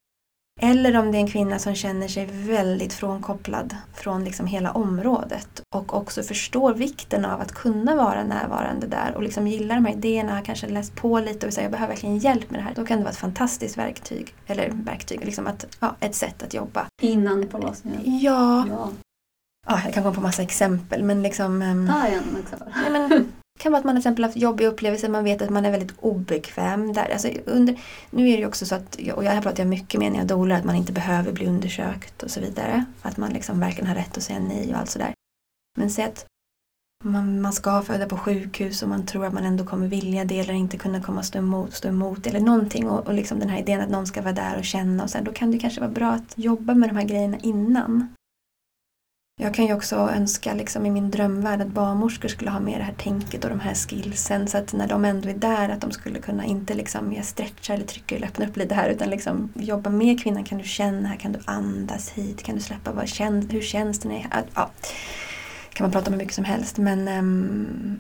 Eller 0.61 0.97
om 0.97 1.13
det 1.13 1.19
är 1.19 1.21
en 1.21 1.31
kvinna 1.31 1.59
som 1.59 1.75
känner 1.75 2.09
sig 2.09 2.27
väldigt 2.27 2.93
frånkopplad 2.93 3.77
från 3.95 4.25
liksom 4.25 4.47
hela 4.47 4.73
området 4.73 5.63
och 5.75 5.95
också 5.95 6.23
förstår 6.23 6.75
vikten 6.75 7.25
av 7.25 7.41
att 7.41 7.53
kunna 7.53 7.95
vara 7.95 8.25
närvarande 8.25 8.87
där 8.87 9.13
och 9.15 9.23
liksom 9.23 9.47
gillar 9.47 9.75
de 9.75 9.85
här 9.85 9.93
idéerna, 9.93 10.35
har 10.35 10.43
kanske 10.43 10.69
läst 10.69 10.95
på 10.95 11.21
lite 11.21 11.47
och 11.47 11.53
säger 11.53 11.65
jag 11.65 11.73
behöver 11.73 11.95
verkligen 11.95 12.19
hjälp 12.19 12.51
med 12.51 12.61
det 12.61 12.65
här. 12.65 12.75
Då 12.75 12.87
kan 12.87 12.99
det 12.99 13.05
vara 13.05 13.13
ett 13.13 13.19
fantastiskt 13.19 13.79
verktyg, 13.79 14.35
eller 14.47 14.71
verktyg, 14.71 15.25
liksom 15.25 15.47
att, 15.47 15.67
ja, 15.81 15.97
ett 16.01 16.15
sätt 16.15 16.43
att 16.43 16.55
jobba. 16.55 16.87
Innan 17.03 17.49
förlossningen? 17.49 18.01
Ja. 18.21 18.67
ja. 18.69 18.91
ja 19.67 19.81
jag 19.85 19.95
kan 19.95 20.03
komma 20.03 20.15
på 20.15 20.21
massa 20.21 20.43
exempel 20.43 21.03
men 21.03 21.23
liksom... 21.23 21.63
Um, 21.63 21.89
Ta 21.89 22.07
en 22.07 22.37
exempel. 22.43 22.69
Ja, 22.85 22.91
men, 22.91 23.33
det 23.57 23.63
kan 23.63 23.73
vara 23.73 23.79
att 23.79 23.85
man 23.85 23.95
till 23.95 24.01
exempel 24.01 24.25
haft 24.25 24.37
jobbiga 24.37 24.69
upplevelser, 24.69 25.09
man 25.09 25.25
vet 25.25 25.43
att 25.43 25.51
man 25.51 25.65
är 25.65 25.71
väldigt 25.71 25.95
obekväm 26.01 26.93
där. 26.93 27.13
Alltså 27.13 27.29
under, 27.45 27.81
nu 28.11 28.29
är 28.29 28.33
det 28.33 28.41
ju 28.41 28.47
också 28.47 28.67
så 28.67 28.75
att, 28.75 28.97
och 29.15 29.25
jag 29.25 29.43
pratar 29.43 29.63
jag 29.63 29.69
mycket 29.69 30.01
med 30.01 30.13
när 30.13 30.19
jag 30.19 30.29
dolar, 30.29 30.57
att 30.57 30.65
man 30.65 30.77
inte 30.77 30.93
behöver 30.93 31.33
bli 31.33 31.47
undersökt 31.47 32.23
och 32.23 32.31
så 32.31 32.41
vidare. 32.41 32.85
Att 33.03 33.17
man 33.17 33.31
liksom 33.31 33.61
verkligen 33.61 33.87
har 33.87 33.95
rätt 33.95 34.17
att 34.17 34.23
säga 34.23 34.39
nej 34.39 34.73
och 34.73 34.79
allt 34.81 34.91
sådär. 34.91 35.13
Men 35.79 35.91
säg 35.91 36.05
att 36.05 36.27
man, 37.05 37.41
man 37.41 37.53
ska 37.53 37.83
föda 37.83 38.07
på 38.07 38.17
sjukhus 38.17 38.83
och 38.83 38.89
man 38.89 39.07
tror 39.07 39.25
att 39.25 39.33
man 39.33 39.45
ändå 39.45 39.65
kommer 39.65 39.89
vilja 39.89 40.25
det 40.25 40.41
eller 40.41 40.55
inte 40.55 40.79
kunna 40.79 41.03
komma 41.03 41.23
stå 41.23 41.39
emot, 41.39 41.75
stå 41.75 41.89
emot 41.89 42.27
eller 42.27 42.41
någonting. 42.41 42.89
Och, 42.91 43.07
och 43.07 43.15
liksom 43.15 43.39
den 43.39 43.49
här 43.49 43.59
idén 43.59 43.81
att 43.81 43.91
någon 43.91 44.07
ska 44.07 44.23
vara 44.23 44.33
där 44.33 44.59
och 44.59 44.65
känna 44.65 45.03
och 45.03 45.11
så 45.11 45.19
här, 45.19 45.25
då 45.25 45.33
kan 45.33 45.51
det 45.51 45.59
kanske 45.59 45.81
vara 45.81 45.91
bra 45.91 46.11
att 46.11 46.33
jobba 46.37 46.75
med 46.75 46.89
de 46.89 46.97
här 46.97 47.07
grejerna 47.07 47.37
innan. 47.43 48.09
Jag 49.41 49.55
kan 49.55 49.67
ju 49.67 49.75
också 49.75 49.97
önska 49.97 50.55
liksom 50.55 50.87
i 50.87 50.91
min 50.91 51.11
drömvärld 51.11 51.61
att 51.61 51.69
barnmorskor 51.69 52.29
skulle 52.29 52.51
ha 52.51 52.61
med 52.61 52.81
det 52.81 52.85
här 52.85 52.95
tänket 52.95 53.45
och 53.45 53.51
de 53.51 53.61
här 53.61 53.75
skillsen 53.75 54.49
så 54.49 54.59
att 54.59 54.73
när 54.73 54.89
de 54.89 55.05
ändå 55.05 55.29
är 55.29 55.35
där 55.35 55.69
att 55.69 55.81
de 55.81 55.91
skulle 55.91 56.19
kunna 56.19 56.45
inte 56.45 56.75
liksom 56.75 57.13
jag 57.13 57.25
stretcha 57.25 57.75
eller 57.75 57.85
trycka 57.85 58.17
eller 58.17 58.27
öppna 58.27 58.47
upp 58.47 58.57
lite 58.57 58.75
här 58.75 58.89
utan 58.89 59.11
liksom 59.11 59.53
jobba 59.55 59.91
med 59.91 60.23
kvinnan. 60.23 60.45
Kan 60.45 60.59
du 60.59 60.65
känna 60.65 61.09
här? 61.09 61.17
Kan 61.17 61.33
du 61.33 61.39
andas 61.45 62.11
hit? 62.11 62.43
Kan 62.43 62.55
du 62.55 62.61
släppa? 62.61 62.93
Vad 62.93 63.09
känns, 63.09 63.53
hur 63.53 63.61
känns 63.61 63.99
det? 63.99 64.09
När 64.09 64.27
ja, 64.55 64.71
kan 65.73 65.85
man 65.85 65.93
prata 65.93 66.07
om 66.07 66.13
hur 66.13 66.19
mycket 66.19 66.35
som 66.35 66.45
helst 66.45 66.79
men 66.79 67.09
um, 67.09 67.99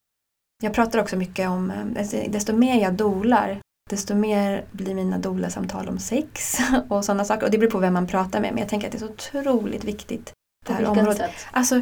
jag 0.63 0.75
pratar 0.75 0.99
också 0.99 1.17
mycket 1.17 1.49
om, 1.49 1.71
ehm, 1.71 1.97
alltså, 1.99 2.17
desto 2.29 2.57
mer 2.57 2.83
jag 2.83 2.95
dolar 2.95 3.61
desto 3.91 4.15
mer 4.15 4.65
blir 4.73 4.95
mina 4.95 5.19
doula-samtal 5.19 5.89
om 5.89 5.99
sex 5.99 6.59
och 6.89 7.05
sådana 7.05 7.25
saker. 7.25 7.47
Och 7.47 7.51
det 7.51 7.59
beror 7.59 7.71
på 7.71 7.79
vem 7.79 7.95
man 7.95 8.07
pratar 8.07 8.41
med 8.41 8.51
men 8.53 8.61
jag 8.61 8.69
tänker 8.69 8.87
att 8.87 8.93
det 8.93 8.99
är 8.99 9.07
så 9.07 9.13
otroligt 9.13 9.85
viktigt 9.85 10.33
det 10.67 10.73
här 10.73 10.85
området. 10.85 11.17
Sätt? 11.17 11.47
Alltså, 11.51 11.81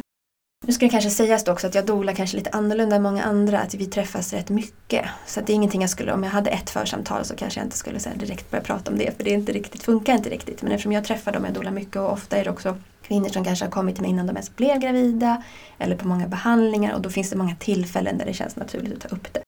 nu 0.67 0.73
ska 0.73 0.85
det 0.85 0.89
kanske 0.89 1.09
sägas 1.09 1.43
då 1.43 1.51
också 1.51 1.67
att 1.67 1.75
jag 1.75 1.85
dolar 1.85 2.13
kanske 2.13 2.37
lite 2.37 2.49
annorlunda 2.49 2.95
än 2.95 3.01
många 3.01 3.23
andra, 3.23 3.59
att 3.59 3.73
vi 3.73 3.85
träffas 3.85 4.33
rätt 4.33 4.49
mycket. 4.49 5.05
Så 5.25 5.41
det 5.41 5.53
är 5.53 5.55
ingenting 5.55 5.81
jag 5.81 5.89
skulle, 5.89 6.13
om 6.13 6.23
jag 6.23 6.31
hade 6.31 6.49
ett 6.49 6.69
församtal 6.69 7.25
så 7.25 7.35
kanske 7.35 7.59
jag 7.59 7.67
inte 7.67 7.77
skulle 7.77 7.99
så 7.99 8.09
direkt 8.15 8.51
börja 8.51 8.63
prata 8.63 8.91
om 8.91 8.97
det, 8.97 9.17
för 9.17 9.23
det 9.23 9.29
är 9.29 9.33
inte 9.33 9.51
riktigt, 9.51 9.83
funkar 9.83 10.13
inte 10.13 10.29
riktigt. 10.29 10.61
Men 10.61 10.71
eftersom 10.71 10.91
jag 10.91 11.03
träffar 11.03 11.31
dem 11.31 11.45
jag 11.45 11.53
dolar 11.53 11.71
mycket 11.71 11.95
och 11.95 12.11
ofta 12.11 12.37
är 12.37 12.43
det 12.43 12.49
också 12.49 12.77
kvinnor 13.01 13.29
som 13.29 13.43
kanske 13.43 13.65
har 13.65 13.71
kommit 13.71 13.95
till 13.95 14.01
mig 14.01 14.11
innan 14.11 14.27
de 14.27 14.35
ens 14.35 14.55
blev 14.55 14.79
gravida 14.79 15.43
eller 15.77 15.95
på 15.95 16.07
många 16.07 16.27
behandlingar 16.27 16.93
och 16.93 17.01
då 17.01 17.09
finns 17.09 17.29
det 17.29 17.37
många 17.37 17.55
tillfällen 17.55 18.17
där 18.17 18.25
det 18.25 18.33
känns 18.33 18.55
naturligt 18.55 18.93
att 18.93 19.09
ta 19.09 19.15
upp 19.15 19.33
det. 19.33 19.41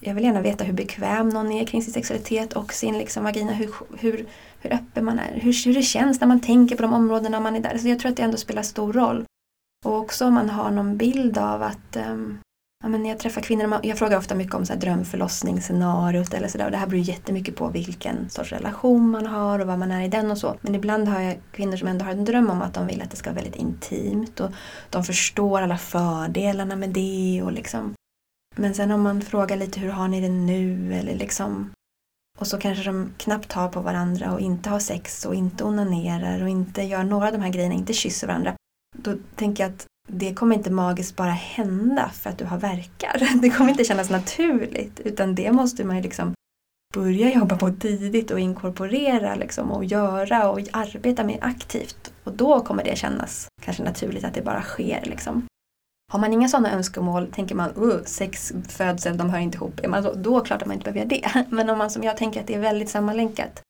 Jag 0.00 0.14
vill 0.14 0.24
gärna 0.24 0.40
veta 0.40 0.64
hur 0.64 0.72
bekväm 0.72 1.28
någon 1.28 1.52
är 1.52 1.64
kring 1.64 1.82
sin 1.82 1.92
sexualitet 1.92 2.52
och 2.52 2.72
sin 2.72 2.98
liksom 2.98 3.24
vagina, 3.24 3.52
hur, 3.52 3.70
hur, 3.98 4.26
hur 4.60 4.72
öppen 4.72 5.04
man 5.04 5.18
är, 5.18 5.40
hur, 5.40 5.64
hur 5.64 5.74
det 5.74 5.82
känns 5.82 6.20
när 6.20 6.28
man 6.28 6.40
tänker 6.40 6.76
på 6.76 6.82
de 6.82 6.92
områdena 6.92 7.40
man 7.40 7.56
är 7.56 7.60
där. 7.60 7.78
Så 7.78 7.88
jag 7.88 7.98
tror 7.98 8.10
att 8.10 8.16
det 8.16 8.22
ändå 8.22 8.36
spelar 8.36 8.62
stor 8.62 8.92
roll. 8.92 9.24
Och 9.86 9.96
också 9.96 10.26
om 10.26 10.34
man 10.34 10.50
har 10.50 10.70
någon 10.70 10.96
bild 10.96 11.38
av 11.38 11.62
att 11.62 11.96
um, 12.10 12.38
ja, 12.82 12.88
men 12.88 13.02
när 13.02 13.08
jag 13.10 13.18
träffar 13.18 13.40
kvinnor, 13.40 13.80
jag 13.82 13.98
frågar 13.98 14.18
ofta 14.18 14.34
mycket 14.34 14.54
om 14.54 14.66
så 14.66 14.72
här 14.72 14.80
drömförlossningsscenariot 14.80 16.34
eller 16.34 16.48
sådär 16.48 16.64
och 16.64 16.70
det 16.70 16.76
här 16.76 16.86
beror 16.86 17.02
jättemycket 17.02 17.56
på 17.56 17.68
vilken 17.68 18.30
sorts 18.30 18.52
relation 18.52 19.10
man 19.10 19.26
har 19.26 19.58
och 19.58 19.66
vad 19.66 19.78
man 19.78 19.90
är 19.90 20.04
i 20.04 20.08
den 20.08 20.30
och 20.30 20.38
så. 20.38 20.56
Men 20.60 20.74
ibland 20.74 21.08
har 21.08 21.20
jag 21.20 21.38
kvinnor 21.52 21.76
som 21.76 21.88
ändå 21.88 22.04
har 22.04 22.12
en 22.12 22.24
dröm 22.24 22.50
om 22.50 22.62
att 22.62 22.74
de 22.74 22.86
vill 22.86 23.02
att 23.02 23.10
det 23.10 23.16
ska 23.16 23.30
vara 23.30 23.42
väldigt 23.42 23.60
intimt 23.60 24.40
och 24.40 24.50
de 24.90 25.04
förstår 25.04 25.60
alla 25.62 25.78
fördelarna 25.78 26.76
med 26.76 26.90
det 26.90 27.42
och 27.44 27.52
liksom 27.52 27.94
men 28.58 28.74
sen 28.74 28.90
om 28.90 29.02
man 29.02 29.20
frågar 29.20 29.56
lite 29.56 29.80
hur 29.80 29.90
har 29.90 30.08
ni 30.08 30.20
det 30.20 30.28
nu 30.28 30.94
eller 30.94 31.14
liksom 31.14 31.70
och 32.38 32.46
så 32.46 32.58
kanske 32.58 32.84
de 32.84 33.10
knappt 33.18 33.52
har 33.52 33.68
på 33.68 33.80
varandra 33.80 34.32
och 34.32 34.40
inte 34.40 34.70
har 34.70 34.78
sex 34.78 35.24
och 35.24 35.34
inte 35.34 35.64
onanerar 35.64 36.42
och 36.42 36.48
inte 36.48 36.82
gör 36.82 37.04
några 37.04 37.26
av 37.26 37.32
de 37.32 37.42
här 37.42 37.50
grejerna, 37.50 37.74
inte 37.74 37.92
kysser 37.92 38.26
varandra. 38.26 38.54
Då 38.96 39.14
tänker 39.36 39.64
jag 39.64 39.72
att 39.72 39.86
det 40.08 40.34
kommer 40.34 40.56
inte 40.56 40.70
magiskt 40.70 41.16
bara 41.16 41.30
hända 41.30 42.10
för 42.14 42.30
att 42.30 42.38
du 42.38 42.44
har 42.44 42.58
verkar. 42.58 43.28
Det 43.42 43.50
kommer 43.50 43.70
inte 43.70 43.84
kännas 43.84 44.10
naturligt 44.10 45.00
utan 45.00 45.34
det 45.34 45.52
måste 45.52 45.84
man 45.84 45.96
ju 45.96 46.02
liksom 46.02 46.32
börja 46.94 47.34
jobba 47.34 47.56
på 47.56 47.70
tidigt 47.70 48.30
och 48.30 48.40
inkorporera 48.40 49.34
liksom 49.34 49.70
och 49.70 49.84
göra 49.84 50.50
och 50.50 50.60
arbeta 50.72 51.24
mer 51.24 51.38
aktivt. 51.40 52.12
Och 52.24 52.32
då 52.32 52.60
kommer 52.60 52.84
det 52.84 52.98
kännas 52.98 53.48
kanske 53.62 53.82
naturligt 53.82 54.24
att 54.24 54.34
det 54.34 54.42
bara 54.42 54.62
sker. 54.62 55.02
Liksom. 55.04 55.46
Har 56.12 56.18
man 56.18 56.32
inga 56.32 56.48
sådana 56.48 56.72
önskemål, 56.72 57.26
tänker 57.32 57.54
man 57.54 57.76
uh, 57.76 58.04
sex, 58.04 58.52
födsel, 58.68 59.16
de 59.16 59.30
hör 59.30 59.38
inte 59.38 59.56
ihop. 59.56 59.80
Är 59.80 59.88
man 59.88 60.02
så, 60.02 60.14
då 60.14 60.40
klart 60.40 60.62
att 60.62 60.68
man 60.68 60.76
inte 60.76 60.92
behöver 60.92 61.14
göra 61.14 61.34
det. 61.34 61.44
Men 61.56 61.70
om 61.70 61.78
man 61.78 61.90
som 61.90 62.02
jag 62.02 62.16
tänker 62.16 62.40
att 62.40 62.46
det 62.46 62.54
är 62.54 62.60
väldigt 62.60 62.90
sammanlänkat. 62.90 63.62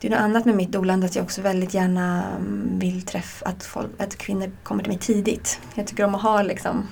Det 0.00 0.08
är 0.08 0.10
något 0.10 0.20
annat 0.20 0.44
med 0.44 0.54
mitt 0.54 0.72
dolande 0.72 1.06
att 1.06 1.16
jag 1.16 1.22
också 1.22 1.42
väldigt 1.42 1.74
gärna 1.74 2.24
mm, 2.36 2.78
vill 2.78 3.02
träffa 3.02 3.46
att, 3.46 3.64
folk, 3.64 3.90
att 3.98 4.16
kvinnor 4.16 4.50
kommer 4.62 4.82
till 4.82 4.92
mig 4.92 5.00
tidigt. 5.00 5.60
Jag 5.74 5.86
tycker 5.86 6.04
om 6.04 6.14
att 6.14 6.22
ha 6.22 6.42
liksom 6.42 6.88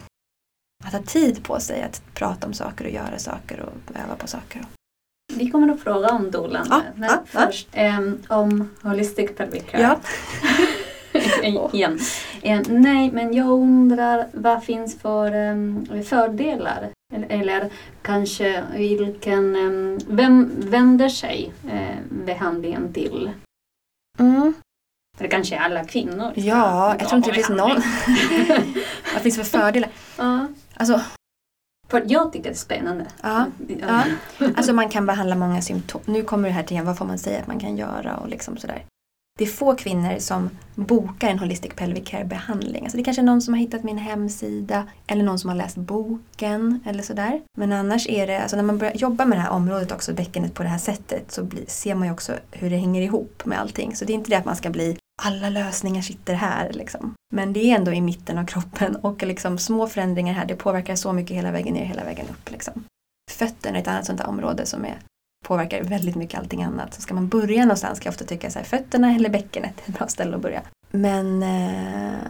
att 0.84 0.92
ha 0.92 1.02
tid 1.02 1.44
på 1.44 1.60
sig 1.60 1.82
att 1.82 2.02
prata 2.14 2.46
om 2.46 2.52
saker 2.52 2.84
och 2.84 2.90
göra 2.90 3.18
saker 3.18 3.60
och 3.60 3.96
öva 4.04 4.16
på 4.16 4.26
saker. 4.26 4.62
Vi 5.34 5.50
kommer 5.50 5.72
att 5.72 5.80
fråga 5.80 6.08
om 6.08 6.30
dolande. 6.30 6.68
Ja, 6.70 6.82
men 6.94 7.10
ja, 7.10 7.46
först 7.46 7.68
ja. 7.72 7.98
Um, 7.98 8.22
om 8.28 8.70
Holistic 8.82 9.36
Pelvic 9.36 9.62
Care. 9.70 9.82
Ja. 9.82 10.00
igen. 11.72 11.98
Eh, 12.42 12.60
nej, 12.68 13.10
men 13.12 13.34
jag 13.34 13.48
undrar 13.48 14.28
vad 14.32 14.64
finns 14.64 14.98
för 14.98 15.50
um, 15.50 15.86
fördelar? 16.04 16.90
Eller, 17.14 17.28
eller, 17.28 17.70
kanske 18.02 18.64
vilken, 18.74 19.56
um, 19.56 19.98
vem 20.08 20.50
vänder 20.56 21.08
sig 21.08 21.52
uh, 21.64 22.24
behandlingen 22.26 22.92
till? 22.92 23.30
Mm. 24.18 24.54
För 25.16 25.24
det 25.24 25.30
kanske 25.30 25.56
är 25.56 25.60
alla 25.60 25.84
kvinnor? 25.84 26.32
Ja, 26.34 26.96
jag 26.98 27.08
tror 27.08 27.16
inte 27.16 27.30
det 27.30 27.34
finns 27.34 27.48
någon. 27.48 27.76
vad 29.14 29.22
finns 29.22 29.36
för 29.36 29.44
fördelar? 29.44 29.90
Ja. 30.18 30.46
Alltså, 30.74 31.00
för 31.88 32.04
jag 32.06 32.32
tycker 32.32 32.44
det 32.44 32.54
är 32.54 32.54
spännande. 32.54 33.06
Ja, 33.22 33.46
ja. 33.80 34.04
Alltså 34.56 34.72
man 34.72 34.88
kan 34.88 35.06
behandla 35.06 35.36
många 35.36 35.62
symptom. 35.62 36.00
Nu 36.04 36.22
kommer 36.22 36.48
det 36.48 36.54
här 36.54 36.62
till 36.62 36.74
igen, 36.74 36.86
vad 36.86 36.98
får 36.98 37.04
man 37.04 37.18
säga 37.18 37.40
att 37.40 37.46
man 37.46 37.58
kan 37.58 37.76
göra 37.76 38.16
och 38.16 38.28
liksom 38.28 38.56
sådär. 38.56 38.84
Det 39.40 39.44
är 39.44 39.48
få 39.48 39.74
kvinnor 39.74 40.18
som 40.18 40.50
bokar 40.74 41.28
en 41.28 41.38
Holistic 41.38 41.72
Pelvic 41.76 42.08
Care-behandling. 42.08 42.82
Alltså 42.82 42.96
det 42.96 43.02
är 43.02 43.04
kanske 43.04 43.22
är 43.22 43.24
någon 43.24 43.42
som 43.42 43.54
har 43.54 43.58
hittat 43.58 43.84
min 43.84 43.98
hemsida 43.98 44.86
eller 45.06 45.24
någon 45.24 45.38
som 45.38 45.50
har 45.50 45.56
läst 45.56 45.76
boken 45.76 46.80
eller 46.86 47.02
sådär. 47.02 47.40
Men 47.58 47.72
annars 47.72 48.08
är 48.08 48.26
det, 48.26 48.40
alltså 48.40 48.56
när 48.56 48.62
man 48.62 48.78
börjar 48.78 48.94
jobba 48.94 49.24
med 49.24 49.38
det 49.38 49.42
här 49.42 49.50
området 49.50 49.92
också, 49.92 50.14
bäckenet 50.14 50.54
på 50.54 50.62
det 50.62 50.68
här 50.68 50.78
sättet, 50.78 51.32
så 51.32 51.44
blir, 51.44 51.64
ser 51.66 51.94
man 51.94 52.08
ju 52.08 52.12
också 52.12 52.32
hur 52.50 52.70
det 52.70 52.76
hänger 52.76 53.02
ihop 53.02 53.42
med 53.44 53.60
allting. 53.60 53.96
Så 53.96 54.04
det 54.04 54.12
är 54.12 54.14
inte 54.14 54.30
det 54.30 54.36
att 54.36 54.44
man 54.44 54.56
ska 54.56 54.70
bli 54.70 54.96
alla 55.22 55.50
lösningar 55.50 56.02
sitter 56.02 56.34
här. 56.34 56.72
Liksom. 56.72 57.14
Men 57.34 57.52
det 57.52 57.60
är 57.60 57.76
ändå 57.76 57.92
i 57.92 58.00
mitten 58.00 58.38
av 58.38 58.46
kroppen 58.46 58.96
och 58.96 59.22
liksom 59.22 59.58
små 59.58 59.86
förändringar 59.86 60.34
här, 60.34 60.46
det 60.46 60.56
påverkar 60.56 60.96
så 60.96 61.12
mycket 61.12 61.36
hela 61.36 61.50
vägen 61.50 61.74
ner, 61.74 61.84
hela 61.84 62.04
vägen 62.04 62.26
upp. 62.30 62.50
Liksom. 62.50 62.84
Fötterna 63.30 63.76
är 63.76 63.82
ett 63.82 63.88
annat 63.88 64.06
sånt 64.06 64.20
område 64.20 64.66
som 64.66 64.84
är 64.84 64.98
påverkar 65.44 65.82
väldigt 65.82 66.16
mycket 66.16 66.40
allting 66.40 66.62
annat. 66.62 66.94
Så 66.94 67.00
ska 67.00 67.14
man 67.14 67.28
börja 67.28 67.62
någonstans 67.62 68.00
kan 68.00 68.10
jag 68.10 68.12
ofta 68.12 68.24
tycka 68.24 68.50
så 68.50 68.58
här, 68.58 68.66
fötterna 68.66 69.14
eller 69.14 69.28
bäckenet 69.28 69.74
är 69.84 69.90
ett 69.90 69.98
bra 69.98 70.08
ställe 70.08 70.36
att 70.36 70.42
börja. 70.42 70.62
Men 70.90 71.42
eh, 71.42 72.20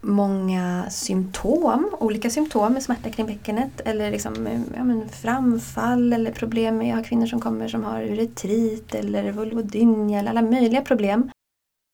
många 0.00 0.86
symptom, 0.90 1.96
olika 2.00 2.30
symptom 2.30 2.72
med 2.72 2.82
smärta 2.82 3.10
kring 3.10 3.26
bäckenet 3.26 3.80
eller 3.84 4.10
liksom, 4.10 4.48
ja, 4.76 4.84
men 4.84 5.08
framfall 5.08 6.12
eller 6.12 6.32
problem. 6.32 6.82
Jag 6.82 6.96
har 6.96 7.04
kvinnor 7.04 7.26
som 7.26 7.40
kommer 7.40 7.68
som 7.68 7.84
har 7.84 8.02
uretrit 8.02 8.94
eller 8.94 9.32
vulvodynia 9.32 10.18
eller 10.18 10.30
alla 10.30 10.42
möjliga 10.42 10.80
problem. 10.80 11.30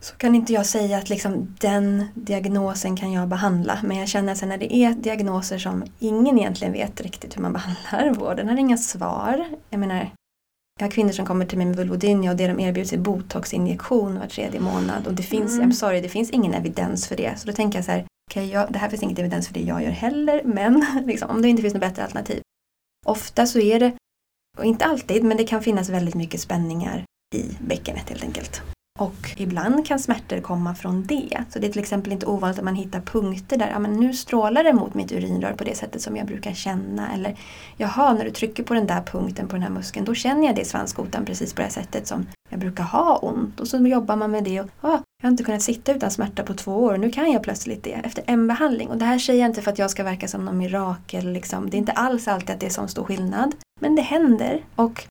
Så 0.02 0.16
kan 0.16 0.34
inte 0.34 0.52
jag 0.52 0.66
säga 0.66 0.98
att 0.98 1.08
liksom 1.08 1.56
den 1.60 2.04
diagnosen 2.14 2.96
kan 2.96 3.12
jag 3.12 3.28
behandla. 3.28 3.78
Men 3.84 3.96
jag 3.96 4.08
känner 4.08 4.32
att 4.32 4.42
när 4.42 4.58
det 4.58 4.74
är 4.74 4.94
diagnoser 4.94 5.58
som 5.58 5.84
ingen 5.98 6.38
egentligen 6.38 6.72
vet 6.72 7.00
riktigt 7.00 7.36
hur 7.36 7.42
man 7.42 7.52
behandlar, 7.52 8.14
vården 8.14 8.48
har 8.48 8.56
inga 8.56 8.76
svar. 8.76 9.44
Jag 9.70 9.80
menar, 9.80 10.10
jag 10.80 10.86
har 10.86 10.92
kvinnor 10.92 11.12
som 11.12 11.26
kommer 11.26 11.46
till 11.46 11.58
mig 11.58 11.66
med 11.66 11.76
vulvodynia 11.76 12.30
och 12.30 12.36
det 12.36 12.46
de 12.46 12.60
erbjuds 12.60 12.92
är 12.92 12.98
botoxinjektion 12.98 14.18
var 14.18 14.26
tredje 14.26 14.60
månad. 14.60 15.06
Och 15.06 15.14
det 15.14 15.22
finns, 15.22 15.54
mm. 15.54 15.70
I'm 15.70 15.72
sorry, 15.72 16.00
det 16.00 16.08
finns 16.08 16.30
ingen 16.30 16.54
evidens 16.54 17.08
för 17.08 17.16
det. 17.16 17.38
Så 17.38 17.46
då 17.46 17.52
tänker 17.52 17.78
jag 17.78 17.84
så 17.84 17.90
här, 17.90 18.06
okay, 18.30 18.46
jag, 18.46 18.72
det 18.72 18.78
här 18.78 18.88
finns 18.88 19.02
inget 19.02 19.18
evidens 19.18 19.46
för 19.46 19.54
det 19.54 19.60
jag 19.60 19.82
gör 19.82 19.90
heller, 19.90 20.42
men 20.44 20.86
liksom, 21.06 21.30
om 21.30 21.42
det 21.42 21.48
inte 21.48 21.62
finns 21.62 21.74
något 21.74 21.80
bättre 21.80 22.02
alternativ. 22.02 22.40
Ofta 23.06 23.46
så 23.46 23.60
är 23.60 23.80
det 23.80 23.92
Och 24.58 24.64
inte 24.64 24.84
alltid, 24.84 25.24
men 25.24 25.36
det 25.36 25.44
kan 25.44 25.62
finnas 25.62 25.88
väldigt 25.88 26.14
mycket 26.14 26.40
spänningar 26.40 27.04
i 27.34 27.44
bäckenet 27.60 28.08
helt 28.08 28.22
enkelt. 28.22 28.62
Och 29.00 29.34
ibland 29.36 29.86
kan 29.86 29.98
smärtor 29.98 30.40
komma 30.40 30.74
från 30.74 31.06
det. 31.06 31.44
Så 31.50 31.58
det 31.58 31.66
är 31.66 31.72
till 31.72 31.80
exempel 31.80 32.12
inte 32.12 32.26
ovanligt 32.26 32.58
att 32.58 32.64
man 32.64 32.74
hittar 32.74 33.00
punkter 33.00 33.56
där, 33.56 33.68
ja 33.70 33.78
men 33.78 33.92
nu 33.92 34.14
strålar 34.14 34.64
det 34.64 34.72
mot 34.72 34.94
mitt 34.94 35.12
urinrör 35.12 35.52
på 35.52 35.64
det 35.64 35.74
sättet 35.74 36.02
som 36.02 36.16
jag 36.16 36.26
brukar 36.26 36.52
känna. 36.52 37.12
Eller 37.14 37.36
jaha, 37.76 38.12
när 38.12 38.24
du 38.24 38.30
trycker 38.30 38.62
på 38.62 38.74
den 38.74 38.86
där 38.86 39.02
punkten 39.02 39.48
på 39.48 39.56
den 39.56 39.62
här 39.62 39.70
muskeln, 39.70 40.04
då 40.04 40.14
känner 40.14 40.46
jag 40.46 40.56
det 40.56 40.62
i 40.62 40.64
svanskotan 40.64 41.24
precis 41.24 41.54
på 41.54 41.56
det 41.56 41.62
här 41.62 41.70
sättet 41.70 42.06
som 42.06 42.26
jag 42.48 42.60
brukar 42.60 42.84
ha 42.84 43.16
ont. 43.16 43.60
Och 43.60 43.68
så 43.68 43.76
jobbar 43.76 44.16
man 44.16 44.30
med 44.30 44.44
det 44.44 44.60
och 44.60 44.68
ah, 44.80 44.98
jag 45.22 45.26
har 45.26 45.30
inte 45.30 45.44
kunnat 45.44 45.62
sitta 45.62 45.94
utan 45.94 46.10
smärta 46.10 46.42
på 46.42 46.54
två 46.54 46.72
år, 46.72 46.92
och 46.92 47.00
nu 47.00 47.10
kan 47.10 47.32
jag 47.32 47.42
plötsligt 47.42 47.84
det 47.84 47.92
efter 47.92 48.24
en 48.26 48.46
behandling. 48.46 48.88
Och 48.88 48.96
det 48.96 49.04
här 49.04 49.18
säger 49.18 49.40
jag 49.40 49.50
inte 49.50 49.62
för 49.62 49.72
att 49.72 49.78
jag 49.78 49.90
ska 49.90 50.04
verka 50.04 50.28
som 50.28 50.44
någon 50.44 50.58
mirakel, 50.58 51.32
liksom. 51.32 51.70
det 51.70 51.76
är 51.76 51.78
inte 51.78 51.92
alls 51.92 52.28
alltid 52.28 52.50
att 52.50 52.60
det 52.60 52.66
är 52.66 52.70
sån 52.70 52.88
stor 52.88 53.04
skillnad. 53.04 53.54
Men 53.80 53.94
det 53.94 54.02
händer. 54.02 54.64
Och 54.76 55.06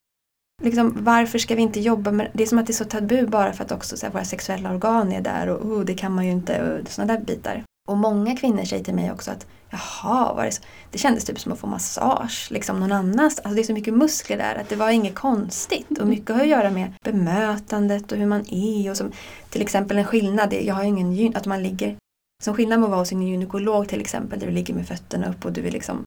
liksom, 0.60 0.98
varför 1.04 1.40
ska 1.40 1.56
vi 1.56 1.62
inte 1.62 1.80
jobba 1.80 2.12
med 2.12 2.30
det? 2.34 2.44
är 2.44 2.48
som 2.48 2.58
att 2.58 2.68
det 2.68 2.72
är 2.72 2.76
så 2.76 2.86
tabu 2.86 3.28
bara 3.28 3.54
för 3.54 3.64
att 3.64 3.72
också 3.72 3.98
så 3.98 4.06
här, 4.06 4.14
våra 4.14 4.26
sexuella 4.26 4.72
organ 4.72 5.12
är 5.12 5.22
där 5.22 5.50
och 5.50 5.66
oh, 5.66 5.86
det 5.86 5.94
kan 5.94 6.12
man 6.12 6.26
ju 6.26 6.32
inte 6.32 6.62
och 6.62 6.88
sådana 6.90 7.14
där 7.14 7.26
bitar. 7.26 7.64
Och 7.88 7.98
många 7.98 8.36
kvinnor 8.36 8.64
säger 8.64 8.84
till 8.84 8.94
mig 8.94 9.12
också 9.12 9.32
att 9.32 9.48
jaha, 9.70 10.34
var 10.34 10.46
det, 10.46 10.52
så? 10.52 10.62
det 10.92 10.98
kändes 10.98 11.26
typ 11.26 11.40
som 11.40 11.52
att 11.52 11.60
få 11.60 11.68
massage 11.68 12.48
liksom 12.52 12.80
någon 12.80 12.92
annanstans. 12.92 13.40
Alltså 13.40 13.56
det 13.56 13.62
är 13.62 13.64
så 13.64 13.74
mycket 13.74 13.94
muskler 13.94 14.38
där 14.38 14.56
att 14.56 14.70
det 14.70 14.76
var 14.76 14.90
inget 14.90 15.16
konstigt. 15.16 15.98
Och 16.00 16.08
mycket 16.08 16.36
har 16.36 16.42
att 16.42 16.48
göra 16.48 16.70
med 16.70 16.94
bemötandet 17.06 18.12
och 18.12 18.18
hur 18.18 18.26
man 18.26 18.54
är. 18.54 18.92
Och 18.92 18.98
som, 18.98 19.12
till 19.50 19.62
exempel 19.62 19.98
en 19.98 20.06
skillnad, 20.06 20.54
jag 20.54 20.76
har 20.76 20.84
ju 20.84 20.90
ingen 20.90 21.36
att 21.36 21.46
man 21.46 21.64
ligger 21.64 21.96
som 22.44 22.54
skillnad 22.54 22.80
med 22.80 22.86
att 22.88 22.92
vara 22.92 23.02
hos 23.02 23.12
en 23.12 23.22
gynekolog 23.22 23.88
till 23.88 24.02
exempel 24.02 24.40
där 24.40 24.48
du 24.48 24.54
ligger 24.54 24.74
med 24.74 24.88
fötterna 24.88 25.30
upp 25.30 25.46
och 25.46 25.52
du 25.52 25.68
är 25.68 25.72
liksom 25.72 26.04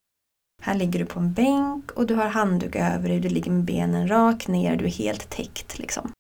här 0.65 0.75
ligger 0.75 0.99
du 0.99 1.05
på 1.05 1.21
en 1.21 1.33
bänk 1.33 1.91
och 1.91 2.07
du 2.07 2.15
har 2.15 2.29
handduk 2.29 2.77
över 2.77 3.09
dig, 3.09 3.21
du 3.21 3.29
ligger 3.29 3.51
med 3.51 3.65
benen 3.65 4.09
rakt 4.09 4.49
ner, 4.49 4.77
du 4.77 4.85
är 4.85 4.91
helt 4.91 5.31
täckt. 5.31 5.79
Liksom. 5.79 6.13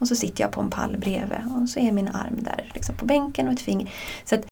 Och 0.00 0.08
så 0.08 0.16
sitter 0.16 0.44
jag 0.44 0.52
på 0.52 0.60
en 0.60 0.70
pall 0.70 0.96
bredvid 0.98 1.38
och 1.62 1.68
så 1.68 1.80
är 1.80 1.92
min 1.92 2.08
arm 2.08 2.42
där 2.42 2.70
liksom, 2.74 2.94
på 2.96 3.04
bänken 3.04 3.46
och 3.46 3.52
ett 3.52 3.60
finger. 3.60 3.92
Så 4.24 4.34
att 4.34 4.46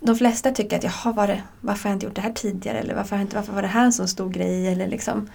de 0.00 0.16
flesta 0.16 0.50
tycker 0.50 0.76
att 0.76 0.84
jaha, 0.84 1.12
var 1.12 1.26
det, 1.26 1.42
varför 1.60 1.84
har 1.84 1.90
jag 1.90 1.96
inte 1.96 2.06
gjort 2.06 2.14
det 2.14 2.20
här 2.20 2.32
tidigare? 2.32 2.78
Eller 2.78 2.94
varför, 2.94 3.18
inte, 3.18 3.36
varför 3.36 3.52
var 3.52 3.62
det 3.62 3.68
här 3.68 3.84
en 3.84 3.92
så 3.92 4.06
stor 4.06 4.30
grej? 4.30 4.68
Eller 4.72 4.88
liksom, 4.88 5.30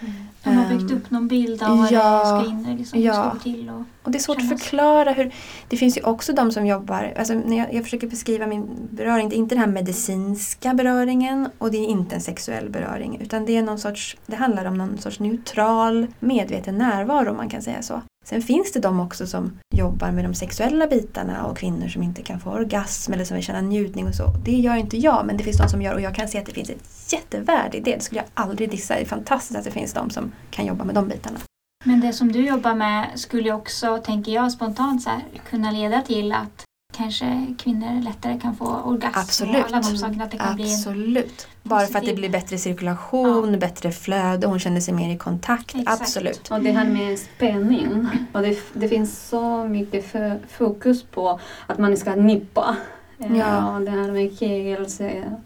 mm. 0.45 0.58
Byggt 0.77 0.91
upp 0.91 1.11
någon 1.11 1.27
bild 1.27 1.63
av 1.63 1.77
vad 1.77 1.91
ja, 1.91 2.19
det 2.19 2.41
ska 2.41 2.51
in 2.51 2.75
liksom, 2.77 3.01
ja. 3.01 3.13
ska 3.13 3.33
gå 3.33 3.39
till. 3.39 3.69
Och, 3.69 3.83
och 4.03 4.11
det 4.11 4.17
är 4.17 4.19
svårt 4.19 4.37
kännas. 4.37 4.53
att 4.53 4.59
förklara. 4.59 5.11
hur 5.11 5.33
Det 5.67 5.77
finns 5.77 5.97
ju 5.97 6.01
också 6.01 6.33
de 6.33 6.51
som 6.51 6.65
jobbar, 6.65 7.13
alltså 7.17 7.33
när 7.33 7.57
jag, 7.57 7.73
jag 7.73 7.83
försöker 7.83 8.07
beskriva 8.07 8.47
min 8.47 8.67
beröring, 8.91 9.29
det 9.29 9.35
är 9.35 9.37
inte 9.37 9.55
den 9.55 9.63
här 9.63 9.71
medicinska 9.71 10.73
beröringen 10.73 11.49
och 11.57 11.71
det 11.71 11.77
är 11.77 11.85
inte 11.85 12.15
en 12.15 12.21
sexuell 12.21 12.69
beröring. 12.69 13.21
Utan 13.21 13.45
det 13.45 13.57
är 13.57 13.61
någon 13.61 13.79
sorts, 13.79 14.17
det 14.25 14.35
handlar 14.35 14.65
om 14.65 14.77
någon 14.77 14.97
sorts 14.97 15.19
neutral, 15.19 16.07
medveten 16.19 16.77
närvaro 16.77 17.29
om 17.29 17.37
man 17.37 17.49
kan 17.49 17.61
säga 17.61 17.81
så. 17.81 18.01
Sen 18.25 18.41
finns 18.41 18.71
det 18.71 18.79
de 18.79 18.99
också 18.99 19.27
som 19.27 19.59
jobbar 19.75 20.11
med 20.11 20.25
de 20.25 20.33
sexuella 20.33 20.87
bitarna 20.87 21.45
och 21.45 21.57
kvinnor 21.57 21.87
som 21.87 22.03
inte 22.03 22.21
kan 22.21 22.39
få 22.39 22.49
orgasm 22.49 23.13
eller 23.13 23.25
som 23.25 23.35
vill 23.35 23.43
känna 23.43 23.61
njutning 23.61 24.07
och 24.07 24.15
så. 24.15 24.27
Det 24.45 24.51
gör 24.51 24.75
inte 24.75 24.97
jag, 24.97 25.25
men 25.25 25.37
det 25.37 25.43
finns 25.43 25.57
de 25.57 25.69
som 25.69 25.81
gör 25.81 25.93
och 25.93 26.01
jag 26.01 26.15
kan 26.15 26.27
se 26.27 26.39
att 26.39 26.45
det 26.45 26.51
finns 26.51 26.69
ett 26.69 27.13
jättevärde 27.13 27.77
i 27.77 27.81
det. 27.81 27.95
Det 27.95 28.01
skulle 28.01 28.21
jag 28.21 28.29
aldrig 28.33 28.69
dissa. 28.69 28.93
Det 28.95 29.01
är 29.01 29.05
fantastiskt 29.05 29.59
att 29.59 29.65
det 29.65 29.71
finns 29.71 29.93
de 29.93 30.09
som 30.09 30.31
kan 30.51 30.58
jobba 30.65 30.83
med 30.83 30.95
de 30.95 31.07
bitarna. 31.07 31.39
Men 31.85 31.99
det 31.99 32.13
som 32.13 32.31
du 32.31 32.45
jobbar 32.45 32.75
med 32.75 33.09
skulle 33.15 33.51
också, 33.51 33.97
tänker 33.97 34.31
jag 34.31 34.51
spontant, 34.51 35.03
så 35.03 35.09
här, 35.09 35.23
kunna 35.49 35.71
leda 35.71 36.01
till 36.01 36.31
att 36.31 36.65
kanske 36.93 37.55
kvinnor 37.57 38.01
lättare 38.01 38.39
kan 38.39 38.55
få 38.55 38.65
orgasm 38.65 39.19
Absolut. 39.19 39.55
och 39.55 39.67
alla 39.67 39.81
de 39.81 39.97
sakerna. 39.97 40.23
Att 40.23 40.31
det 40.31 40.37
kan 40.37 40.61
Absolut. 40.61 41.47
Bara 41.63 41.87
för 41.87 41.99
att 41.99 42.05
det 42.05 42.13
blir 42.13 42.29
bättre 42.29 42.57
cirkulation, 42.57 43.51
ja. 43.53 43.59
bättre 43.59 43.91
flöde, 43.91 44.47
hon 44.47 44.59
känner 44.59 44.81
sig 44.81 44.93
mer 44.93 45.13
i 45.13 45.17
kontakt. 45.17 45.75
Exakt. 45.75 46.01
Absolut. 46.01 46.51
Och 46.51 46.61
det 46.61 46.71
här 46.71 46.85
med 46.85 47.19
spänning. 47.19 48.07
Och 48.31 48.41
det, 48.41 48.57
det 48.73 48.87
finns 48.87 49.27
så 49.29 49.63
mycket 49.63 50.15
fokus 50.49 51.03
på 51.03 51.39
att 51.67 51.77
man 51.77 51.97
ska 51.97 52.15
nippa. 52.15 52.75
Ja. 53.17 53.27
ja 53.35 53.81
det 53.85 53.91
här 53.91 54.11
med 54.11 54.37
kegels, 54.39 54.97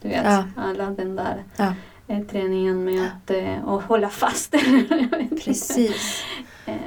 du 0.02 0.08
vet, 0.10 0.26
ja. 0.26 0.44
alla 0.56 0.90
den 0.90 1.16
där 1.16 1.44
ja. 1.56 1.74
Eh, 2.08 2.20
träningen 2.20 2.84
med 2.84 3.08
att 3.08 3.32
eh, 3.32 3.66
och 3.66 3.84
hålla 3.84 4.10
fast. 4.10 4.52
Precis. 5.46 6.24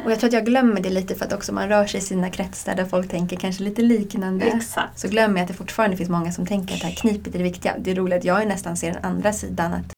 Och 0.05 0.11
jag 0.11 0.20
tror 0.20 0.29
att 0.29 0.35
jag 0.35 0.46
glömmer 0.46 0.81
det 0.81 0.90
lite 0.90 1.14
för 1.14 1.24
att 1.24 1.33
också 1.33 1.52
man 1.52 1.68
rör 1.68 1.87
sig 1.87 1.98
i 1.98 2.02
sina 2.02 2.31
kretsar 2.31 2.74
där 2.74 2.85
folk 2.85 3.11
tänker 3.11 3.37
kanske 3.37 3.62
lite 3.62 3.83
liknande. 3.83 4.44
Exakt. 4.44 4.98
Så 4.98 5.09
glömmer 5.09 5.37
jag 5.37 5.42
att 5.42 5.48
det 5.48 5.55
fortfarande 5.55 5.96
finns 5.96 6.11
många 6.11 6.33
som 6.33 6.46
tänker 6.46 6.74
att 6.74 6.81
det 6.81 6.87
här 6.87 6.94
knipet 6.94 7.35
är 7.35 7.38
det 7.38 7.44
viktiga. 7.44 7.74
Det 7.79 7.90
är 7.90 7.94
roligt 7.94 8.18
att 8.18 8.24
jag 8.24 8.48
nästan 8.48 8.76
ser 8.76 8.92
den 8.92 9.05
andra 9.05 9.33
sidan. 9.33 9.72
att 9.72 9.95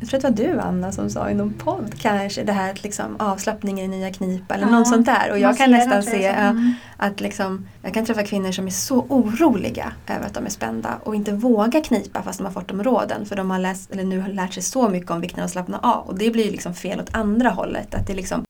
jag 0.00 0.08
tror 0.08 0.26
att 0.26 0.36
det 0.36 0.46
var 0.46 0.54
du 0.54 0.60
Anna 0.60 0.92
som 0.92 1.10
sa 1.10 1.30
i 1.30 1.34
någon 1.34 1.52
podd 1.52 1.94
kanske 1.98 2.42
det 2.42 2.52
här 2.52 2.78
liksom, 2.82 3.16
avslappningen 3.18 3.84
i 3.84 3.88
nya 3.96 4.12
knipa 4.12 4.54
eller 4.54 4.66
ja, 4.66 4.70
något 4.70 4.88
sånt 4.88 5.06
där. 5.06 5.30
Och 5.30 5.38
jag 5.38 5.58
kan 5.58 5.70
nästan 5.70 6.02
se 6.02 6.26
mm. 6.26 6.72
att 6.96 7.20
liksom, 7.20 7.68
jag 7.82 7.94
kan 7.94 8.04
träffa 8.04 8.22
kvinnor 8.22 8.52
som 8.52 8.66
är 8.66 8.70
så 8.70 8.98
oroliga 9.08 9.92
över 10.06 10.26
att 10.26 10.34
de 10.34 10.46
är 10.46 10.50
spända 10.50 10.98
och 11.04 11.14
inte 11.14 11.32
vågar 11.32 11.84
knipa 11.84 12.22
fast 12.22 12.38
de 12.38 12.44
har 12.44 12.52
fått 12.52 12.68
de 12.68 12.82
råden. 12.82 13.26
För 13.26 13.36
de 13.36 13.50
har 13.50 13.58
läst, 13.58 13.90
eller 13.90 14.04
nu 14.04 14.20
har 14.20 14.28
lärt 14.28 14.54
sig 14.54 14.62
så 14.62 14.88
mycket 14.88 15.10
om 15.10 15.20
vikten 15.20 15.40
av 15.40 15.44
att 15.44 15.50
slappna 15.50 15.78
av. 15.78 16.06
Och 16.06 16.18
det 16.18 16.30
blir 16.30 16.50
liksom 16.50 16.74
fel 16.74 17.00
åt 17.00 17.14
andra 17.14 17.50
hållet. 17.50 17.94
Att 17.94 18.06
det 18.06 18.14
liksom, 18.14 18.44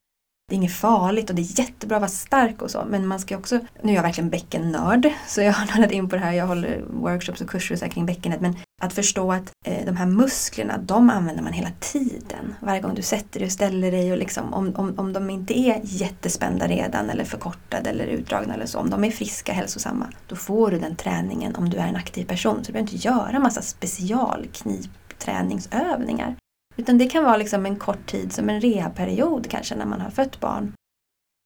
det 0.49 0.55
är 0.55 0.57
inget 0.57 0.73
farligt 0.73 1.31
och 1.31 1.37
det 1.37 1.43
är 1.43 1.61
jättebra 1.61 1.97
att 1.97 2.01
vara 2.01 2.11
stark 2.11 2.63
och 2.63 2.71
så. 2.71 2.85
Men 2.89 3.07
man 3.07 3.21
ska 3.21 3.37
också, 3.37 3.61
nu 3.83 3.93
är 3.93 3.97
jag 3.97 4.03
verkligen 4.03 4.31
bäckennörd 4.31 5.11
så 5.27 5.41
jag 5.41 5.53
har 5.53 5.77
nördat 5.77 5.93
in 5.93 6.09
på 6.09 6.17
det 6.17 6.23
här. 6.23 6.33
Jag 6.33 6.47
håller 6.47 6.85
workshops 6.91 7.41
och 7.41 7.51
kurser 7.51 7.75
och 7.75 7.79
så 7.79 7.89
kring 7.89 8.07
bäckenet. 8.07 8.41
Men 8.41 8.57
att 8.83 8.93
förstå 8.93 9.33
att 9.33 9.53
eh, 9.67 9.87
de 9.87 9.97
här 9.97 10.07
musklerna, 10.07 10.79
de 10.79 11.11
använder 11.11 11.43
man 11.43 11.53
hela 11.53 11.71
tiden. 11.81 12.55
Varje 12.61 12.81
gång 12.81 12.95
du 12.95 13.03
sätter 13.03 13.41
dig 13.41 13.47
och 13.47 13.53
ställer 13.53 13.91
dig 13.91 14.13
och 14.13 14.19
liksom, 14.19 14.55
om, 14.55 14.75
om, 14.77 14.99
om 14.99 15.13
de 15.13 15.31
inte 15.31 15.59
är 15.59 15.81
jättespända 15.85 16.67
redan 16.67 17.11
eller 17.11 17.25
förkortade 17.25 17.91
eller 17.91 18.07
utdragna 18.07 18.55
eller 18.55 18.67
så. 18.67 18.79
Om 18.79 18.91
de 18.91 19.05
är 19.05 19.11
friska, 19.11 19.53
hälsosamma, 19.53 20.07
då 20.27 20.37
får 20.37 20.71
du 20.71 20.79
den 20.79 20.97
träningen 20.97 21.57
om 21.57 21.71
du 21.71 21.77
är 21.77 21.87
en 21.87 21.97
aktiv 21.97 22.25
person. 22.25 22.57
Så 22.57 22.63
du 22.67 22.73
behöver 22.73 22.93
inte 22.93 23.09
göra 23.09 23.39
massa 23.39 23.63
specialknipträningsövningar. 23.63 26.37
Utan 26.79 26.99
det 26.99 27.07
kan 27.07 27.25
vara 27.25 27.37
liksom 27.37 27.67
en 27.67 27.77
kort 27.77 28.07
tid 28.07 28.33
som 28.33 28.49
en 28.51 28.61
rehabperiod 28.61 29.51
kanske 29.51 29.75
när 29.75 29.87
man 29.87 30.01
har 30.01 30.11
fött 30.11 30.41
barn. 30.41 30.73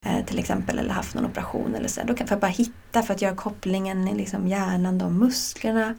Eh, 0.06 0.24
till 0.24 0.38
exempel 0.38 0.78
eller 0.78 0.90
haft 0.90 1.14
någon 1.14 1.26
operation 1.26 1.74
eller 1.74 1.88
så. 1.88 2.00
Då 2.06 2.14
kan 2.14 2.26
jag 2.30 2.40
bara 2.40 2.46
hitta 2.46 3.02
för 3.02 3.14
att 3.14 3.22
göra 3.22 3.36
kopplingen 3.36 4.08
i 4.08 4.14
liksom 4.14 4.48
hjärnan, 4.48 4.98
de 4.98 5.18
musklerna. 5.18 5.94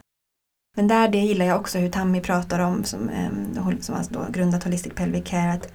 Men 0.76 0.88
där 0.88 1.08
det 1.08 1.18
gillar 1.18 1.46
jag 1.46 1.60
också 1.60 1.78
hur 1.78 1.90
Tammy 1.90 2.20
pratar 2.20 2.58
om 2.58 2.84
som, 2.84 3.08
eh, 3.08 3.30
som 3.80 3.94
har 3.94 4.04
då 4.10 4.26
grundat 4.30 4.64
Holistic 4.64 4.92
Pelvic 4.94 5.24
Care 5.24 5.52
att 5.52 5.72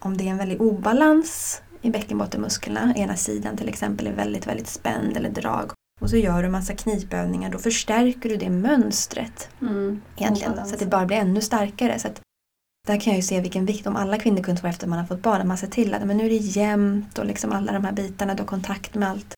om 0.00 0.16
det 0.16 0.24
är 0.24 0.30
en 0.30 0.38
väldig 0.38 0.60
obalans 0.60 1.62
i 1.82 1.90
bäckenbottenmusklerna, 1.90 2.94
ena 2.96 3.16
sidan 3.16 3.56
till 3.56 3.68
exempel 3.68 4.06
är 4.06 4.12
väldigt, 4.12 4.46
väldigt 4.46 4.68
spänd 4.68 5.16
eller 5.16 5.30
drag 5.30 5.72
och 6.00 6.10
så 6.10 6.16
gör 6.16 6.42
du 6.42 6.48
massa 6.48 6.74
knipövningar, 6.74 7.50
då 7.50 7.58
förstärker 7.58 8.28
du 8.28 8.36
det 8.36 8.50
mönstret. 8.50 9.48
Mm. 9.60 10.02
Egentligen, 10.16 10.66
så 10.66 10.74
att 10.74 10.80
det 10.80 10.86
bara 10.86 11.06
blir 11.06 11.16
ännu 11.16 11.40
starkare. 11.40 11.98
Så 11.98 12.08
att 12.08 12.20
där 12.86 13.00
kan 13.00 13.12
jag 13.12 13.16
ju 13.16 13.22
se 13.22 13.40
vilken 13.40 13.66
vikt, 13.66 13.86
om 13.86 13.96
alla 13.96 14.18
kvinnor 14.18 14.42
kunde 14.42 14.60
få 14.60 14.66
efter 14.66 14.86
man 14.86 14.98
har 14.98 15.06
fått 15.06 15.22
barn, 15.22 15.40
att 15.40 15.46
man 15.46 15.58
ser 15.58 15.66
till 15.66 15.94
att 15.94 16.06
men 16.06 16.16
nu 16.16 16.24
är 16.24 16.30
det 16.30 16.36
jämnt 16.36 17.18
och 17.18 17.26
liksom 17.26 17.52
alla 17.52 17.72
de 17.72 17.84
här 17.84 17.92
bitarna, 17.92 18.34
du 18.34 18.42
har 18.42 18.46
kontakt 18.46 18.94
med 18.94 19.08
allt. 19.08 19.34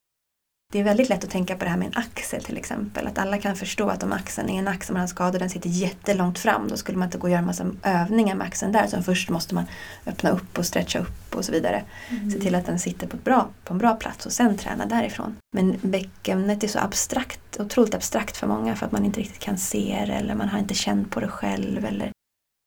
Det 0.73 0.81
är 0.81 0.85
väldigt 0.85 1.09
lätt 1.09 1.25
att 1.25 1.31
tänka 1.31 1.57
på 1.57 1.65
det 1.65 1.71
här 1.71 1.77
med 1.77 1.87
en 1.87 1.97
axel 1.97 2.45
till 2.45 2.57
exempel. 2.57 3.07
Att 3.07 3.19
alla 3.19 3.39
kan 3.39 3.57
förstå 3.57 3.89
att 3.89 4.03
om 4.03 4.13
axeln 4.13 4.51
är 4.51 4.59
en 4.59 4.69
axel 4.69 4.93
man 4.93 5.01
har 5.01 5.07
skadad 5.07 5.41
den 5.41 5.51
sitter 5.51 5.69
jättelångt 5.69 6.39
fram 6.39 6.69
då 6.69 6.77
skulle 6.77 6.99
man 6.99 7.09
inte 7.09 7.19
gå 7.19 7.23
och 7.23 7.31
göra 7.31 7.39
en 7.39 7.47
massa 7.47 7.67
övningar 7.83 8.35
med 8.35 8.47
axeln 8.47 8.73
där. 8.73 8.87
Så 8.87 9.03
först 9.03 9.31
måste 9.31 9.55
man 9.55 9.65
öppna 10.07 10.31
upp 10.31 10.59
och 10.59 10.67
stretcha 10.67 10.99
upp 10.99 11.35
och 11.35 11.45
så 11.45 11.53
vidare. 11.53 11.83
Mm. 12.11 12.31
Se 12.31 12.41
till 12.41 12.55
att 12.55 12.67
den 12.67 12.79
sitter 12.79 13.07
på, 13.07 13.17
ett 13.17 13.25
bra, 13.25 13.49
på 13.65 13.73
en 13.73 13.79
bra 13.79 13.95
plats 13.95 14.27
och 14.27 14.33
sen 14.33 14.59
träna 14.59 14.87
därifrån. 14.87 15.37
Men 15.57 15.77
bäckenet 15.83 16.65
är 16.65 16.69
så 16.69 16.79
abstrakt, 16.79 17.61
otroligt 17.61 17.95
abstrakt 17.95 18.37
för 18.37 18.47
många 18.47 18.77
för 18.77 18.87
att 18.87 18.93
man 18.93 19.05
inte 19.05 19.21
riktigt 19.21 19.43
kan 19.43 19.59
se 19.59 20.05
det 20.07 20.13
eller 20.13 20.35
man 20.35 20.49
har 20.49 20.59
inte 20.59 20.75
känt 20.75 21.11
på 21.11 21.21
det 21.21 21.29
själv. 21.29 21.85
Eller 21.85 22.11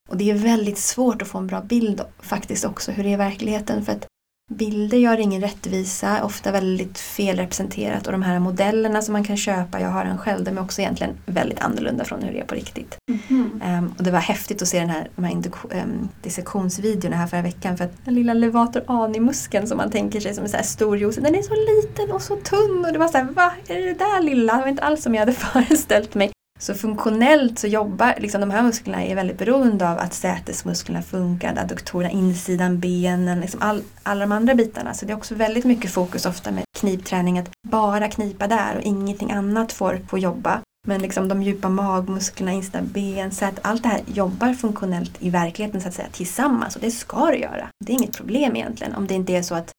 och 0.08 0.18
det 0.18 0.32
är 0.32 0.34
väldigt 0.34 0.78
svårt 0.78 1.22
att 1.22 1.28
få 1.28 1.38
en 1.38 1.48
bra 1.48 1.62
bild 1.62 2.02
faktiskt 2.20 2.66
också 2.66 2.92
hur 2.92 3.04
det 3.04 3.10
är 3.10 3.14
i 3.14 3.16
verkligheten. 3.16 3.86
För 3.86 3.92
att 3.92 4.08
bilder 4.52 4.98
gör 4.98 5.20
ingen 5.20 5.42
rättvisa, 5.42 6.24
ofta 6.24 6.52
väldigt 6.52 7.00
felrepresenterat 7.00 8.06
och 8.06 8.12
de 8.12 8.22
här 8.22 8.40
modellerna 8.40 9.02
som 9.02 9.14
man 9.14 9.24
kan 9.24 9.38
köpa, 9.38 9.80
jag 9.80 9.90
har 9.90 10.06
en 10.06 10.18
själv, 10.18 10.44
de 10.44 10.58
är 10.58 10.62
också 10.62 10.82
egentligen 10.82 11.18
väldigt 11.26 11.60
annorlunda 11.60 12.06
från 12.06 12.24
hur 12.24 12.34
det 12.34 12.40
är 12.40 12.46
på 12.46 12.56
riktigt. 12.56 12.98
Mm. 13.30 13.62
Um, 13.66 13.94
och 13.98 14.04
det 14.04 14.12
var 14.12 14.20
häftigt 14.20 14.62
att 14.62 14.68
se 14.68 14.80
den 14.80 14.90
här, 14.90 15.10
de 15.16 15.24
här 15.24 15.36
um, 15.84 16.10
dissektionsvideorna 16.24 17.16
här 17.16 17.28
förra 17.28 17.42
veckan 17.42 17.78
för 17.78 17.86
att 17.86 18.06
den 18.06 18.14
lilla 18.14 18.34
levator 18.34 18.84
ani-muskeln 18.88 19.68
som 19.68 19.78
man 19.78 19.92
tänker 19.92 20.20
sig 20.20 20.34
som 20.34 20.44
en 20.44 20.50
så 20.50 20.58
här 20.58 20.64
stor 20.64 20.98
juice, 20.98 21.16
den 21.16 21.36
är 21.36 21.42
så 21.42 21.54
liten 21.54 22.12
och 22.12 22.22
så 22.22 22.36
tunn 22.36 22.86
och 22.86 22.94
det 22.94 23.00
var 23.00 23.08
så 23.08 23.18
här, 23.18 23.26
va? 23.26 23.52
Är 23.68 23.76
det 23.76 23.86
det 23.86 23.94
där 23.94 24.22
lilla? 24.22 24.54
Det 24.54 24.62
var 24.62 24.68
inte 24.68 24.84
alls 24.84 25.04
som 25.04 25.16
jag 25.16 25.22
hade 25.22 25.34
föreställt 25.34 26.16
mig. 26.16 26.32
Så 26.60 26.74
funktionellt 26.74 27.60
så 27.60 27.68
jobbar 27.68 28.16
liksom 28.18 28.42
de 28.42 28.52
här 28.52 28.64
musklerna 28.64 29.04
är 29.04 29.16
väldigt 29.16 29.38
beroende 29.38 29.90
av 29.90 29.98
att 30.00 30.14
sätesmusklerna 30.14 31.02
funkar, 31.02 31.58
adduktorerna, 31.58 32.12
insidan, 32.12 32.80
benen, 32.80 33.42
liksom 33.42 33.62
all, 33.62 33.82
alla 34.04 34.20
de 34.20 34.32
andra 34.32 34.56
bitarna. 34.56 34.94
Så 34.94 35.06
det 35.06 35.12
är 35.12 35.18
också 35.18 35.36
väldigt 35.36 35.66
mycket 35.66 35.92
fokus 35.92 36.26
ofta 36.26 36.52
med 36.52 36.64
knipträning 36.78 37.40
att 37.40 37.50
bara 37.68 38.08
knipa 38.08 38.48
där 38.48 38.76
och 38.76 38.82
ingenting 38.82 39.32
annat 39.32 39.72
får, 39.72 40.00
får 40.10 40.20
jobba. 40.20 40.62
Men 40.88 41.02
liksom 41.02 41.28
de 41.28 41.44
djupa 41.44 41.70
magmusklerna, 41.70 42.52
insidan, 42.52 42.90
ben, 42.94 43.32
så 43.32 43.46
att 43.46 43.60
allt 43.62 43.84
det 43.84 43.90
här 43.90 44.02
jobbar 44.06 44.54
funktionellt 44.54 45.12
i 45.20 45.30
verkligheten 45.30 45.82
så 45.82 45.88
att 45.88 45.94
säga 45.94 46.08
tillsammans 46.12 46.76
och 46.76 46.82
det 46.82 46.92
ska 46.92 47.26
det 47.26 47.38
göra. 47.38 47.68
Det 47.86 47.92
är 47.92 47.98
inget 47.98 48.18
problem 48.18 48.56
egentligen 48.56 48.96
om 48.96 49.08
det 49.08 49.14
inte 49.14 49.34
är 49.34 49.42
så 49.42 49.56
att 49.56 49.72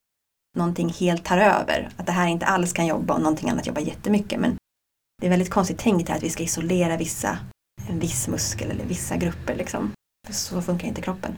någonting 0.57 0.89
helt 0.89 1.25
tar 1.25 1.39
över. 1.39 1.89
Att 1.97 2.07
det 2.07 2.13
här 2.13 2.27
inte 2.27 2.47
alls 2.47 2.73
kan 2.73 2.87
jobba 2.87 3.15
och 3.15 3.21
någonting 3.21 3.51
annat 3.51 3.67
jobbar 3.67 3.83
jättemycket. 3.83 4.41
Men 4.41 4.58
det 5.21 5.27
är 5.27 5.31
väldigt 5.31 5.51
konstigt 5.51 5.79
tänkt 5.79 6.11
att 6.11 6.23
vi 6.23 6.31
ska 6.31 6.43
isolera 6.43 6.97
vissa, 6.97 7.39
en 7.89 7.99
viss 7.99 8.29
muskel 8.29 8.71
eller 8.71 8.85
vissa 8.85 9.17
grupper. 9.17 9.57
Liksom. 9.57 9.91
Så 10.31 10.63
funkar 10.63 10.89
inte 10.89 11.03
kroppen. 11.03 11.37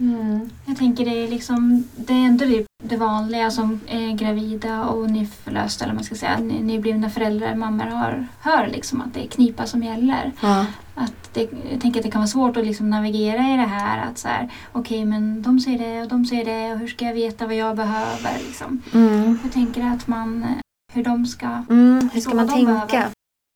Mm. 0.00 0.50
Jag 0.66 0.76
tänker 0.76 1.04
det 1.04 1.24
är 1.24 1.28
liksom, 1.28 1.88
det 1.96 2.12
är 2.12 2.26
ändå 2.26 2.44
det, 2.44 2.66
det 2.82 2.96
vanliga 2.96 3.50
som 3.50 3.80
gravida 4.14 4.84
och 4.84 5.10
nyförlösta 5.10 5.84
eller 5.84 5.94
man 5.94 6.04
ska 6.04 6.14
säga, 6.14 6.38
ny- 6.38 6.62
nyblivna 6.62 7.10
föräldrar, 7.10 7.54
mammor 7.54 7.84
har, 7.84 8.26
hör 8.40 8.66
liksom 8.66 9.00
att 9.00 9.14
det 9.14 9.24
är 9.24 9.28
knipa 9.28 9.66
som 9.66 9.82
gäller. 9.82 10.32
Ja. 10.40 10.66
Att 10.94 11.34
det, 11.34 11.50
jag 11.70 11.80
tänker 11.80 12.00
att 12.00 12.04
det 12.04 12.10
kan 12.10 12.20
vara 12.20 12.28
svårt 12.28 12.56
att 12.56 12.66
liksom 12.66 12.90
navigera 12.90 13.54
i 13.54 13.56
det 13.56 13.66
här 13.66 14.06
att 14.10 14.18
så 14.18 14.28
här, 14.28 14.52
okej 14.72 15.04
men 15.04 15.42
de 15.42 15.60
säger 15.60 15.78
det 15.78 16.02
och 16.02 16.08
de 16.08 16.26
säger 16.26 16.44
det 16.44 16.72
och 16.72 16.78
hur 16.78 16.88
ska 16.88 17.04
jag 17.04 17.14
veta 17.14 17.46
vad 17.46 17.56
jag 17.56 17.76
behöver 17.76 18.38
liksom. 18.46 18.82
Mm. 18.94 19.38
Jag 19.42 19.52
tänker 19.52 19.82
att 19.84 20.06
man, 20.06 20.46
hur 20.92 21.04
de 21.04 21.26
ska 21.26 21.46
Mm. 21.46 22.10
Hur 22.12 22.20
ska 22.20 22.34
man 22.34 22.48
tänka? 22.48 22.72
behöver. 22.72 23.10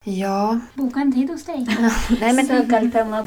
Ja, 0.04 0.60
boka 0.74 1.00
en 1.00 1.12
tid 1.12 1.30
hos 1.30 1.44
dig. 1.44 1.66
nej 2.20 2.32
men, 2.32 2.68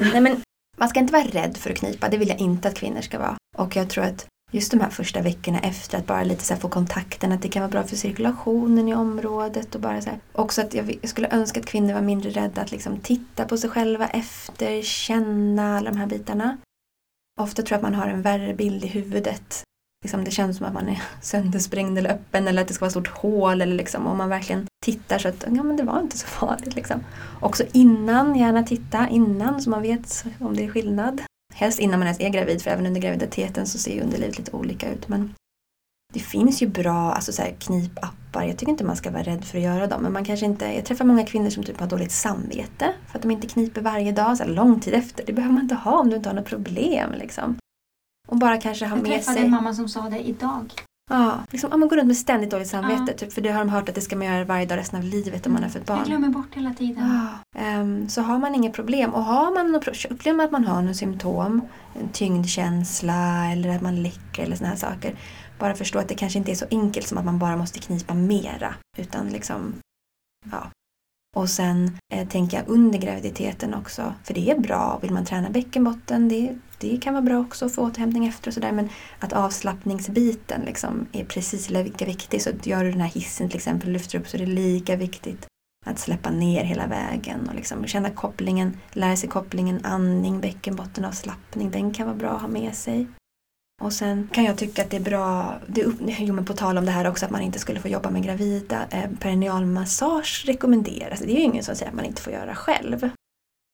nej 0.00 0.20
men 0.20 0.42
man 0.76 0.88
ska 0.88 1.00
inte 1.00 1.12
vara 1.12 1.24
rädd 1.24 1.56
för 1.56 1.70
att 1.70 1.76
knipa. 1.76 2.08
Det 2.08 2.16
vill 2.16 2.28
jag 2.28 2.40
inte 2.40 2.68
att 2.68 2.74
kvinnor 2.74 3.00
ska 3.00 3.18
vara. 3.18 3.36
Och 3.56 3.76
jag 3.76 3.90
tror 3.90 4.04
att 4.04 4.26
just 4.52 4.70
de 4.70 4.80
här 4.80 4.90
första 4.90 5.22
veckorna 5.22 5.58
efter 5.58 5.98
att 5.98 6.06
bara 6.06 6.24
lite 6.24 6.44
så 6.44 6.56
få 6.56 6.68
kontakten, 6.68 7.32
att 7.32 7.42
det 7.42 7.48
kan 7.48 7.62
vara 7.62 7.70
bra 7.70 7.82
för 7.82 7.96
cirkulationen 7.96 8.88
i 8.88 8.94
området 8.94 9.74
och 9.74 9.80
bara 9.80 10.00
så 10.00 10.10
här. 10.10 10.18
Också 10.32 10.60
att 10.60 10.74
jag 10.74 11.08
skulle 11.08 11.28
önska 11.28 11.60
att 11.60 11.66
kvinnor 11.66 11.94
var 11.94 12.00
mindre 12.00 12.30
rädda 12.30 12.62
att 12.62 12.70
liksom 12.70 13.00
titta 13.00 13.44
på 13.44 13.56
sig 13.56 13.70
själva 13.70 14.08
efter, 14.08 14.82
känna 14.82 15.76
alla 15.76 15.90
de 15.90 15.96
här 15.96 16.06
bitarna. 16.06 16.56
Ofta 17.40 17.62
tror 17.62 17.72
jag 17.72 17.86
att 17.86 17.92
man 17.92 18.00
har 18.00 18.06
en 18.06 18.22
värre 18.22 18.54
bild 18.54 18.84
i 18.84 18.88
huvudet. 18.88 19.64
Liksom 20.04 20.24
det 20.24 20.30
känns 20.30 20.56
som 20.56 20.66
att 20.66 20.74
man 20.74 20.88
är 20.88 21.02
söndersprängd 21.22 21.98
eller 21.98 22.10
öppen 22.10 22.48
eller 22.48 22.62
att 22.62 22.68
det 22.68 22.74
ska 22.74 22.82
vara 22.82 22.88
ett 22.88 22.92
stort 22.92 23.08
hål. 23.08 23.62
Eller 23.62 23.76
liksom, 23.76 24.06
om 24.06 24.18
man 24.18 24.28
verkligen 24.28 24.66
tittar 24.84 25.18
så 25.18 25.28
att 25.28 25.44
ja, 25.56 25.62
men 25.62 25.76
det 25.76 25.82
var 25.82 26.00
inte 26.00 26.18
så 26.18 26.26
farligt. 26.26 26.74
Liksom. 26.74 27.04
Också 27.40 27.64
innan, 27.72 28.36
gärna 28.36 28.62
titta 28.62 29.08
innan 29.08 29.62
så 29.62 29.70
man 29.70 29.82
vet 29.82 30.24
om 30.40 30.56
det 30.56 30.64
är 30.64 30.68
skillnad. 30.68 31.22
Helst 31.54 31.78
innan 31.78 31.98
man 31.98 32.06
ens 32.06 32.20
är 32.20 32.28
gravid 32.28 32.62
för 32.62 32.70
även 32.70 32.86
under 32.86 33.00
graviditeten 33.00 33.66
så 33.66 33.78
ser 33.78 33.94
ju 33.94 34.00
underlivet 34.00 34.38
lite 34.38 34.52
olika 34.52 34.92
ut. 34.92 35.08
Men 35.08 35.34
det 36.14 36.20
finns 36.20 36.62
ju 36.62 36.66
bra 36.66 37.12
alltså 37.12 37.32
så 37.32 37.42
här, 37.42 37.56
knipappar. 37.58 38.44
Jag 38.44 38.56
tycker 38.58 38.72
inte 38.72 38.84
man 38.84 38.96
ska 38.96 39.10
vara 39.10 39.22
rädd 39.22 39.44
för 39.44 39.58
att 39.58 39.64
göra 39.64 39.86
dem. 39.86 40.02
Men 40.02 40.12
man 40.12 40.24
kanske 40.24 40.46
inte, 40.46 40.64
jag 40.64 40.84
träffar 40.84 41.04
många 41.04 41.26
kvinnor 41.26 41.50
som 41.50 41.64
typ 41.64 41.80
har 41.80 41.86
dåligt 41.86 42.12
samvete 42.12 42.94
för 43.06 43.18
att 43.18 43.22
de 43.22 43.30
inte 43.30 43.46
kniper 43.46 43.80
varje 43.80 44.12
dag, 44.12 44.36
så 44.36 44.44
här, 44.44 44.50
lång 44.50 44.80
tid 44.80 44.94
efter. 44.94 45.26
Det 45.26 45.32
behöver 45.32 45.54
man 45.54 45.62
inte 45.62 45.74
ha 45.74 46.00
om 46.00 46.10
du 46.10 46.16
inte 46.16 46.28
har 46.28 46.36
något 46.36 46.46
problem. 46.46 47.12
Liksom. 47.18 47.56
Och 48.28 48.36
bara 48.36 48.60
kanske 48.60 48.86
ha 48.86 48.96
Jag 48.96 49.02
med 49.02 49.12
träffade 49.12 49.36
sig... 49.36 49.44
en 49.44 49.50
mamma 49.50 49.74
som 49.74 49.88
sa 49.88 50.08
det 50.08 50.28
idag. 50.28 50.72
Ja, 51.10 51.40
liksom, 51.50 51.70
ja, 51.70 51.76
man 51.76 51.88
går 51.88 51.96
runt 51.96 52.06
med 52.06 52.16
ständigt 52.16 52.50
dåligt 52.50 52.68
samvete. 52.68 53.04
Ja. 53.06 53.12
Typ, 53.12 53.32
för 53.32 53.40
det 53.40 53.50
har 53.50 53.58
de 53.58 53.68
hört 53.68 53.88
att 53.88 53.94
det 53.94 54.00
ska 54.00 54.16
man 54.16 54.26
göra 54.26 54.44
varje 54.44 54.66
dag 54.66 54.78
resten 54.78 54.98
av 54.98 55.04
livet 55.04 55.46
om 55.46 55.52
man 55.52 55.62
har 55.62 55.70
fött 55.70 55.86
barn. 55.86 55.98
Jag 55.98 56.06
glömmer 56.06 56.28
bort 56.28 56.54
hela 56.54 56.74
tiden. 56.74 57.28
Ja, 57.54 57.60
ehm, 57.60 58.08
så 58.08 58.22
har 58.22 58.38
man 58.38 58.54
inget 58.54 58.72
problem 58.72 59.14
och 59.14 59.24
har 59.24 59.54
man 59.54 59.74
upplever 60.10 60.36
man 60.36 60.46
att 60.46 60.52
man 60.52 60.64
har 60.64 60.82
något 60.82 60.96
symptom, 60.96 61.62
en 62.00 62.08
tyngdkänsla 62.08 63.52
eller 63.52 63.76
att 63.76 63.82
man 63.82 64.02
läcker 64.02 64.42
eller 64.42 64.56
såna 64.56 64.68
här 64.68 64.76
saker. 64.76 65.14
Bara 65.58 65.74
förstå 65.74 65.98
att 65.98 66.08
det 66.08 66.14
kanske 66.14 66.38
inte 66.38 66.50
är 66.50 66.56
så 66.56 66.66
enkelt 66.70 67.06
som 67.06 67.18
att 67.18 67.24
man 67.24 67.38
bara 67.38 67.56
måste 67.56 67.78
knipa 67.78 68.14
mera. 68.14 68.74
Utan 68.98 69.28
liksom, 69.28 69.74
ja. 70.50 70.70
Och 71.36 71.50
sen 71.50 71.98
eh, 72.14 72.44
jag 72.50 72.62
under 72.66 72.98
graviditeten 72.98 73.74
också, 73.74 74.14
för 74.24 74.34
det 74.34 74.50
är 74.50 74.58
bra. 74.58 74.98
Vill 75.02 75.12
man 75.12 75.24
träna 75.24 75.50
bäckenbotten, 75.50 76.28
det, 76.28 76.58
det 76.78 76.98
kan 77.02 77.14
vara 77.14 77.22
bra 77.22 77.38
också 77.40 77.68
för 77.68 77.82
återhämtning 77.82 78.26
efter 78.26 78.50
och 78.50 78.54
sådär. 78.54 78.72
Men 78.72 78.88
att 79.18 79.32
avslappningsbiten 79.32 80.60
liksom 80.66 81.06
är 81.12 81.24
precis 81.24 81.70
lika 81.70 82.04
viktig. 82.04 82.42
Så 82.42 82.50
gör 82.62 82.84
du 82.84 82.90
den 82.90 83.00
här 83.00 83.08
hissen 83.08 83.48
till 83.48 83.56
exempel, 83.56 83.90
lyfter 83.90 84.18
upp 84.18 84.28
så 84.28 84.36
är 84.36 84.40
det 84.40 84.46
lika 84.46 84.96
viktigt 84.96 85.46
att 85.86 85.98
släppa 85.98 86.30
ner 86.30 86.64
hela 86.64 86.86
vägen 86.86 87.48
och 87.48 87.54
liksom 87.54 87.86
känna 87.86 88.10
kopplingen, 88.10 88.76
lära 88.92 89.16
sig 89.16 89.28
kopplingen 89.28 89.80
andning, 89.84 90.40
bäckenbotten, 90.40 91.04
avslappning. 91.04 91.70
Den 91.70 91.94
kan 91.94 92.06
vara 92.06 92.16
bra 92.16 92.30
att 92.30 92.40
ha 92.40 92.48
med 92.48 92.74
sig. 92.74 93.06
Och 93.82 93.92
sen 93.92 94.28
kan 94.32 94.44
jag 94.44 94.58
tycka 94.58 94.82
att 94.82 94.90
det 94.90 94.96
är 94.96 95.00
bra, 95.00 95.58
det 95.66 95.84
upp, 95.84 95.96
jo 96.18 96.34
men 96.34 96.44
på 96.44 96.52
tal 96.52 96.78
om 96.78 96.84
det 96.84 96.90
här 96.90 97.08
också 97.08 97.24
att 97.24 97.30
man 97.30 97.42
inte 97.42 97.58
skulle 97.58 97.80
få 97.80 97.88
jobba 97.88 98.10
med 98.10 98.24
gravida, 98.24 98.86
eh, 98.90 99.10
perinealmassage 99.20 100.44
rekommenderas. 100.46 101.20
Det 101.20 101.32
är 101.32 101.36
ju 101.36 101.42
ingen 101.42 101.64
som 101.64 101.76
säger 101.76 101.90
att 101.90 101.96
man 101.96 102.04
inte 102.04 102.22
får 102.22 102.32
göra 102.32 102.54
själv. 102.54 103.10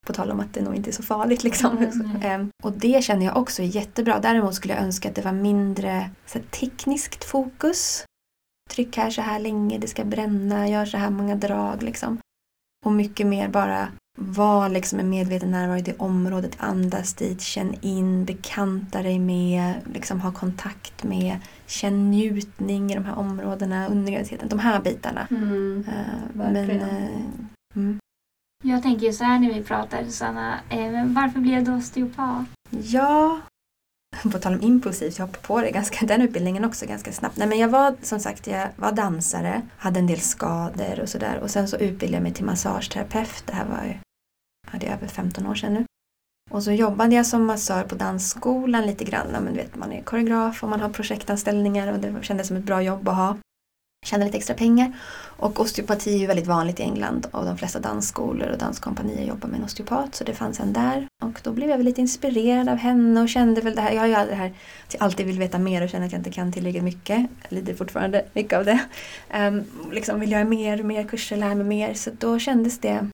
På 0.05 0.13
tal 0.13 0.31
om 0.31 0.39
att 0.39 0.53
det 0.53 0.61
nog 0.61 0.75
inte 0.75 0.89
är 0.89 0.91
så 0.91 1.03
farligt 1.03 1.43
liksom. 1.43 1.77
Mm. 1.77 2.21
Eh, 2.21 2.47
och 2.63 2.71
det 2.71 3.03
känner 3.03 3.25
jag 3.25 3.37
också 3.37 3.61
är 3.61 3.65
jättebra. 3.65 4.19
Däremot 4.19 4.55
skulle 4.55 4.73
jag 4.73 4.83
önska 4.83 5.09
att 5.09 5.15
det 5.15 5.21
var 5.21 5.31
mindre 5.31 6.09
så 6.25 6.37
här, 6.37 6.45
tekniskt 6.45 7.23
fokus. 7.23 8.05
Tryck 8.69 8.97
här 8.97 9.09
så 9.09 9.21
här 9.21 9.39
länge, 9.39 9.77
det 9.77 9.87
ska 9.87 10.05
bränna, 10.05 10.69
gör 10.69 10.85
så 10.85 10.97
här 10.97 11.09
många 11.09 11.35
drag 11.35 11.83
liksom. 11.83 12.17
Och 12.85 12.91
mycket 12.91 13.27
mer 13.27 13.49
bara 13.49 13.87
var 14.17 14.69
liksom 14.69 14.99
en 14.99 15.09
medveten 15.09 15.51
närvaro 15.51 15.77
i 15.77 15.81
det 15.81 15.97
området, 15.97 16.57
andas 16.57 17.13
dit, 17.13 17.41
känn 17.41 17.75
in, 17.81 18.25
bekanta 18.25 19.01
dig 19.01 19.19
med, 19.19 19.73
liksom 19.93 20.21
ha 20.21 20.31
kontakt 20.31 21.03
med, 21.03 21.37
känn 21.65 22.11
njutning 22.11 22.91
i 22.91 22.95
de 22.95 23.05
här 23.05 23.17
områdena 23.17 23.87
under 23.87 24.11
graviditeten. 24.11 24.49
De 24.49 24.59
här 24.59 24.81
bitarna. 24.81 25.27
Mm. 25.31 25.85
Eh, 25.87 26.33
men, 26.33 26.69
eh, 26.69 27.07
mm. 27.75 27.99
Jag 28.67 28.83
tänker 28.83 29.05
ju 29.05 29.13
så 29.13 29.23
här 29.23 29.39
när 29.39 29.53
vi 29.53 29.63
pratar 29.63 30.03
Susanna, 30.03 30.59
eh, 30.69 31.05
varför 31.05 31.39
blev 31.39 31.63
du 31.63 31.71
osteopat? 31.71 32.45
Ja, 32.69 33.41
på 34.31 34.39
tal 34.39 34.53
om 34.53 34.61
impulsivt, 34.61 35.17
jag 35.17 35.25
hoppade 35.25 35.47
på 35.47 35.61
det 35.61 35.71
ganska, 35.71 36.05
den 36.05 36.21
utbildningen 36.21 36.65
också 36.65 36.85
ganska 36.85 37.11
snabbt. 37.11 37.37
Nej 37.37 37.47
men 37.47 37.59
jag 37.59 37.69
var 37.69 37.95
som 38.01 38.19
sagt, 38.19 38.47
jag 38.47 38.69
var 38.75 38.91
dansare, 38.91 39.61
hade 39.77 39.99
en 39.99 40.07
del 40.07 40.19
skador 40.19 40.99
och 40.99 41.09
sådär. 41.09 41.39
Och 41.39 41.49
sen 41.49 41.67
så 41.67 41.77
utbildade 41.77 42.17
jag 42.17 42.23
mig 42.23 42.33
till 42.33 42.45
massageterapeut. 42.45 43.43
Det 43.45 43.53
här 43.53 43.65
var 43.65 43.83
ju, 43.83 43.93
ja, 44.71 44.79
det 44.79 44.87
är 44.87 44.93
över 44.93 45.07
15 45.07 45.47
år 45.47 45.55
sedan 45.55 45.73
nu. 45.73 45.85
Och 46.51 46.63
så 46.63 46.71
jobbade 46.71 47.15
jag 47.15 47.25
som 47.25 47.45
massör 47.45 47.83
på 47.83 47.95
dansskolan 47.95 48.85
lite 48.85 49.03
grann. 49.03 49.27
Ja, 49.33 49.39
Men 49.39 49.53
du 49.53 49.59
vet, 49.59 49.75
man 49.75 49.91
är 49.91 50.01
koreograf 50.01 50.63
och 50.63 50.69
man 50.69 50.81
har 50.81 50.89
projektanställningar 50.89 51.93
och 51.93 51.99
det 51.99 52.23
kändes 52.23 52.47
som 52.47 52.57
ett 52.57 52.63
bra 52.63 52.81
jobb 52.81 53.07
att 53.09 53.15
ha. 53.15 53.37
Tjäna 54.05 54.25
lite 54.25 54.37
extra 54.37 54.55
pengar. 54.55 54.91
Och 55.37 55.59
osteopati 55.59 56.13
är 56.13 56.17
ju 56.17 56.27
väldigt 56.27 56.47
vanligt 56.47 56.79
i 56.79 56.83
England 56.83 57.27
och 57.31 57.45
de 57.45 57.57
flesta 57.57 57.79
dansskolor 57.79 58.49
och 58.49 58.57
danskompanier 58.57 59.27
jobbar 59.27 59.49
med 59.49 59.59
en 59.59 59.65
osteopat. 59.65 60.15
Så 60.15 60.23
det 60.23 60.33
fanns 60.33 60.59
en 60.59 60.73
där. 60.73 61.07
Och 61.23 61.39
då 61.43 61.51
blev 61.51 61.69
jag 61.69 61.77
väl 61.77 61.85
lite 61.85 62.01
inspirerad 62.01 62.69
av 62.69 62.77
henne 62.77 63.21
och 63.21 63.29
kände 63.29 63.61
väl 63.61 63.75
det 63.75 63.81
här. 63.81 63.91
Jag 63.91 63.99
har 63.99 64.07
ju 64.07 64.13
det 64.13 64.35
här 64.35 64.53
att 64.87 64.93
jag 64.93 65.03
alltid 65.03 65.25
vill 65.25 65.39
veta 65.39 65.57
mer 65.57 65.83
och 65.83 65.89
känner 65.89 66.05
att 66.05 66.11
jag 66.11 66.19
inte 66.19 66.31
kan 66.31 66.51
tillräckligt 66.51 66.83
mycket. 66.83 67.19
Jag 67.19 67.51
lider 67.55 67.73
fortfarande 67.73 68.25
mycket 68.33 68.53
av 68.53 68.65
det. 68.65 68.79
Um, 69.37 69.63
liksom 69.91 70.19
vill 70.19 70.31
göra 70.31 70.43
mer, 70.43 70.83
mer 70.83 71.03
kurser, 71.03 71.37
lära 71.37 71.55
mig 71.55 71.65
mer. 71.65 71.93
Så 71.93 72.11
då 72.19 72.39
kändes 72.39 72.79
det 72.79 73.07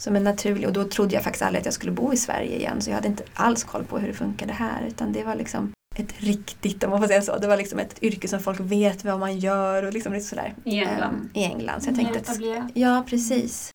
som 0.00 0.16
en 0.16 0.24
naturlig 0.24 0.66
och 0.66 0.72
då 0.72 0.84
trodde 0.84 1.14
jag 1.14 1.24
faktiskt 1.24 1.42
aldrig 1.42 1.60
att 1.60 1.66
jag 1.66 1.74
skulle 1.74 1.92
bo 1.92 2.12
i 2.12 2.16
Sverige 2.16 2.56
igen. 2.56 2.80
Så 2.80 2.90
jag 2.90 2.94
hade 2.94 3.08
inte 3.08 3.24
alls 3.34 3.64
koll 3.64 3.84
på 3.84 3.98
hur 3.98 4.08
det 4.08 4.14
funkade 4.14 4.52
här. 4.52 4.86
Utan 4.88 5.12
det 5.12 5.24
var 5.24 5.34
liksom 5.34 5.72
ett 5.96 6.20
riktigt, 6.20 6.84
om 6.84 6.90
man 6.90 7.00
får 7.00 7.06
säga 7.06 7.22
så. 7.22 7.38
Det 7.38 7.46
var 7.46 7.56
liksom 7.56 7.78
ett 7.78 8.02
yrke 8.02 8.28
som 8.28 8.40
folk 8.40 8.60
vet 8.60 9.04
vad 9.04 9.20
man 9.20 9.38
gör 9.38 9.82
och 9.82 9.92
liksom 9.92 10.12
lite 10.12 10.26
sådär. 10.26 10.54
I 10.64 10.78
England. 10.78 11.14
Ehm, 11.14 11.30
I 11.34 11.44
England. 11.44 11.80
Så 11.80 11.88
jag 11.88 11.96
tänkte 11.96 12.32
att, 12.32 12.38
ja 12.74 13.04
precis. 13.08 13.70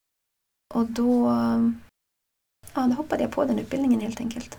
Och 0.74 0.86
då, 0.86 1.28
ja, 2.74 2.82
då 2.82 2.93
hoppade 2.93 3.24
jag 3.24 3.32
på 3.32 3.45
den 3.45 3.59
utbildningen 3.59 4.01
helt 4.01 4.20
enkelt. 4.20 4.57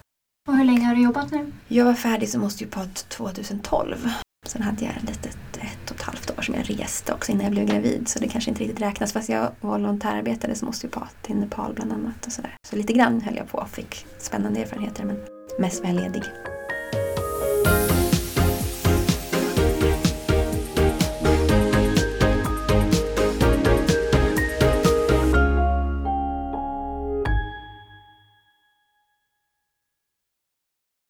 Och 0.48 0.56
hur 0.56 0.64
länge 0.64 0.84
har 0.86 0.94
du 0.94 1.02
jobbat 1.02 1.30
nu? 1.30 1.52
Jag 1.68 1.84
var 1.84 1.94
färdig 1.94 2.28
som 2.28 2.44
osteopat 2.44 2.94
2012. 3.08 4.08
Sen 4.46 4.62
hade 4.62 4.84
jag 4.84 4.96
ett 4.96 5.02
litet 5.02 5.38
ett 5.56 5.90
och 5.90 5.96
ett 5.96 6.02
halvt 6.02 6.38
år 6.38 6.42
som 6.42 6.54
jag 6.54 6.70
reste 6.70 7.12
också 7.12 7.32
innan 7.32 7.44
jag 7.44 7.52
blev 7.52 7.66
gravid. 7.66 8.08
Så 8.08 8.18
det 8.18 8.28
kanske 8.28 8.50
inte 8.50 8.62
riktigt 8.62 8.80
räknas 8.80 9.12
fast 9.12 9.28
jag 9.28 9.50
volontärarbetade 9.60 10.54
som 10.54 10.68
osteopat 10.68 11.14
i 11.26 11.34
Nepal 11.34 11.74
bland 11.74 11.92
annat. 11.92 12.26
Och 12.26 12.32
sådär. 12.32 12.56
Så 12.68 12.76
lite 12.76 12.92
grann 12.92 13.20
höll 13.20 13.36
jag 13.36 13.48
på 13.48 13.58
och 13.58 13.68
fick 13.68 14.06
spännande 14.18 14.60
erfarenheter 14.60 15.04
men 15.04 15.16
mest 15.58 15.82
var 15.82 15.90
jag 15.90 15.96
ledig. 16.00 16.22